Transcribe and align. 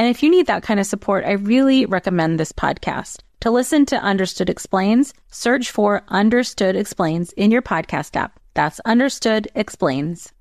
And 0.00 0.08
if 0.08 0.22
you 0.22 0.30
need 0.30 0.46
that 0.46 0.62
kind 0.62 0.80
of 0.80 0.86
support, 0.86 1.26
I 1.26 1.32
really 1.32 1.84
recommend 1.84 2.40
this 2.40 2.52
podcast. 2.52 3.18
To 3.40 3.50
listen 3.50 3.84
to 3.84 3.96
Understood 3.96 4.48
Explains, 4.48 5.12
search 5.30 5.70
for 5.70 6.04
Understood 6.08 6.74
Explains 6.74 7.32
in 7.32 7.50
your 7.50 7.60
podcast 7.60 8.16
app. 8.16 8.40
That's 8.54 8.80
Understood 8.86 9.48
Explains. 9.54 10.32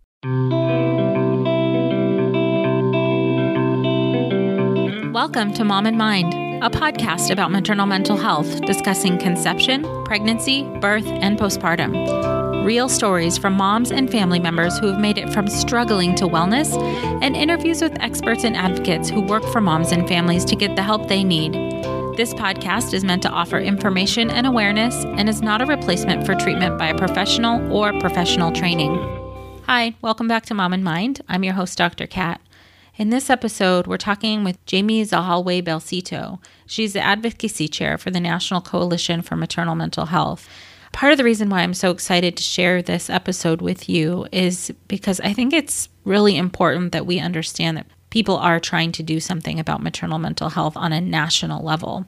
Welcome 5.13 5.51
to 5.55 5.65
Mom 5.65 5.85
and 5.85 5.97
Mind, 5.97 6.33
a 6.63 6.69
podcast 6.69 7.29
about 7.29 7.51
maternal 7.51 7.85
mental 7.85 8.15
health, 8.15 8.61
discussing 8.61 9.17
conception, 9.17 9.83
pregnancy, 10.05 10.63
birth, 10.79 11.05
and 11.05 11.37
postpartum. 11.37 12.48
Real 12.69 12.87
stories 12.87 13.35
from 13.35 13.53
moms 13.53 13.89
and 13.89 14.11
family 14.11 14.39
members 14.39 14.77
who 14.77 14.91
have 14.91 14.99
made 14.99 15.17
it 15.17 15.33
from 15.33 15.47
struggling 15.47 16.13
to 16.13 16.25
wellness, 16.25 16.71
and 17.23 17.35
interviews 17.35 17.81
with 17.81 17.99
experts 17.99 18.43
and 18.43 18.55
advocates 18.55 19.09
who 19.09 19.21
work 19.21 19.41
for 19.45 19.59
moms 19.59 19.91
and 19.91 20.07
families 20.07 20.45
to 20.45 20.55
get 20.55 20.75
the 20.75 20.83
help 20.83 21.07
they 21.07 21.23
need. 21.23 21.53
This 22.15 22.31
podcast 22.31 22.93
is 22.93 23.03
meant 23.03 23.23
to 23.23 23.29
offer 23.29 23.57
information 23.57 24.29
and 24.29 24.45
awareness 24.45 25.03
and 25.03 25.27
is 25.27 25.41
not 25.41 25.63
a 25.63 25.65
replacement 25.65 26.27
for 26.27 26.35
treatment 26.35 26.77
by 26.77 26.89
a 26.89 26.95
professional 26.95 27.75
or 27.75 27.99
professional 27.99 28.51
training. 28.51 28.97
Hi, 29.63 29.95
welcome 30.03 30.27
back 30.27 30.45
to 30.45 30.53
Mom 30.53 30.71
and 30.71 30.83
Mind. 30.83 31.21
I'm 31.27 31.43
your 31.43 31.55
host, 31.55 31.75
Dr. 31.75 32.05
Kat. 32.05 32.39
In 32.97 33.09
this 33.09 33.31
episode, 33.31 33.87
we're 33.87 33.97
talking 33.97 34.43
with 34.43 34.63
Jamie 34.67 35.03
Zahlaway 35.03 35.63
Belsito. 35.63 36.37
She's 36.67 36.93
the 36.93 37.01
advocacy 37.01 37.67
chair 37.67 37.97
for 37.97 38.11
the 38.11 38.19
National 38.19 38.61
Coalition 38.61 39.23
for 39.23 39.35
Maternal 39.35 39.73
Mental 39.73 40.05
Health. 40.05 40.47
Part 40.91 41.11
of 41.11 41.17
the 41.17 41.23
reason 41.23 41.49
why 41.49 41.61
I'm 41.61 41.73
so 41.73 41.91
excited 41.91 42.35
to 42.37 42.43
share 42.43 42.81
this 42.81 43.09
episode 43.09 43.61
with 43.61 43.87
you 43.87 44.27
is 44.31 44.71
because 44.87 45.19
I 45.19 45.33
think 45.33 45.53
it's 45.53 45.89
really 46.03 46.35
important 46.35 46.91
that 46.91 47.05
we 47.05 47.19
understand 47.19 47.77
that 47.77 47.87
people 48.09 48.37
are 48.37 48.59
trying 48.59 48.91
to 48.93 49.03
do 49.03 49.19
something 49.19 49.59
about 49.59 49.83
maternal 49.83 50.19
mental 50.19 50.49
health 50.49 50.75
on 50.75 50.91
a 50.91 51.01
national 51.01 51.63
level. 51.63 52.05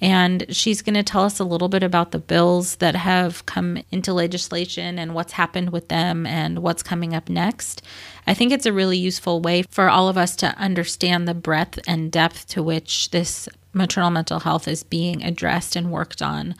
And 0.00 0.44
she's 0.50 0.82
going 0.82 0.96
to 0.96 1.02
tell 1.02 1.24
us 1.24 1.40
a 1.40 1.44
little 1.44 1.68
bit 1.68 1.82
about 1.82 2.10
the 2.10 2.18
bills 2.18 2.76
that 2.76 2.94
have 2.94 3.46
come 3.46 3.82
into 3.90 4.12
legislation 4.12 4.98
and 4.98 5.14
what's 5.14 5.32
happened 5.32 5.70
with 5.70 5.88
them 5.88 6.26
and 6.26 6.58
what's 6.58 6.82
coming 6.82 7.14
up 7.14 7.28
next. 7.30 7.80
I 8.26 8.34
think 8.34 8.52
it's 8.52 8.66
a 8.66 8.72
really 8.72 8.98
useful 8.98 9.40
way 9.40 9.62
for 9.70 9.88
all 9.88 10.08
of 10.08 10.18
us 10.18 10.36
to 10.36 10.48
understand 10.58 11.26
the 11.26 11.34
breadth 11.34 11.78
and 11.86 12.12
depth 12.12 12.48
to 12.48 12.62
which 12.62 13.10
this 13.10 13.48
maternal 13.72 14.10
mental 14.10 14.40
health 14.40 14.68
is 14.68 14.82
being 14.82 15.22
addressed 15.22 15.74
and 15.74 15.90
worked 15.90 16.20
on 16.20 16.54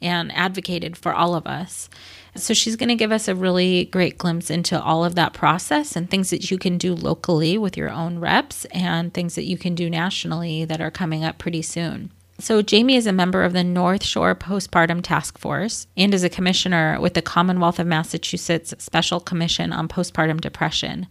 and 0.00 0.32
advocated 0.32 0.96
for 0.96 1.12
all 1.12 1.34
of 1.34 1.46
us. 1.46 1.88
So, 2.34 2.54
she's 2.54 2.76
going 2.76 2.90
to 2.90 2.94
give 2.94 3.10
us 3.10 3.26
a 3.26 3.34
really 3.34 3.86
great 3.86 4.16
glimpse 4.16 4.50
into 4.50 4.80
all 4.80 5.04
of 5.04 5.16
that 5.16 5.32
process 5.32 5.96
and 5.96 6.08
things 6.08 6.30
that 6.30 6.50
you 6.50 6.58
can 6.58 6.78
do 6.78 6.94
locally 6.94 7.58
with 7.58 7.76
your 7.76 7.90
own 7.90 8.18
reps 8.18 8.64
and 8.66 9.12
things 9.12 9.34
that 9.34 9.46
you 9.46 9.58
can 9.58 9.74
do 9.74 9.90
nationally 9.90 10.64
that 10.64 10.80
are 10.80 10.90
coming 10.90 11.24
up 11.24 11.38
pretty 11.38 11.62
soon. 11.62 12.12
So, 12.38 12.62
Jamie 12.62 12.94
is 12.94 13.08
a 13.08 13.12
member 13.12 13.42
of 13.42 13.52
the 13.52 13.64
North 13.64 14.04
Shore 14.04 14.36
Postpartum 14.36 15.02
Task 15.02 15.36
Force 15.38 15.88
and 15.96 16.14
is 16.14 16.22
a 16.22 16.28
commissioner 16.28 17.00
with 17.00 17.14
the 17.14 17.22
Commonwealth 17.22 17.80
of 17.80 17.88
Massachusetts 17.88 18.72
Special 18.78 19.18
Commission 19.18 19.72
on 19.72 19.88
Postpartum 19.88 20.40
Depression. 20.40 21.08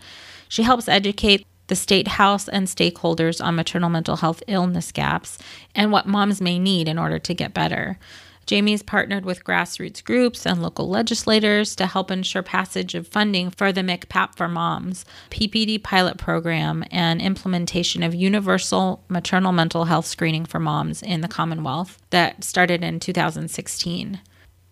She 0.47 0.63
helps 0.63 0.87
educate 0.87 1.45
the 1.67 1.75
State 1.75 2.07
House 2.07 2.47
and 2.47 2.67
stakeholders 2.67 3.43
on 3.43 3.55
maternal 3.55 3.89
mental 3.89 4.15
health 4.15 4.41
illness 4.47 4.93
gaps 4.93 5.37
and 5.75 5.91
what 5.91 6.07
moms 6.07 6.39
may 6.39 6.57
need 6.57 6.87
in 6.87 6.97
order 6.97 7.19
to 7.19 7.33
get 7.33 7.53
better. 7.53 7.99
Jamie's 8.47 8.81
partnered 8.81 9.25
with 9.25 9.43
grassroots 9.43 10.01
groups 10.01 10.45
and 10.45 10.61
local 10.61 10.87
legislators 10.87 11.75
to 11.75 11.85
help 11.85 12.09
ensure 12.09 12.41
passage 12.41 12.95
of 12.95 13.05
funding 13.05 13.51
for 13.51 13.73
the 13.73 13.81
MCPAP 13.81 14.35
for 14.35 14.47
Moms, 14.47 15.03
PPD 15.29 15.83
pilot 15.83 16.17
program, 16.17 16.85
and 16.89 17.21
implementation 17.21 18.03
of 18.03 18.15
universal 18.15 19.03
maternal 19.09 19.51
mental 19.51 19.85
health 19.85 20.05
screening 20.05 20.45
for 20.45 20.59
moms 20.59 21.03
in 21.03 21.19
the 21.19 21.27
Commonwealth 21.27 22.01
that 22.09 22.45
started 22.45 22.83
in 22.83 23.01
2016. 23.01 24.21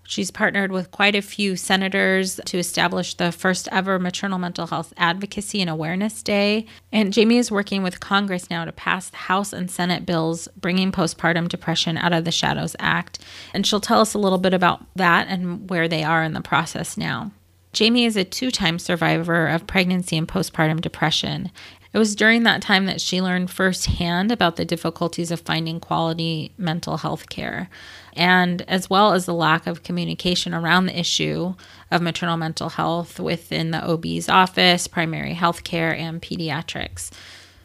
She's 0.08 0.30
partnered 0.30 0.72
with 0.72 0.92
quite 0.92 1.16
a 1.16 1.22
few 1.22 1.56
senators 1.56 2.40
to 2.46 2.60
establish 2.60 3.16
the 3.16 3.32
first 3.32 3.68
ever 3.72 3.98
Maternal 3.98 4.38
Mental 4.38 4.68
Health 4.68 4.94
Advocacy 4.98 5.62
and 5.62 5.70
Awareness 5.70 6.22
Day. 6.22 6.68
And 6.92 7.12
Jamie 7.12 7.38
is 7.38 7.52
working 7.52 7.82
with 7.82 8.00
Congress 8.00 8.50
now 8.50 8.66
to 8.66 8.72
pass 8.72 9.10
the 9.10 9.18
House 9.18 9.52
and 9.52 9.70
Senate 9.70 10.06
bills 10.06 10.48
bringing 10.56 10.92
postpartum 10.92 11.50
depression 11.50 11.98
out 11.98 12.14
of 12.14 12.24
the 12.24 12.32
Shadows 12.32 12.76
Act. 12.78 13.20
And 13.54 13.66
she'll 13.66 13.82
tell 13.82 14.00
us 14.00 14.14
a 14.14 14.20
little 14.20 14.38
bit 14.38 14.54
about 14.54 14.86
that 14.96 15.28
and 15.28 15.70
where 15.70 15.88
they 15.88 16.04
are 16.04 16.24
in 16.24 16.34
the 16.34 16.42
process 16.42 16.98
now. 16.98 17.32
Jamie 17.74 18.06
is 18.06 18.16
a 18.16 18.24
two 18.24 18.52
time 18.52 18.80
survivor 18.80 19.48
of 19.48 19.68
pregnancy 19.68 20.18
and 20.18 20.28
postpartum 20.28 20.82
depression. 20.82 21.52
It 21.96 21.98
was 21.98 22.14
during 22.14 22.44
that 22.44 22.62
time 22.62 22.88
that 22.88 23.00
she 23.00 23.22
learned 23.22 23.50
firsthand 23.50 24.30
about 24.30 24.58
the 24.58 24.66
difficulties 24.66 25.32
of 25.32 25.40
finding 25.40 25.80
quality 25.80 26.52
mental 26.58 26.98
health 26.98 27.30
care, 27.30 27.70
and 28.16 28.62
as 28.70 28.90
well 28.90 29.14
as 29.14 29.26
the 29.26 29.34
lack 29.34 29.68
of 29.68 29.84
communication 29.84 30.54
around 30.54 30.86
the 30.86 31.00
issue 31.00 31.54
of 31.92 32.02
maternal 32.02 32.38
mental 32.38 32.70
health 32.70 33.20
within 33.20 33.72
the 33.72 33.86
OB's 33.86 34.30
office, 34.30 34.88
primary 34.88 35.34
health 35.34 35.64
care, 35.64 35.94
and 35.96 36.22
pediatrics. 36.22 37.12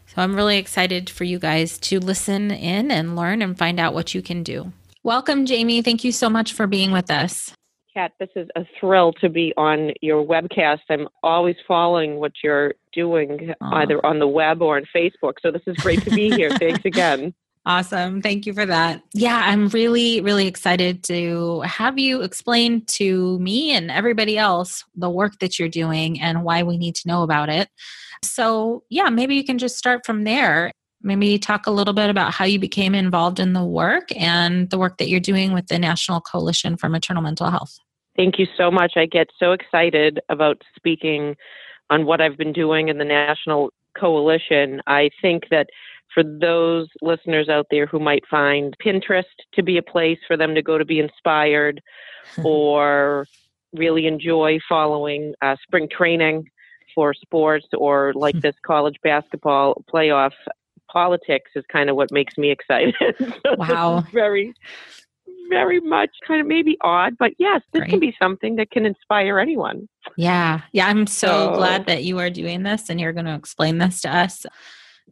So 0.07 0.23
I'm 0.23 0.35
really 0.35 0.59
excited 0.59 1.09
for 1.09 1.25
you 1.25 1.39
guys 1.39 1.79
to 1.79 2.01
listen 2.01 2.51
in 2.51 2.91
and 2.91 3.15
learn 3.15 3.43
and 3.43 3.57
find 3.57 3.79
out 3.79 3.95
what 3.95 4.15
you 4.15 4.23
can 4.23 4.43
do. 4.43 4.73
Welcome, 5.03 5.47
Jamie. 5.47 5.83
Thank 5.83 6.05
you 6.05 6.13
so 6.13 6.29
much 6.29 6.53
for 6.53 6.67
being 6.67 6.91
with 6.91 7.11
us. 7.11 7.55
Kat, 7.95 8.13
this 8.21 8.29
is 8.37 8.49
a 8.55 8.65
thrill 8.79 9.13
to 9.15 9.29
be 9.29 9.53
on 9.57 9.93
your 10.01 10.25
webcast. 10.25 10.81
I'm 10.91 11.09
always 11.23 11.57
following 11.67 12.17
what 12.17 12.33
you're 12.43 12.75
doing 12.93 13.55
Aww. 13.63 13.75
either 13.75 14.05
on 14.05 14.19
the 14.19 14.29
web 14.29 14.63
or 14.63 14.77
on 14.77 14.85
Facebook. 14.95 15.35
So 15.41 15.51
this 15.51 15.63
is 15.67 15.77
great 15.77 16.03
to 16.03 16.11
be 16.11 16.31
here. 16.31 16.51
Thanks 16.59 16.85
again. 16.85 17.35
Awesome. 17.67 18.23
Thank 18.23 18.47
you 18.47 18.55
for 18.55 18.65
that. 18.65 19.03
Yeah, 19.13 19.43
I'm 19.45 19.69
really, 19.69 20.21
really 20.23 20.47
excited 20.47 21.05
to 21.05 21.61
have 21.61 21.99
you 21.99 22.23
explain 22.23 22.85
to 22.87 23.39
me 23.39 23.73
and 23.73 23.91
everybody 23.91 24.39
else 24.39 24.85
the 24.97 25.11
work 25.11 25.39
that 25.41 25.59
you're 25.59 25.69
doing 25.69 26.21
and 26.21 26.43
why 26.43 26.63
we 26.63 26.79
need 26.79 26.95
to 26.97 27.09
know 27.09 27.23
about 27.23 27.51
it. 27.51 27.69
So, 28.25 28.85
yeah, 28.89 29.11
maybe 29.11 29.35
you 29.35 29.45
can 29.45 29.59
just 29.59 29.77
start 29.77 30.07
from 30.07 30.25
there. 30.25 30.73
Maybe 31.03 31.39
talk 31.39 31.67
a 31.67 31.71
little 31.71 31.95
bit 31.95 32.11
about 32.11 32.33
how 32.33 32.45
you 32.45 32.59
became 32.59 32.95
involved 32.95 33.41
in 33.41 33.53
the 33.53 33.65
work 33.65 34.09
and 34.17 34.69
the 34.71 34.79
work 34.79 34.99
that 34.99 35.09
you're 35.09 35.21
doing 35.21 35.53
with 35.53 35.67
the 35.69 35.79
National 35.79 36.21
Coalition 36.21 36.77
for 36.77 36.89
Maternal 36.89 37.23
Mental 37.23 37.51
Health. 37.51 37.79
Thank 38.17 38.39
you 38.39 38.47
so 38.57 38.71
much. 38.71 38.93
I 38.97 39.07
get 39.07 39.29
so 39.39 39.53
excited 39.53 40.21
about 40.29 40.63
speaking 40.77 41.37
on 41.89 42.05
what 42.07 42.21
I've 42.21 42.37
been 42.37 42.53
doing 42.53 42.89
in 42.89 42.99
the 42.99 43.05
National 43.05 43.73
Coalition. 43.99 44.83
I 44.87 45.11
think 45.23 45.45
that 45.51 45.69
for 46.15 46.23
those 46.23 46.89
listeners 47.03 47.49
out 47.49 47.67
there 47.71 47.87
who 47.87 47.99
might 47.99 48.25
find 48.31 48.77
Pinterest 48.85 49.25
to 49.55 49.63
be 49.63 49.79
a 49.79 49.83
place 49.83 50.19
for 50.27 50.37
them 50.37 50.55
to 50.55 50.63
go 50.63 50.79
to 50.79 50.85
be 50.85 50.99
inspired 50.99 51.81
or 52.45 53.27
really 53.73 54.07
enjoy 54.07 54.59
following 54.69 55.35
uh, 55.43 55.57
spring 55.63 55.89
training 55.91 56.45
for 56.95 57.15
sports 57.15 57.67
or 57.77 58.13
like 58.15 58.35
this 58.41 58.57
college 58.67 58.97
basketball 59.03 59.83
playoff 59.93 60.33
politics 60.91 61.53
is 61.55 61.65
kind 61.71 61.89
of 61.89 61.97
what 61.97 62.11
makes 62.11 62.37
me 62.37 62.51
excited. 62.51 62.95
so 63.19 63.55
wow. 63.57 64.05
very 64.13 64.53
very 65.49 65.81
much 65.81 66.11
kind 66.27 66.41
of 66.41 66.47
maybe 66.47 66.77
odd, 66.81 67.19
but 67.19 67.33
yes, 67.39 67.61
this 67.73 67.81
Great. 67.81 67.91
can 67.91 68.01
be 68.01 68.15
something 68.23 68.57
that 68.57 68.71
can 68.71 68.87
inspire 68.87 69.39
anyone. 69.39 69.89
Yeah. 70.17 70.63
Yeah. 70.73 70.87
I'm 70.87 71.07
so, 71.09 71.27
so 71.27 71.55
glad 71.57 71.87
that 71.87 72.05
you 72.05 72.19
are 72.19 72.31
doing 72.31 72.63
this 72.63 72.89
and 72.89 73.01
you're 73.01 73.13
going 73.13 73.27
to 73.27 73.35
explain 73.35 73.79
this 73.79 74.01
to 74.03 74.17
us. 74.17 74.47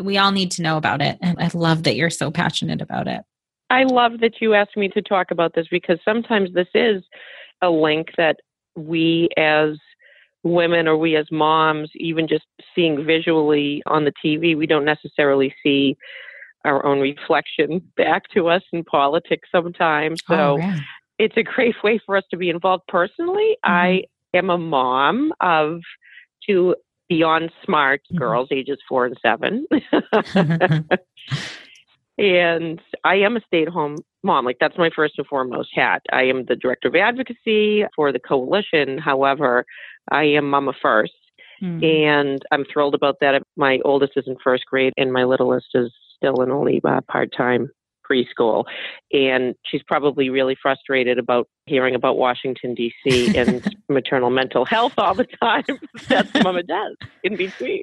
We 0.00 0.18
all 0.18 0.32
need 0.32 0.50
to 0.52 0.62
know 0.62 0.76
about 0.76 1.00
it. 1.02 1.18
And 1.20 1.38
I 1.40 1.50
love 1.54 1.84
that 1.84 1.96
you're 1.96 2.10
so 2.10 2.30
passionate 2.30 2.80
about 2.80 3.08
it. 3.08 3.22
I 3.70 3.84
love 3.84 4.20
that 4.20 4.40
you 4.40 4.54
asked 4.54 4.76
me 4.76 4.88
to 4.90 5.02
talk 5.02 5.30
about 5.30 5.54
this 5.54 5.66
because 5.70 5.98
sometimes 6.04 6.52
this 6.54 6.68
is 6.74 7.02
a 7.60 7.68
link 7.68 8.08
that 8.16 8.36
we 8.76 9.28
as 9.36 9.76
women 10.42 10.88
or 10.88 10.96
we 10.96 11.16
as 11.16 11.26
moms, 11.30 11.90
even 11.94 12.28
just 12.28 12.44
seeing 12.74 13.04
visually 13.04 13.82
on 13.86 14.04
the 14.04 14.12
TV, 14.24 14.56
we 14.56 14.66
don't 14.66 14.84
necessarily 14.84 15.54
see 15.62 15.96
our 16.64 16.84
own 16.84 17.00
reflection 17.00 17.82
back 17.96 18.24
to 18.34 18.48
us 18.48 18.62
in 18.72 18.84
politics 18.84 19.48
sometimes. 19.52 20.20
So 20.26 20.58
oh, 20.60 20.74
it's 21.18 21.36
a 21.36 21.42
great 21.42 21.74
way 21.82 22.00
for 22.04 22.16
us 22.16 22.24
to 22.30 22.36
be 22.36 22.50
involved 22.50 22.84
personally. 22.88 23.56
Mm-hmm. 23.64 23.72
I 23.72 24.02
am 24.34 24.50
a 24.50 24.58
mom 24.58 25.32
of 25.40 25.80
two 26.46 26.76
beyond 27.08 27.50
smart 27.64 28.02
mm-hmm. 28.04 28.18
girls, 28.18 28.48
ages 28.50 28.78
four 28.88 29.06
and 29.06 29.16
seven. 29.22 29.66
and 32.18 32.80
I 33.04 33.14
am 33.16 33.36
a 33.36 33.40
stay 33.46 33.62
at 33.62 33.68
home 33.68 33.96
mom. 34.22 34.44
Like, 34.44 34.58
that's 34.60 34.78
my 34.78 34.90
first 34.94 35.14
and 35.18 35.26
foremost 35.26 35.70
hat. 35.74 36.02
I 36.12 36.24
am 36.24 36.44
the 36.46 36.56
director 36.56 36.88
of 36.88 36.94
advocacy 36.94 37.84
for 37.94 38.12
the 38.12 38.18
coalition. 38.18 38.98
However, 38.98 39.64
I 40.10 40.24
am 40.24 40.50
mama 40.50 40.72
1st 40.84 41.08
mm-hmm. 41.62 41.84
And 41.84 42.42
I'm 42.50 42.64
thrilled 42.72 42.94
about 42.94 43.16
that. 43.20 43.42
My 43.56 43.78
oldest 43.84 44.12
is 44.16 44.24
in 44.26 44.36
first 44.42 44.66
grade, 44.66 44.92
and 44.96 45.12
my 45.12 45.24
littlest 45.24 45.68
is 45.74 45.92
still 46.16 46.42
in 46.42 46.50
only 46.50 46.80
uh, 46.84 47.00
part 47.02 47.32
time 47.36 47.70
preschool. 48.10 48.64
And 49.12 49.54
she's 49.64 49.82
probably 49.82 50.30
really 50.30 50.56
frustrated 50.60 51.18
about 51.18 51.48
hearing 51.66 51.94
about 51.94 52.16
Washington, 52.16 52.74
D.C. 52.74 53.36
and 53.36 53.74
maternal 53.88 54.30
mental 54.30 54.64
health 54.64 54.94
all 54.98 55.14
the 55.14 55.26
time. 55.42 55.64
That's 56.08 56.30
Mama 56.42 56.62
does 56.62 56.96
in 57.24 57.36
between. 57.36 57.82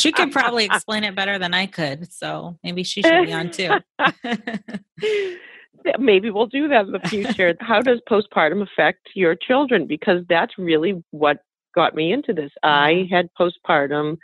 she 0.00 0.12
could 0.12 0.32
probably 0.32 0.64
explain 0.64 1.04
it 1.04 1.14
better 1.14 1.38
than 1.38 1.54
I 1.54 1.66
could. 1.66 2.12
So 2.12 2.58
maybe 2.62 2.82
she 2.82 3.02
should 3.02 3.26
be 3.26 3.32
on 3.32 3.50
too. 3.50 3.70
maybe 5.98 6.30
we'll 6.30 6.46
do 6.46 6.68
that 6.68 6.86
in 6.86 6.92
the 6.92 7.00
future. 7.00 7.54
How 7.60 7.80
does 7.80 8.00
postpartum 8.08 8.62
affect 8.62 9.08
your 9.14 9.34
children? 9.34 9.86
Because 9.86 10.22
that's 10.28 10.58
really 10.58 11.02
what 11.10 11.38
got 11.74 11.94
me 11.94 12.12
into 12.12 12.32
this. 12.32 12.50
I 12.62 12.92
mm-hmm. 12.92 13.14
had 13.14 13.28
postpartum 13.38 14.16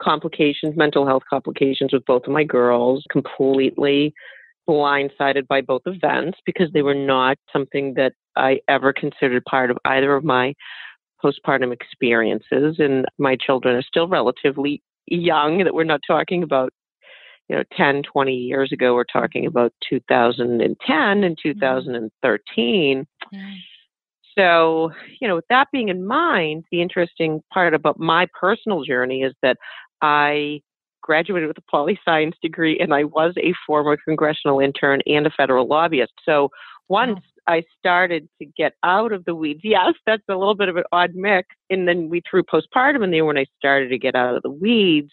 complications, 0.00 0.76
mental 0.76 1.06
health 1.06 1.24
complications 1.28 1.92
with 1.92 2.04
both 2.04 2.24
of 2.24 2.32
my 2.32 2.44
girls, 2.44 3.04
completely 3.10 4.14
blindsided 4.68 5.46
by 5.48 5.60
both 5.60 5.82
events 5.86 6.38
because 6.44 6.70
they 6.72 6.82
were 6.82 6.94
not 6.94 7.38
something 7.52 7.94
that 7.94 8.12
I 8.36 8.60
ever 8.68 8.92
considered 8.92 9.44
part 9.44 9.70
of 9.70 9.78
either 9.84 10.14
of 10.14 10.24
my 10.24 10.54
postpartum 11.24 11.72
experiences. 11.72 12.76
And 12.78 13.06
my 13.18 13.36
children 13.36 13.76
are 13.76 13.82
still 13.82 14.08
relatively 14.08 14.82
young, 15.06 15.64
that 15.64 15.74
we're 15.74 15.84
not 15.84 16.00
talking 16.06 16.42
about, 16.42 16.72
you 17.48 17.56
know, 17.56 17.64
10, 17.76 18.02
20 18.02 18.34
years 18.34 18.72
ago. 18.72 18.94
We're 18.94 19.04
talking 19.04 19.46
about 19.46 19.72
2010 19.88 21.24
and 21.24 21.38
2013. 21.42 23.06
Mm-hmm. 23.34 23.52
So, 24.38 24.92
you 25.20 25.26
know, 25.26 25.34
with 25.34 25.46
that 25.50 25.66
being 25.72 25.88
in 25.88 26.06
mind, 26.06 26.64
the 26.70 26.80
interesting 26.80 27.40
part 27.52 27.74
about 27.74 27.98
my 27.98 28.28
personal 28.38 28.84
journey 28.84 29.22
is 29.22 29.34
that 29.42 29.56
I 30.00 30.60
graduated 31.08 31.48
with 31.48 31.56
a 31.56 31.70
poli 31.70 31.98
science 32.04 32.36
degree 32.42 32.78
and 32.78 32.92
I 32.92 33.04
was 33.04 33.32
a 33.38 33.54
former 33.66 33.96
congressional 33.96 34.60
intern 34.60 35.00
and 35.06 35.26
a 35.26 35.30
federal 35.30 35.66
lobbyist. 35.66 36.12
So 36.22 36.50
once 36.88 37.20
I 37.46 37.64
started 37.78 38.28
to 38.40 38.46
get 38.46 38.74
out 38.84 39.12
of 39.12 39.24
the 39.24 39.34
weeds, 39.34 39.60
yes, 39.64 39.94
that's 40.06 40.22
a 40.28 40.36
little 40.36 40.54
bit 40.54 40.68
of 40.68 40.76
an 40.76 40.84
odd 40.92 41.14
mix. 41.14 41.48
And 41.70 41.88
then 41.88 42.10
we 42.10 42.22
threw 42.30 42.42
postpartum 42.42 43.02
in 43.02 43.10
there 43.10 43.24
when 43.24 43.38
I 43.38 43.46
started 43.58 43.88
to 43.88 43.98
get 43.98 44.14
out 44.14 44.36
of 44.36 44.42
the 44.42 44.50
weeds. 44.50 45.10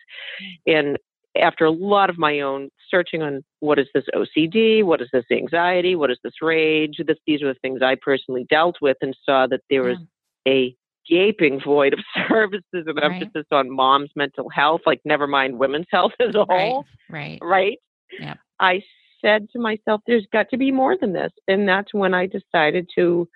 Mm. 0.67 0.79
And 0.79 0.97
after 1.41 1.63
a 1.63 1.71
lot 1.71 2.09
of 2.09 2.17
my 2.17 2.41
own 2.41 2.69
searching 2.91 3.21
on 3.21 3.41
what 3.61 3.79
is 3.79 3.87
this 3.93 4.03
OCD, 4.13 4.83
what 4.83 5.01
is 5.01 5.07
this 5.13 5.25
anxiety, 5.31 5.95
what 5.95 6.11
is 6.11 6.19
this 6.23 6.41
rage, 6.41 6.99
this, 7.07 7.17
these 7.25 7.41
are 7.41 7.53
the 7.53 7.59
things 7.61 7.81
I 7.81 7.95
personally 8.01 8.45
dealt 8.49 8.77
with 8.81 8.97
and 9.01 9.15
saw 9.25 9.47
that 9.47 9.61
there 9.69 9.83
was 9.83 9.97
yeah. 10.45 10.53
a 10.53 10.75
gaping 11.09 11.61
void 11.63 11.93
of 11.93 11.99
services 12.29 12.63
and 12.73 12.97
right. 12.97 13.11
emphasis 13.11 13.45
on 13.51 13.69
mom's 13.69 14.11
mental 14.15 14.49
health, 14.49 14.81
like 14.85 15.01
never 15.05 15.27
mind 15.27 15.59
women's 15.59 15.87
health 15.91 16.13
as 16.19 16.35
a 16.35 16.45
whole. 16.45 16.85
Right. 17.09 17.39
Right. 17.41 17.41
right? 17.41 17.77
Yeah. 18.19 18.35
I 18.59 18.81
said 19.21 19.47
to 19.51 19.59
myself, 19.59 20.01
there's 20.07 20.27
got 20.31 20.49
to 20.49 20.57
be 20.57 20.71
more 20.71 20.95
than 20.99 21.13
this. 21.13 21.31
And 21.47 21.67
that's 21.67 21.93
when 21.93 22.13
I 22.13 22.27
decided 22.27 22.89
to 22.95 23.27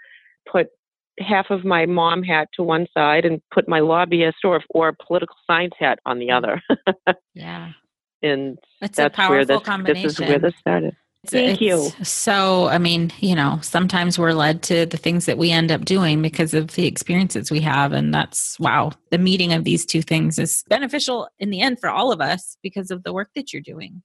put 0.49 0.67
half 1.19 1.47
of 1.49 1.65
my 1.65 1.85
mom 1.85 2.23
hat 2.23 2.47
to 2.53 2.63
one 2.63 2.87
side 2.93 3.25
and 3.25 3.41
put 3.51 3.67
my 3.67 3.79
lobbyist 3.79 4.37
or 4.43 4.61
or 4.69 4.95
political 5.05 5.35
science 5.45 5.73
hat 5.77 5.99
on 6.05 6.19
the 6.19 6.27
mm. 6.27 6.37
other. 6.37 6.61
yeah. 7.33 7.71
And 8.21 8.57
it's 8.81 8.97
that's 8.97 9.17
where 9.17 9.45
this, 9.45 9.61
this 9.85 10.03
is 10.03 10.19
where 10.19 10.39
this 10.39 10.53
started. 10.59 10.95
Thank 11.27 11.59
you. 11.59 11.89
So, 12.01 12.67
I 12.67 12.77
mean, 12.77 13.11
you 13.19 13.35
know, 13.35 13.59
sometimes 13.61 14.17
we're 14.17 14.31
led 14.31 14.63
to 14.63 14.85
the 14.85 14.97
things 14.97 15.25
that 15.25 15.37
we 15.37 15.51
end 15.51 15.71
up 15.71 15.83
doing 15.83 16.21
because 16.21 16.53
of 16.53 16.75
the 16.75 16.87
experiences 16.87 17.51
we 17.51 17.59
have. 17.61 17.91
And 17.91 18.13
that's 18.13 18.57
wow, 18.59 18.91
the 19.11 19.17
meeting 19.17 19.51
of 19.51 19.65
these 19.65 19.85
two 19.85 20.01
things 20.01 20.39
is 20.39 20.63
beneficial 20.69 21.27
in 21.37 21.49
the 21.49 21.61
end 21.61 21.79
for 21.79 21.89
all 21.89 22.11
of 22.11 22.21
us 22.21 22.57
because 22.63 22.89
of 22.89 23.03
the 23.03 23.11
work 23.11 23.29
that 23.35 23.51
you're 23.51 23.61
doing. 23.61 24.01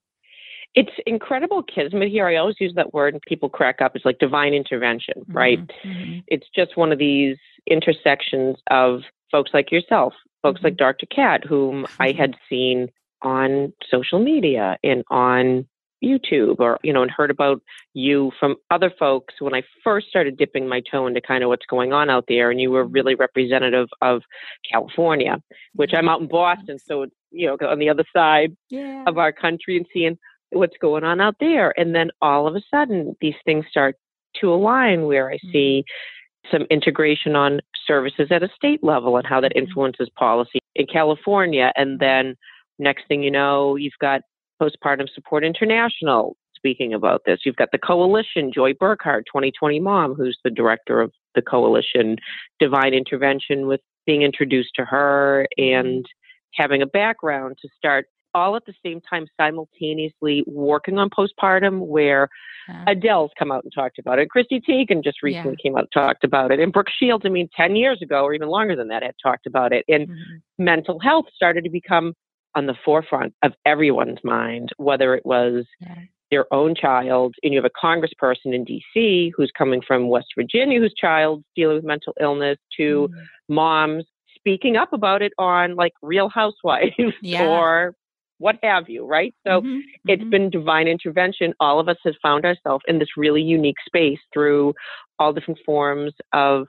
It's 0.75 0.91
incredible 1.07 1.63
kismet 1.63 2.09
here. 2.09 2.27
I 2.27 2.35
always 2.35 2.57
use 2.59 2.75
that 2.75 2.93
word 2.93 3.15
and 3.15 3.23
people 3.23 3.49
crack 3.49 3.81
up. 3.81 3.95
It's 3.95 4.05
like 4.05 4.19
divine 4.19 4.53
intervention, 4.53 5.15
mm-hmm. 5.21 5.37
right? 5.37 5.67
Mm-hmm. 5.85 6.19
It's 6.27 6.47
just 6.55 6.77
one 6.77 6.91
of 6.91 6.99
these 6.99 7.37
intersections 7.69 8.57
of 8.71 9.03
folks 9.31 9.53
like 9.55 9.71
yourself, 9.71 10.15
folks 10.43 10.59
mm-hmm. 10.59 10.67
like 10.67 10.77
Dr. 10.77 11.07
Kat, 11.07 11.45
whom 11.45 11.87
I 12.01 12.11
had 12.11 12.33
mm-hmm. 12.33 12.49
seen 12.49 12.89
on 13.23 13.73
social 13.89 14.19
media 14.19 14.77
and 14.83 15.05
on 15.11 15.67
YouTube 16.05 16.61
or, 16.61 16.79
you 16.83 16.93
know, 16.93 17.03
and 17.03 17.11
heard 17.11 17.31
about 17.31 17.63
you 17.93 18.33
from 18.39 18.57
other 18.71 18.93
folks 18.99 19.35
when 19.41 19.55
I 19.55 19.63
first 19.83 20.09
started 20.09 20.37
dipping 20.37 20.69
my 20.69 20.83
toe 20.91 21.07
into 21.07 21.21
kind 21.21 21.43
of 21.43 21.49
what's 21.49 21.67
going 21.67 21.93
on 21.93 22.11
out 22.11 22.25
there. 22.29 22.51
And 22.51 22.61
you 22.61 22.71
were 22.71 22.85
really 22.85 23.15
representative 23.15 23.89
of 24.03 24.23
California, 24.71 25.41
which 25.75 25.93
I'm 25.95 26.09
out 26.09 26.21
in 26.21 26.29
Boston. 26.29 26.79
So, 26.79 27.07
you 27.31 27.47
know, 27.47 27.57
on 27.69 27.79
the 27.79 27.89
other 27.89 28.05
side 28.15 28.57
yeah. 28.71 29.05
of 29.07 29.19
our 29.19 29.33
country 29.33 29.77
and 29.77 29.87
seeing 29.93 30.19
what's 30.51 30.77
going 30.81 31.05
on 31.05 31.21
out 31.21 31.37
there. 31.41 31.79
And 31.79 31.95
then 31.95 32.11
all 32.23 32.47
of 32.47 32.55
a 32.55 32.63
sudden, 32.71 33.17
these 33.21 33.35
things 33.45 33.65
start 33.69 33.97
to 34.41 34.53
align 34.53 35.07
where 35.07 35.31
I 35.31 35.39
see 35.53 35.85
mm-hmm. 35.85 36.57
some 36.57 36.67
integration 36.71 37.37
on 37.37 37.61
services 37.87 38.29
at 38.31 38.43
a 38.43 38.49
state 38.55 38.83
level 38.83 39.17
and 39.17 39.27
how 39.27 39.41
that 39.41 39.53
mm-hmm. 39.53 39.67
influences 39.67 40.09
policy 40.17 40.61
in 40.75 40.87
California. 40.87 41.73
And 41.77 41.99
then 41.99 42.37
next 42.79 43.07
thing 43.09 43.23
you 43.23 43.31
know, 43.31 43.77
you've 43.77 43.93
got 44.01 44.23
Postpartum 44.61 45.09
Support 45.15 45.45
International 45.45 46.37
speaking 46.57 46.95
about 46.95 47.23
this. 47.27 47.41
You've 47.45 47.57
got 47.57 47.69
the 47.73 47.79
coalition, 47.79 48.51
Joy 48.53 48.73
Burkhard, 48.73 49.27
2020 49.27 49.81
Mom, 49.81 50.15
who's 50.15 50.39
the 50.45 50.51
director 50.51 51.01
of 51.01 51.13
the 51.35 51.43
coalition, 51.43 52.17
Divine 52.59 52.95
Intervention, 52.95 53.67
with 53.67 53.81
being 54.07 54.23
introduced 54.23 54.71
to 54.77 54.85
her 54.85 55.47
and 55.59 56.07
having 56.55 56.81
a 56.81 56.87
background 56.87 57.59
to 57.61 57.69
start 57.77 58.07
all 58.35 58.57
at 58.57 58.65
the 58.67 58.75
same 58.85 59.01
time 59.01 59.27
simultaneously 59.41 60.43
working 60.47 60.99
on 60.99 61.09
postpartum 61.09 61.87
where 61.87 62.29
yeah. 62.69 62.85
Adele's 62.89 63.31
come 63.39 63.53
out 63.53 63.63
and 63.63 63.73
talked 63.73 63.99
about 63.99 64.19
it. 64.19 64.29
Chrissy 64.29 64.61
Teigen 64.61 65.05
just 65.05 65.23
recently 65.23 65.57
yeah. 65.59 65.63
came 65.63 65.77
out 65.77 65.81
and 65.85 65.93
talked 65.93 66.25
about 66.25 66.51
it. 66.51 66.59
And 66.59 66.73
Brooke 66.73 66.89
Shields, 66.99 67.25
I 67.25 67.29
mean, 67.29 67.49
10 67.57 67.77
years 67.77 68.01
ago 68.03 68.25
or 68.25 68.35
even 68.35 68.49
longer 68.49 68.75
than 68.75 68.89
that, 68.89 69.03
had 69.03 69.15
talked 69.23 69.47
about 69.47 69.73
it. 69.73 69.85
And 69.87 70.09
mm-hmm. 70.09 70.65
mental 70.65 70.99
health 70.99 71.27
started 71.35 71.63
to 71.65 71.71
become 71.71 72.15
on 72.55 72.67
the 72.67 72.75
forefront 72.85 73.35
of 73.43 73.53
everyone's 73.67 74.19
mind, 74.23 74.71
whether 74.77 75.15
it 75.15 75.25
was 75.27 75.65
yeah. 75.81 75.97
their 76.31 76.53
own 76.53 76.75
child, 76.75 77.35
and 77.43 77.53
you 77.53 77.61
have 77.63 77.71
a 77.71 77.87
congressperson 77.87 78.55
in 78.55 78.65
DC 78.65 79.33
who's 79.37 79.51
coming 79.57 79.81
from 79.87 80.09
West 80.09 80.29
Virginia 80.37 80.81
whose 80.81 80.95
child's 80.95 81.45
dealing 81.57 81.77
with 81.77 81.85
mental 81.85 82.15
illness, 82.21 82.59
to 82.77 83.09
mm. 83.09 83.27
moms 83.49 84.05
speaking 84.37 84.77
up 84.77 84.93
about 84.93 85.23
it 85.23 85.33
on 85.39 85.75
like 85.75 85.93
Real 86.03 86.29
Housewives 86.29 86.93
yeah. 87.23 87.47
or 87.47 87.95
what 88.39 88.57
have 88.63 88.89
you, 88.89 89.07
right? 89.07 89.35
So 89.47 89.61
mm-hmm, 89.61 89.79
it's 90.07 90.21
mm-hmm. 90.21 90.31
been 90.31 90.51
divine 90.51 90.89
intervention. 90.89 91.55
All 91.61 91.81
of 91.81 91.89
us 91.89 91.97
have 92.05 92.15
found 92.21 92.45
ourselves 92.45 92.85
in 92.87 92.99
this 92.99 93.17
really 93.17 93.43
unique 93.43 93.77
space 93.87 94.19
through 94.33 94.75
all 95.19 95.33
different 95.33 95.61
forms 95.65 96.13
of 96.33 96.67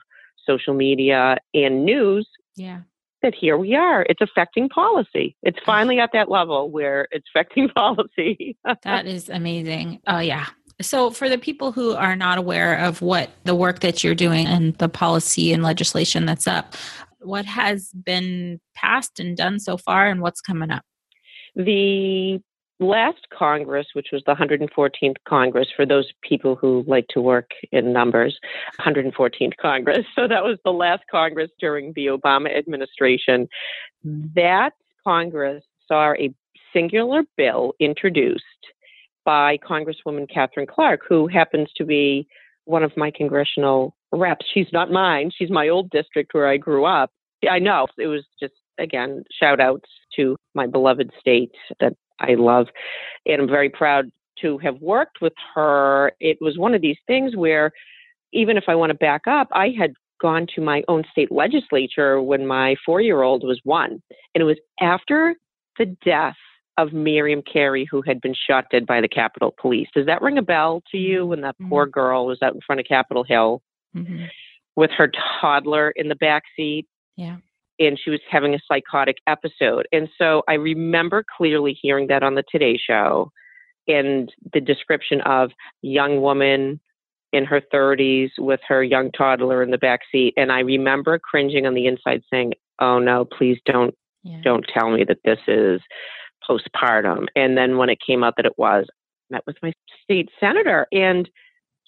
social 0.48 0.74
media 0.74 1.38
and 1.54 1.84
news. 1.84 2.28
Yeah 2.56 2.82
that 3.26 3.36
here 3.36 3.58
we 3.58 3.74
are. 3.74 4.06
It's 4.08 4.22
affecting 4.22 4.70
policy. 4.70 5.36
It's 5.42 5.58
finally 5.66 6.00
at 6.00 6.12
that 6.14 6.30
level 6.30 6.70
where 6.70 7.08
it's 7.12 7.26
affecting 7.36 7.70
policy. 7.70 8.56
that 8.84 9.06
is 9.06 9.30
amazing. 9.30 10.00
Oh, 10.08 10.20
yeah. 10.20 10.46
So, 10.82 11.10
for 11.10 11.30
the 11.30 11.38
people 11.38 11.72
who 11.72 11.94
are 11.94 12.16
not 12.16 12.38
aware 12.38 12.78
of 12.78 13.02
what 13.02 13.30
the 13.46 13.56
work 13.56 13.80
that 13.80 14.04
you're 14.04 14.16
doing 14.16 14.46
and 14.46 14.76
the 14.76 14.90
policy 14.90 15.54
and 15.54 15.64
legislation 15.64 16.26
that's 16.26 16.48
up, 16.48 16.76
what 17.20 17.46
has 17.46 17.92
been 17.92 18.60
passed 18.76 19.20
and 19.20 19.38
done 19.38 19.60
so 19.60 19.78
far 19.78 20.08
and 20.08 20.22
what's 20.22 20.42
coming 20.42 20.72
up? 20.72 20.84
The 21.56 22.42
last 22.80 23.28
Congress, 23.32 23.88
which 23.94 24.08
was 24.12 24.22
the 24.26 24.36
114th 24.36 25.16
Congress, 25.28 25.68
for 25.76 25.86
those 25.86 26.12
people 26.22 26.56
who 26.56 26.84
like 26.88 27.08
to 27.10 27.22
work 27.22 27.52
in 27.72 27.94
numbers, 27.94 28.38
114th 28.80 29.58
Congress. 29.58 30.06
So 30.16 30.28
that 30.28 30.44
was 30.44 30.58
the 30.64 30.72
last 30.72 31.04
Congress 31.12 31.52
during 31.60 31.94
the 31.94 32.08
Obama 32.08 32.56
administration. 32.58 33.48
That 34.04 34.72
Congress 35.04 35.64
saw 35.88 36.14
a 36.14 36.34
singular 36.74 37.24
bill 37.38 37.74
introduced 37.80 38.44
by 39.26 39.58
Congresswoman 39.58 40.30
Katherine 40.32 40.68
Clark, 40.68 41.02
who 41.08 41.28
happens 41.28 41.70
to 41.76 41.86
be 41.86 42.28
one 42.66 42.84
of 42.84 42.96
my 42.96 43.12
congressional 43.12 43.96
reps. 44.12 44.46
She's 44.54 44.68
not 44.72 44.92
mine, 44.92 45.32
she's 45.36 45.50
my 45.50 45.68
old 45.68 45.90
district 45.90 46.34
where 46.34 46.48
I 46.48 46.58
grew 46.58 46.86
up. 46.86 47.12
I 47.50 47.60
know 47.60 47.88
it 47.98 48.08
was 48.08 48.24
just, 48.40 48.54
again, 48.80 49.24
shout 49.38 49.60
outs 49.60 49.90
to 50.16 50.38
my 50.54 50.68
beloved 50.68 51.12
state 51.20 51.52
that 51.80 51.94
I 52.20 52.36
love. 52.36 52.68
And 53.26 53.42
I'm 53.42 53.48
very 53.48 53.70
proud 53.70 54.12
to 54.42 54.58
have 54.60 54.82
worked 54.82 55.22
with 55.22 55.34
her. 55.54 56.12
It 56.20 56.38
was 56.42 56.58
one 56.58 56.74
of 56.74 56.82
these 56.82 56.98
things 57.08 57.36
where, 57.36 57.72
even 58.34 58.58
if 58.58 58.66
I 58.68 58.76
want 58.76 58.90
to 58.92 58.96
back 58.96 59.28
up, 59.28 59.48
I 59.52 59.74
had 59.78 59.94
gone 60.22 60.48
to 60.56 60.62
my 60.62 60.84
own 60.88 61.04
state 61.12 61.32
legislature 61.32 62.22
when 62.22 62.48
my 62.48 62.76
four 62.86 63.02
year 63.02 63.22
old 63.22 63.44
was 63.44 63.60
one. 63.64 64.02
And 64.34 64.42
it 64.42 64.44
was 64.44 64.58
after 64.82 65.36
the 65.78 65.86
death 66.06 66.36
of 66.78 66.92
Miriam 66.92 67.42
Carey, 67.42 67.88
who 67.90 68.02
had 68.02 68.20
been 68.22 68.36
shot 68.36 68.66
dead 68.70 68.86
by 68.86 69.00
the 69.00 69.08
Capitol 69.08 69.56
Police. 69.60 69.88
Does 69.94 70.06
that 70.08 70.22
ring 70.22 70.38
a 70.38 70.42
bell 70.42 70.84
to 70.92 70.98
you 70.98 71.26
when 71.26 71.42
that 71.42 71.56
mm-hmm. 71.56 71.70
poor 71.70 71.86
girl 71.86 72.26
was 72.26 72.42
out 72.42 72.54
in 72.54 72.60
front 72.66 72.82
of 72.82 72.86
Capitol 72.86 73.24
Hill 73.24 73.62
mm-hmm. 73.96 74.26
with 74.76 74.92
her 74.92 75.10
toddler 75.40 75.92
in 75.92 76.10
the 76.10 76.16
back 76.16 76.44
seat? 76.56 76.86
Yeah. 77.16 77.38
And 77.80 78.00
she 78.02 78.10
was 78.10 78.22
having 78.30 78.54
a 78.54 78.60
psychotic 78.68 79.18
episode. 79.28 79.88
And 79.92 80.08
so 80.18 80.44
I 80.48 80.54
remember 80.54 81.26
clearly 81.38 81.78
hearing 81.80 82.08
that 82.08 82.24
on 82.24 82.36
the 82.36 82.44
Today 82.50 82.78
Show 82.78 83.32
and 83.88 84.32
the 84.54 84.62
description 84.62 85.22
of 85.22 85.52
young 85.82 86.22
woman 86.22 86.80
in 87.34 87.44
her 87.46 87.62
30s 87.74 88.32
with 88.38 88.62
her 88.68 88.84
young 88.84 89.12
toddler 89.12 89.62
in 89.62 89.72
the 89.72 89.78
back 89.78 90.02
seat 90.10 90.34
and 90.38 90.52
i 90.52 90.60
remember 90.60 91.20
cringing 91.20 91.66
on 91.66 91.74
the 91.74 91.86
inside 91.86 92.22
saying 92.32 92.54
oh 92.80 92.98
no 92.98 93.26
please 93.26 93.60
don't 93.66 93.94
yeah. 94.24 94.40
don't 94.44 94.66
tell 94.74 94.90
me 94.90 95.04
that 95.04 95.18
this 95.26 95.40
is 95.48 95.82
postpartum 96.48 97.26
and 97.36 97.58
then 97.58 97.78
when 97.78 97.90
it 97.90 97.98
came 98.06 98.24
out 98.24 98.36
that 98.38 98.46
it 98.46 98.58
was 98.58 98.86
I 99.32 99.36
met 99.36 99.44
with 99.48 99.58
my 99.62 99.74
state 100.04 100.30
senator 100.40 100.88
and 100.92 101.30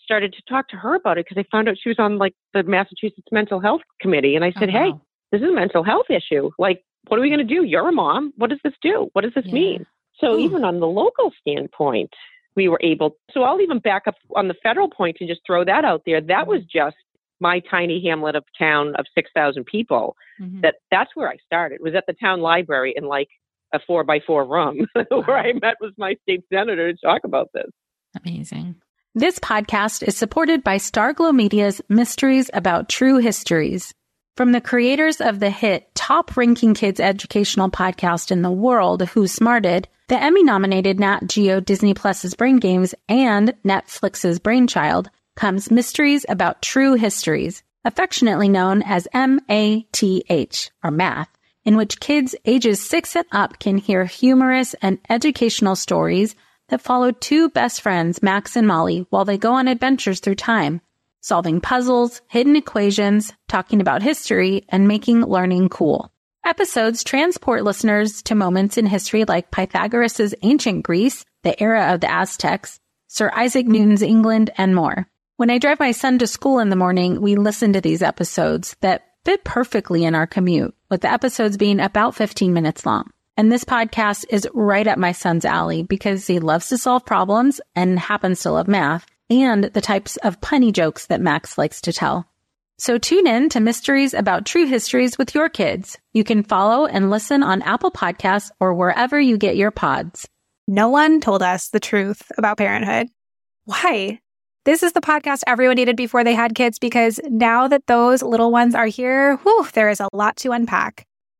started 0.03 0.34
to 0.34 0.41
talk 0.50 0.70
to 0.70 0.77
her 0.77 0.96
about 0.96 1.17
it 1.17 1.25
because 1.27 1.41
I 1.41 1.46
found 1.51 1.67
out 1.67 1.75
she 1.82 1.89
was 1.89 2.00
on 2.00 2.17
like 2.17 2.34
the 2.53 2.63
Massachusetts 2.63 3.27
Mental 3.32 3.60
Health 3.60 3.82
Committee 4.01 4.36
and 4.36 4.46
I 4.46 4.53
said, 4.58 4.70
oh, 4.70 4.89
wow. 4.89 5.01
"Hey, 5.31 5.38
this 5.38 5.46
is 5.46 5.51
a 5.51 5.55
mental 5.55 5.84
health 5.84 6.07
issue. 6.10 6.51
Like 6.57 6.84
what 7.07 7.17
are 7.17 7.22
we 7.22 7.29
going 7.29 7.46
to 7.48 7.55
do? 7.55 7.63
You're 7.63 7.88
a 7.88 7.93
mom. 7.93 8.34
What 8.36 8.50
does 8.50 8.60
this 8.63 8.74
do? 8.81 9.10
What 9.13 9.22
does 9.22 9.34
this 9.34 9.46
yeah. 9.46 9.53
mean?" 9.53 9.86
So 10.19 10.34
Ooh. 10.34 10.39
even 10.39 10.63
on 10.63 10.79
the 10.79 10.88
local 10.88 11.31
standpoint, 11.39 12.12
we 12.55 12.67
were 12.67 12.79
able. 12.84 13.17
So 13.31 13.43
I'll 13.43 13.62
even 13.62 13.79
back 13.79 14.03
up 14.07 14.15
on 14.36 14.48
the 14.48 14.55
federal 14.63 14.89
point 14.89 15.17
and 15.19 15.29
just 15.29 15.41
throw 15.46 15.63
that 15.63 15.86
out 15.86 16.03
there. 16.05 16.22
That 16.22 16.48
was 16.48 16.62
just 16.63 16.96
my 17.39 17.62
tiny 17.69 18.03
hamlet 18.03 18.36
of 18.36 18.43
town 18.57 18.96
of 18.98 19.05
6,000 19.13 19.65
people. 19.65 20.15
Mm-hmm. 20.41 20.62
That 20.62 20.75
that's 20.91 21.12
where 21.15 21.29
I 21.29 21.38
started. 21.46 21.79
Was 21.81 21.96
at 21.96 22.05
the 22.07 22.13
town 22.13 22.41
library 22.41 22.93
in 22.96 23.05
like 23.05 23.29
a 23.74 23.79
four 23.86 24.03
by 24.03 24.19
four 24.25 24.46
room 24.46 24.88
wow. 24.96 25.24
where 25.24 25.38
I 25.38 25.53
met 25.53 25.75
with 25.79 25.93
my 25.98 26.15
state 26.24 26.43
senator 26.51 26.91
to 26.91 27.00
talk 27.00 27.22
about 27.24 27.50
this. 27.53 27.69
Amazing. 28.25 28.75
This 29.13 29.39
podcast 29.39 30.07
is 30.07 30.15
supported 30.15 30.63
by 30.63 30.77
Starglow 30.77 31.34
Media's 31.34 31.81
Mysteries 31.89 32.51
About 32.53 32.88
True 32.88 33.17
Histories. 33.17 33.93
From 34.38 34.51
the 34.51 34.62
creators 34.62 35.20
of 35.20 35.39
the 35.39 35.50
hit 35.50 35.96
top 35.96 36.38
ranking 36.38 36.75
kids 36.75 37.00
educational 37.00 37.72
podcast 37.72 38.29
in 38.29 38.44
the 38.44 38.51
world, 38.51 39.01
Who 39.01 39.25
Smarted, 39.25 39.88
the 40.10 40.22
Emmy 40.22 40.44
nominated 40.44 41.00
Nat 41.00 41.22
Geo 41.25 41.60
Disney 41.60 41.96
Plus's 41.96 42.36
Brain 42.36 42.58
Games 42.58 42.94
and 43.10 43.56
Netflix's 43.65 44.38
Brainchild 44.38 45.10
comes 45.36 45.72
Mysteries 45.72 46.24
About 46.29 46.62
True 46.62 46.94
Histories, 46.94 47.63
affectionately 47.84 48.48
known 48.48 48.84
as 48.84 49.08
MATH, 49.12 50.70
or 50.84 50.91
math, 50.91 51.29
in 51.65 51.75
which 51.75 52.00
kids 52.00 52.36
ages 52.46 52.79
six 52.79 53.15
and 53.15 53.25
up 53.32 53.58
can 53.58 53.79
hear 53.79 54.06
humorous 54.06 54.75
and 54.84 55.00
educational 55.10 55.75
stories 55.75 56.36
that 56.70 56.82
follow 56.82 57.10
two 57.10 57.50
best 57.50 57.82
friends, 57.82 58.22
Max 58.22 58.56
and 58.56 58.67
Molly, 58.67 59.08
while 59.10 59.25
they 59.25 59.39
go 59.39 59.53
on 59.53 59.67
adventures 59.67 60.20
through 60.20 60.36
time 60.36 60.79
solving 61.27 61.60
puzzles, 61.60 62.22
hidden 62.27 62.55
equations, 62.55 63.34
talking 63.50 63.81
about 63.81 64.01
history, 64.01 64.65
and 64.69 64.88
making 64.88 65.22
learning 65.25 65.67
cool. 65.67 66.10
Episodes 66.46 67.03
transport 67.03 67.65
listeners 67.65 68.22
to 68.22 68.34
moments 68.34 68.77
in 68.77 68.86
history 68.86 69.25
like 69.25 69.51
Pythagoras' 69.51 70.34
ancient 70.41 70.84
Greece, 70.84 71.25
the 71.43 71.62
era 71.62 71.93
of 71.93 72.00
the 72.00 72.10
Aztecs, 72.10 72.79
Sir 73.07 73.29
Isaac 73.36 73.67
Newton's 73.67 74.01
England, 74.01 74.51
and 74.57 74.74
more. 74.74 75.05
When 75.36 75.50
I 75.50 75.57
drive 75.57 75.81
my 75.81 75.91
son 75.91 76.17
to 76.19 76.27
school 76.27 76.60
in 76.60 76.69
the 76.69 76.77
morning, 76.77 77.19
we 77.19 77.36
listen 77.36 77.74
to 77.74 77.81
these 77.81 78.01
episodes 78.01 78.77
that 78.79 79.03
fit 79.25 79.43
perfectly 79.43 80.05
in 80.05 80.15
our 80.15 80.27
commute, 80.27 80.74
with 80.89 81.01
the 81.01 81.12
episodes 81.12 81.57
being 81.57 81.81
about 81.81 82.15
15 82.15 82.53
minutes 82.53 82.86
long. 82.86 83.12
And 83.36 83.51
this 83.51 83.65
podcast 83.65 84.24
is 84.29 84.48
right 84.53 84.88
up 84.88 84.98
my 84.98 85.12
son's 85.12 85.43
alley 85.43 85.84
because 85.84 86.25
he 86.25 86.39
loves 86.39 86.69
to 86.69 86.77
solve 86.77 87.05
problems 87.05 87.60
and 87.75 88.00
happens 88.00 88.39
to 88.41 88.51
love 88.51 88.69
math 88.69 89.05
and 89.29 89.65
the 89.65 89.81
types 89.81 90.17
of 90.17 90.39
punny 90.41 90.72
jokes 90.72 91.07
that 91.07 91.22
Max 91.22 91.57
likes 91.57 91.81
to 91.81 91.93
tell. 91.93 92.27
So 92.79 93.00
tune 93.00 93.25
in 93.25 93.50
to 93.50 93.60
Mysteries 93.60 94.13
About 94.13 94.46
True 94.46 94.67
Histories 94.67 95.17
with 95.17 95.34
your 95.34 95.50
kids. 95.50 95.98
You 96.13 96.24
can 96.24 96.43
follow 96.43 96.86
and 96.86 97.10
listen 97.10 97.41
on 97.41 97.63
Apple 97.63 97.89
Podcasts 97.89 98.51
or 98.60 98.75
wherever 98.75 99.19
you 99.19 99.38
get 99.38 99.57
your 99.57 99.72
pods. 99.72 100.27
No 100.67 100.89
one 100.89 101.19
told 101.19 101.41
us 101.41 101.69
the 101.69 101.79
truth 101.79 102.31
about 102.38 102.57
parenthood. 102.57 103.07
Why? 103.65 104.19
This 104.65 104.84
is 104.84 104.93
the 104.93 105.01
podcast 105.01 105.41
everyone 105.48 105.77
needed 105.77 105.96
before 105.96 106.24
they 106.24 106.36
had 106.36 106.53
kids 106.53 106.77
because 106.77 107.19
now 107.24 107.67
that 107.69 107.88
those 107.88 108.22
little 108.22 108.51
ones 108.51 108.75
are 108.75 108.86
here, 108.86 109.38
whew, 109.38 109.65
there 109.74 109.89
is 109.89 110.00
a 110.00 110.10
lot 110.13 110.36
to 110.38 110.51
unpack. 110.51 111.07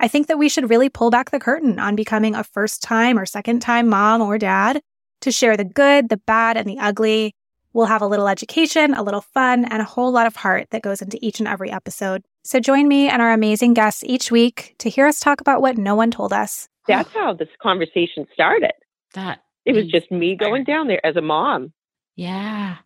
I 0.00 0.08
think 0.08 0.28
that 0.28 0.38
we 0.38 0.48
should 0.48 0.70
really 0.70 0.88
pull 0.88 1.10
back 1.10 1.30
the 1.30 1.40
curtain 1.40 1.78
on 1.78 1.96
becoming 1.96 2.34
a 2.34 2.44
first 2.44 2.82
time 2.82 3.18
or 3.18 3.26
second 3.26 3.60
time 3.60 3.88
mom 3.88 4.20
or 4.22 4.38
dad 4.38 4.80
to 5.20 5.32
share 5.32 5.56
the 5.56 5.64
good, 5.64 6.08
the 6.08 6.18
bad, 6.18 6.56
and 6.56 6.68
the 6.68 6.78
ugly. 6.78 7.34
We'll 7.72 7.86
have 7.86 8.02
a 8.02 8.06
little 8.06 8.28
education, 8.28 8.94
a 8.94 9.02
little 9.02 9.20
fun, 9.20 9.64
and 9.64 9.82
a 9.82 9.84
whole 9.84 10.10
lot 10.10 10.26
of 10.26 10.36
heart 10.36 10.68
that 10.70 10.82
goes 10.82 11.02
into 11.02 11.18
each 11.20 11.38
and 11.38 11.48
every 11.48 11.70
episode. 11.70 12.22
So 12.44 12.60
join 12.60 12.88
me 12.88 13.08
and 13.08 13.20
our 13.20 13.32
amazing 13.32 13.74
guests 13.74 14.02
each 14.04 14.30
week 14.30 14.74
to 14.78 14.88
hear 14.88 15.06
us 15.06 15.20
talk 15.20 15.40
about 15.40 15.60
what 15.60 15.76
no 15.76 15.94
one 15.94 16.10
told 16.10 16.32
us. 16.32 16.68
That's 16.86 17.12
how 17.12 17.34
this 17.34 17.48
conversation 17.60 18.26
started. 18.32 18.72
That 19.14 19.42
it 19.66 19.74
was 19.74 19.86
just 19.86 20.10
me 20.10 20.34
going 20.34 20.64
down 20.64 20.88
there 20.88 21.04
as 21.04 21.16
a 21.16 21.20
mom. 21.20 21.72
Yeah. 22.16 22.76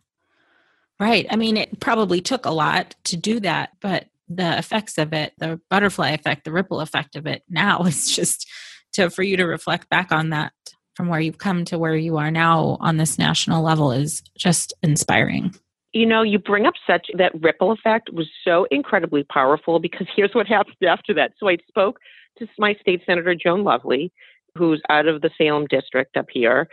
Right. 0.99 1.25
I 1.29 1.37
mean, 1.37 1.57
it 1.57 1.79
probably 1.79 2.21
took 2.21 2.45
a 2.45 2.51
lot 2.51 2.95
to 3.05 3.17
do 3.17 3.39
that, 3.39 3.71
but 3.79 4.07
the 4.27 4.57
effects 4.57 4.97
of 4.97 5.13
it, 5.13 5.33
the 5.37 5.59
butterfly 5.69 6.09
effect, 6.09 6.43
the 6.43 6.51
ripple 6.51 6.79
effect 6.79 7.15
of 7.15 7.27
it 7.27 7.43
now 7.49 7.83
is 7.85 8.15
just 8.15 8.49
to 8.93 9.09
for 9.09 9.23
you 9.23 9.37
to 9.37 9.45
reflect 9.45 9.89
back 9.89 10.11
on 10.11 10.29
that 10.29 10.53
from 10.95 11.07
where 11.07 11.19
you've 11.19 11.39
come 11.39 11.65
to 11.65 11.79
where 11.79 11.95
you 11.95 12.17
are 12.17 12.31
now 12.31 12.77
on 12.79 12.97
this 12.97 13.17
national 13.17 13.63
level 13.63 13.91
is 13.91 14.21
just 14.37 14.73
inspiring. 14.83 15.53
You 15.91 16.05
know, 16.05 16.21
you 16.21 16.39
bring 16.39 16.65
up 16.65 16.73
such 16.87 17.07
that 17.17 17.33
ripple 17.41 17.71
effect 17.71 18.11
was 18.13 18.27
so 18.43 18.67
incredibly 18.71 19.23
powerful 19.23 19.79
because 19.79 20.07
here's 20.15 20.33
what 20.33 20.47
happened 20.47 20.77
after 20.87 21.13
that. 21.15 21.33
So 21.37 21.49
I 21.49 21.57
spoke 21.67 21.99
to 22.39 22.47
my 22.57 22.75
state 22.75 23.01
senator 23.05 23.35
Joan 23.35 23.63
Lovely, 23.63 24.11
who's 24.55 24.81
out 24.89 25.07
of 25.07 25.21
the 25.21 25.29
Salem 25.37 25.65
district 25.67 26.17
up 26.17 26.27
here. 26.31 26.67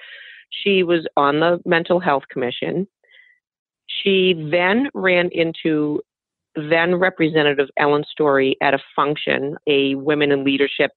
She 0.50 0.82
was 0.82 1.06
on 1.16 1.40
the 1.40 1.60
mental 1.64 2.00
health 2.00 2.24
commission. 2.30 2.86
She 3.86 4.34
then 4.50 4.88
ran 4.94 5.30
into 5.32 6.00
then 6.54 6.96
Representative 6.96 7.68
Ellen 7.76 8.04
Story 8.10 8.56
at 8.62 8.74
a 8.74 8.78
function, 8.96 9.56
a 9.66 9.94
women 9.94 10.32
in 10.32 10.44
leadership 10.44 10.92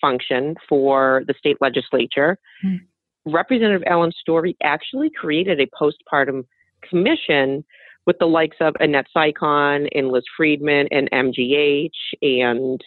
function 0.00 0.56
for 0.68 1.22
the 1.26 1.34
state 1.38 1.56
legislature. 1.60 2.38
Mm. 2.64 2.80
Representative 3.24 3.82
Ellen 3.86 4.12
Story 4.12 4.56
actually 4.62 5.10
created 5.10 5.60
a 5.60 5.66
postpartum 5.66 6.44
commission 6.88 7.64
with 8.06 8.18
the 8.18 8.26
likes 8.26 8.56
of 8.60 8.74
Annette 8.78 9.06
Saicon 9.14 9.88
and 9.92 10.10
Liz 10.10 10.24
Friedman 10.36 10.88
and 10.92 11.10
MGH 11.10 11.90
and 12.22 12.80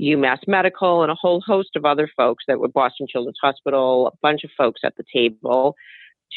UMass 0.00 0.40
Medical 0.48 1.02
and 1.02 1.12
a 1.12 1.14
whole 1.14 1.40
host 1.40 1.76
of 1.76 1.84
other 1.84 2.10
folks 2.16 2.44
that 2.48 2.58
were 2.58 2.68
Boston 2.68 3.06
Children's 3.08 3.38
Hospital, 3.40 4.08
a 4.08 4.16
bunch 4.20 4.42
of 4.42 4.50
folks 4.56 4.80
at 4.84 4.96
the 4.96 5.04
table 5.12 5.76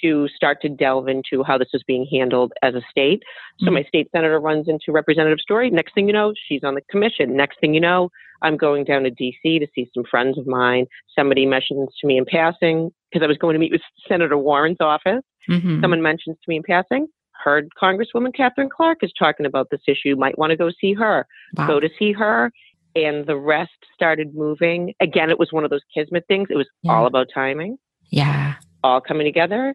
to 0.04 0.28
start 0.30 0.62
to 0.62 0.70
delve 0.70 1.08
into 1.08 1.44
how 1.44 1.58
this 1.58 1.70
is 1.74 1.84
being 1.88 2.08
handled 2.12 2.52
as 2.62 2.76
a 2.76 2.82
state. 2.90 3.24
So 3.60 3.68
Mhm. 3.68 3.74
my 3.74 3.84
state 3.84 4.10
senator 4.12 4.40
runs 4.40 4.68
into 4.68 4.92
Representative 4.92 5.40
Story. 5.40 5.70
Next 5.70 5.94
thing 5.94 6.08
you 6.08 6.14
know, 6.14 6.34
she's 6.48 6.64
on 6.64 6.76
the 6.76 6.82
commission. 6.90 7.36
Next 7.36 7.60
thing 7.60 7.74
you 7.74 7.80
know, 7.82 8.10
I'm 8.42 8.58
going 8.58 8.84
down 8.84 9.04
to 9.04 9.10
DC 9.12 9.60
to 9.60 9.68
see 9.74 9.90
some 9.94 10.04
friends 10.04 10.38
of 10.38 10.46
mine. 10.48 10.86
Somebody 11.16 11.46
mentions 11.46 11.90
to 12.00 12.08
me 12.08 12.18
in 12.18 12.26
passing 12.26 12.92
because 13.12 13.24
I 13.24 13.28
was 13.28 13.38
going 13.38 13.54
to 13.54 13.60
meet 13.60 13.72
with 13.72 13.82
Senator 14.08 14.38
Warren's 14.38 14.82
office. 14.82 15.24
Mhm. 15.50 15.82
Someone 15.82 16.02
mentions 16.02 16.38
to 16.38 16.50
me 16.50 16.58
in 16.58 16.64
passing. 16.64 17.08
Heard 17.44 17.70
Congresswoman 17.82 18.34
Katherine 18.36 18.70
Clark 18.70 19.04
is 19.04 19.14
talking 19.18 19.46
about 19.46 19.70
this 19.72 19.82
issue. 19.88 20.16
Might 20.16 20.38
want 20.38 20.52
to 20.52 20.58
go 20.58 20.70
see 20.72 20.94
her 20.94 21.26
Wow. 21.56 21.68
go 21.68 21.80
to 21.80 21.90
see 21.98 22.12
her 22.12 22.52
and 22.96 23.26
the 23.28 23.38
rest 23.38 23.72
started 23.94 24.34
moving 24.34 24.94
again 25.00 25.30
it 25.30 25.38
was 25.38 25.52
one 25.54 25.64
of 25.64 25.70
those 25.70 25.84
kismet 25.94 26.26
things 26.28 26.48
it 26.50 26.58
was 26.58 26.68
Yeah. 26.84 26.94
all 26.94 27.06
about 27.06 27.28
timing 27.34 27.78
Yeah. 28.10 28.56
All 28.84 29.02
coming 29.02 29.26
together 29.26 29.74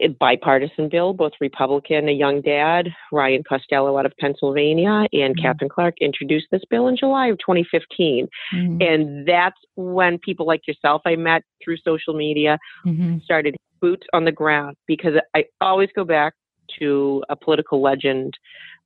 A 0.00 0.08
bipartisan 0.08 0.88
bill 0.88 1.12
both 1.12 1.32
republican 1.40 2.08
a 2.08 2.12
young 2.12 2.40
dad 2.40 2.88
ryan 3.12 3.42
costello 3.48 3.98
out 3.98 4.06
of 4.06 4.12
pennsylvania 4.20 5.06
and 5.12 5.36
Mhm. 5.36 5.42
katherine 5.42 5.68
clark 5.68 5.94
introduced 6.00 6.46
this 6.50 6.62
bill 6.70 6.88
in 6.88 6.96
july 6.96 7.26
of 7.28 7.38
2015 7.38 8.28
Mhm. 8.52 8.82
and 8.82 9.26
that's 9.26 9.58
when 9.76 10.18
people 10.18 10.46
like 10.46 10.66
yourself 10.66 11.02
i 11.04 11.16
met 11.16 11.42
through 11.62 11.76
social 11.78 12.14
media 12.14 12.58
Mhm. 12.86 13.22
started 13.22 13.56
boots 13.80 14.06
on 14.12 14.24
the 14.24 14.32
ground 14.32 14.76
because 14.88 15.14
I 15.36 15.44
always 15.60 15.88
go 15.94 16.04
back 16.04 16.34
to 16.80 17.22
a 17.28 17.36
political 17.36 17.80
legend 17.80 18.34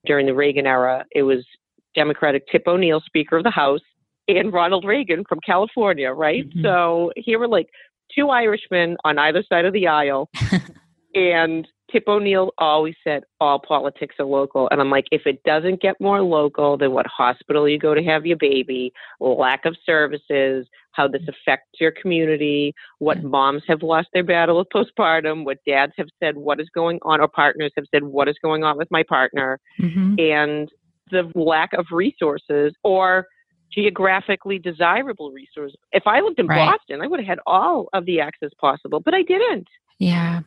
during 0.04 0.26
the 0.26 0.34
Reagan 0.34 0.66
era. 0.66 1.06
It 1.12 1.22
was 1.22 1.46
Democratic 1.94 2.46
Tip 2.48 2.64
O'Neill, 2.68 3.00
Speaker 3.00 3.38
of 3.38 3.44
the 3.44 3.50
House, 3.50 3.80
and 4.28 4.52
Ronald 4.52 4.84
Reagan 4.84 5.24
from 5.24 5.40
California, 5.40 6.12
right? 6.12 6.46
Mhm. 6.50 6.62
So 6.62 7.10
here 7.16 7.38
were 7.38 7.48
like 7.48 7.68
two 8.14 8.28
Irishmen 8.28 8.96
on 9.04 9.18
either 9.18 9.42
side 9.48 9.64
of 9.64 9.72
the 9.72 9.86
aisle. 9.86 10.30
and 11.14 11.66
Tip 11.90 12.04
O'Neill 12.08 12.52
always 12.56 12.94
said 13.04 13.22
all 13.38 13.58
politics 13.58 14.14
are 14.18 14.24
local. 14.24 14.66
And 14.70 14.80
I'm 14.80 14.90
like, 14.90 15.04
if 15.10 15.26
it 15.26 15.42
doesn't 15.44 15.82
get 15.82 16.00
more 16.00 16.22
local 16.22 16.78
than 16.78 16.92
what 16.92 17.06
hospital 17.06 17.68
you 17.68 17.78
go 17.78 17.94
to 17.94 18.02
have 18.02 18.24
your 18.24 18.38
baby, 18.38 18.92
lack 19.20 19.66
of 19.66 19.76
services, 19.84 20.66
how 20.92 21.08
this 21.08 21.22
affects 21.28 21.80
your 21.80 21.90
community, 21.92 22.74
what 22.98 23.22
moms 23.22 23.62
have 23.68 23.82
lost 23.82 24.08
their 24.14 24.24
battle 24.24 24.58
with 24.58 24.68
postpartum, 24.74 25.44
what 25.44 25.58
dads 25.66 25.92
have 25.98 26.08
said, 26.22 26.36
what 26.36 26.60
is 26.60 26.68
going 26.74 26.98
on, 27.02 27.20
or 27.20 27.28
partners 27.28 27.72
have 27.76 27.86
said, 27.90 28.04
what 28.04 28.28
is 28.28 28.36
going 28.42 28.64
on 28.64 28.78
with 28.78 28.90
my 28.90 29.02
partner, 29.02 29.60
Mhm. 29.78 30.18
and 30.18 30.70
the 31.10 31.30
lack 31.34 31.74
of 31.74 31.86
resources 31.90 32.74
or 32.84 33.26
geographically 33.72 34.58
desirable 34.58 35.30
resources. 35.32 35.76
If 35.92 36.06
I 36.06 36.20
lived 36.20 36.38
in 36.38 36.46
Right. 36.46 36.70
Boston, 36.70 37.00
I 37.00 37.06
would 37.06 37.20
have 37.20 37.26
had 37.26 37.40
all 37.46 37.88
of 37.92 38.04
the 38.04 38.20
access 38.20 38.50
possible, 38.60 39.00
but 39.00 39.14
I 39.14 39.22
didn't. 39.22 39.68
Yeah. 39.98 40.40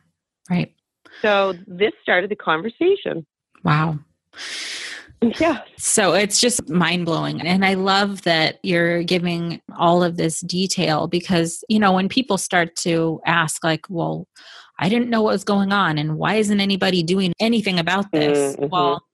Right. 0.48 0.72
So 1.22 1.54
this 1.66 1.92
started 2.02 2.30
the 2.30 2.36
conversation. 2.36 3.26
Wow. 3.64 3.98
Yeah. 5.22 5.62
So 5.78 6.12
it's 6.12 6.40
just 6.40 6.68
mind 6.68 7.06
blowing. 7.06 7.40
And 7.40 7.64
I 7.64 7.74
love 7.74 8.22
that 8.22 8.58
you're 8.62 9.02
giving 9.02 9.60
all 9.78 10.04
of 10.04 10.16
this 10.16 10.40
detail 10.42 11.08
because, 11.08 11.64
you 11.68 11.78
know, 11.78 11.92
when 11.92 12.08
people 12.08 12.36
start 12.38 12.76
to 12.76 13.20
ask, 13.24 13.64
like, 13.64 13.86
well, 13.88 14.28
I 14.78 14.90
didn't 14.90 15.08
know 15.08 15.22
what 15.22 15.32
was 15.32 15.44
going 15.44 15.72
on 15.72 15.96
and 15.96 16.18
why 16.18 16.34
isn't 16.34 16.60
anybody 16.60 17.02
doing 17.02 17.32
anything 17.40 17.78
about 17.78 18.12
this? 18.12 18.56
Mhm. 18.56 18.68
Well, 18.68 19.05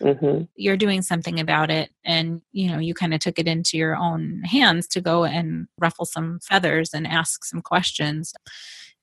hmm 0.00 0.42
you're 0.56 0.76
doing 0.76 1.00
something 1.02 1.38
about 1.40 1.70
it 1.70 1.90
and 2.04 2.42
you 2.52 2.68
know 2.70 2.78
you 2.78 2.92
kind 2.94 3.14
of 3.14 3.20
took 3.20 3.38
it 3.38 3.46
into 3.48 3.76
your 3.78 3.96
own 3.96 4.42
hands 4.44 4.86
to 4.86 5.00
go 5.00 5.24
and 5.24 5.66
ruffle 5.78 6.04
some 6.04 6.38
feathers 6.42 6.92
and 6.92 7.06
ask 7.06 7.44
some 7.44 7.62
questions 7.62 8.32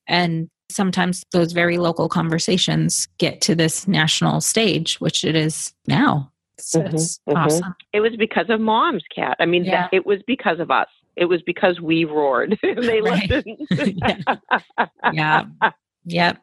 and 0.08 0.50
sometimes 0.70 1.24
those 1.32 1.54
very 1.54 1.78
local 1.78 2.10
conversations 2.10 3.08
get 3.18 3.40
to 3.42 3.56
this 3.56 3.88
national 3.88 4.42
stage 4.42 5.00
which 5.00 5.24
it 5.24 5.36
is 5.36 5.74
now 5.88 6.32
so 6.60 6.82
Mhm, 6.82 6.94
it's 6.94 7.20
mhm. 7.28 7.36
awesome 7.38 7.76
It 7.94 8.00
was 8.02 8.16
because 8.18 8.50
of 8.50 8.60
mom's 8.60 9.04
Kat. 9.16 9.38
I 9.40 9.46
mean, 9.46 9.64
Yeah. 9.64 9.84
that, 9.84 9.94
it 9.94 10.06
was 10.06 10.20
because 10.28 10.60
of 10.60 10.72
us. 10.72 10.88
It 11.16 11.26
was 11.26 11.42
because 11.44 11.80
we 11.80 12.04
roared. 12.06 12.58
they 12.64 13.02
Right. 13.02 13.30
listened. 13.32 13.68
yeah 15.14 15.46
yep 16.06 16.38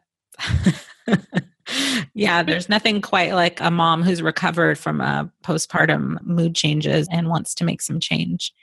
yeah 2.13 2.43
there's 2.43 2.69
nothing 2.69 3.01
quite 3.01 3.33
like 3.33 3.59
a 3.61 3.71
mom 3.71 4.03
who's 4.03 4.21
recovered 4.21 4.77
from 4.77 5.01
a 5.01 5.29
postpartum 5.43 6.21
mood 6.23 6.55
changes 6.55 7.07
and 7.11 7.29
wants 7.29 7.53
to 7.53 7.63
make 7.63 7.81
some 7.81 7.99
change 7.99 8.53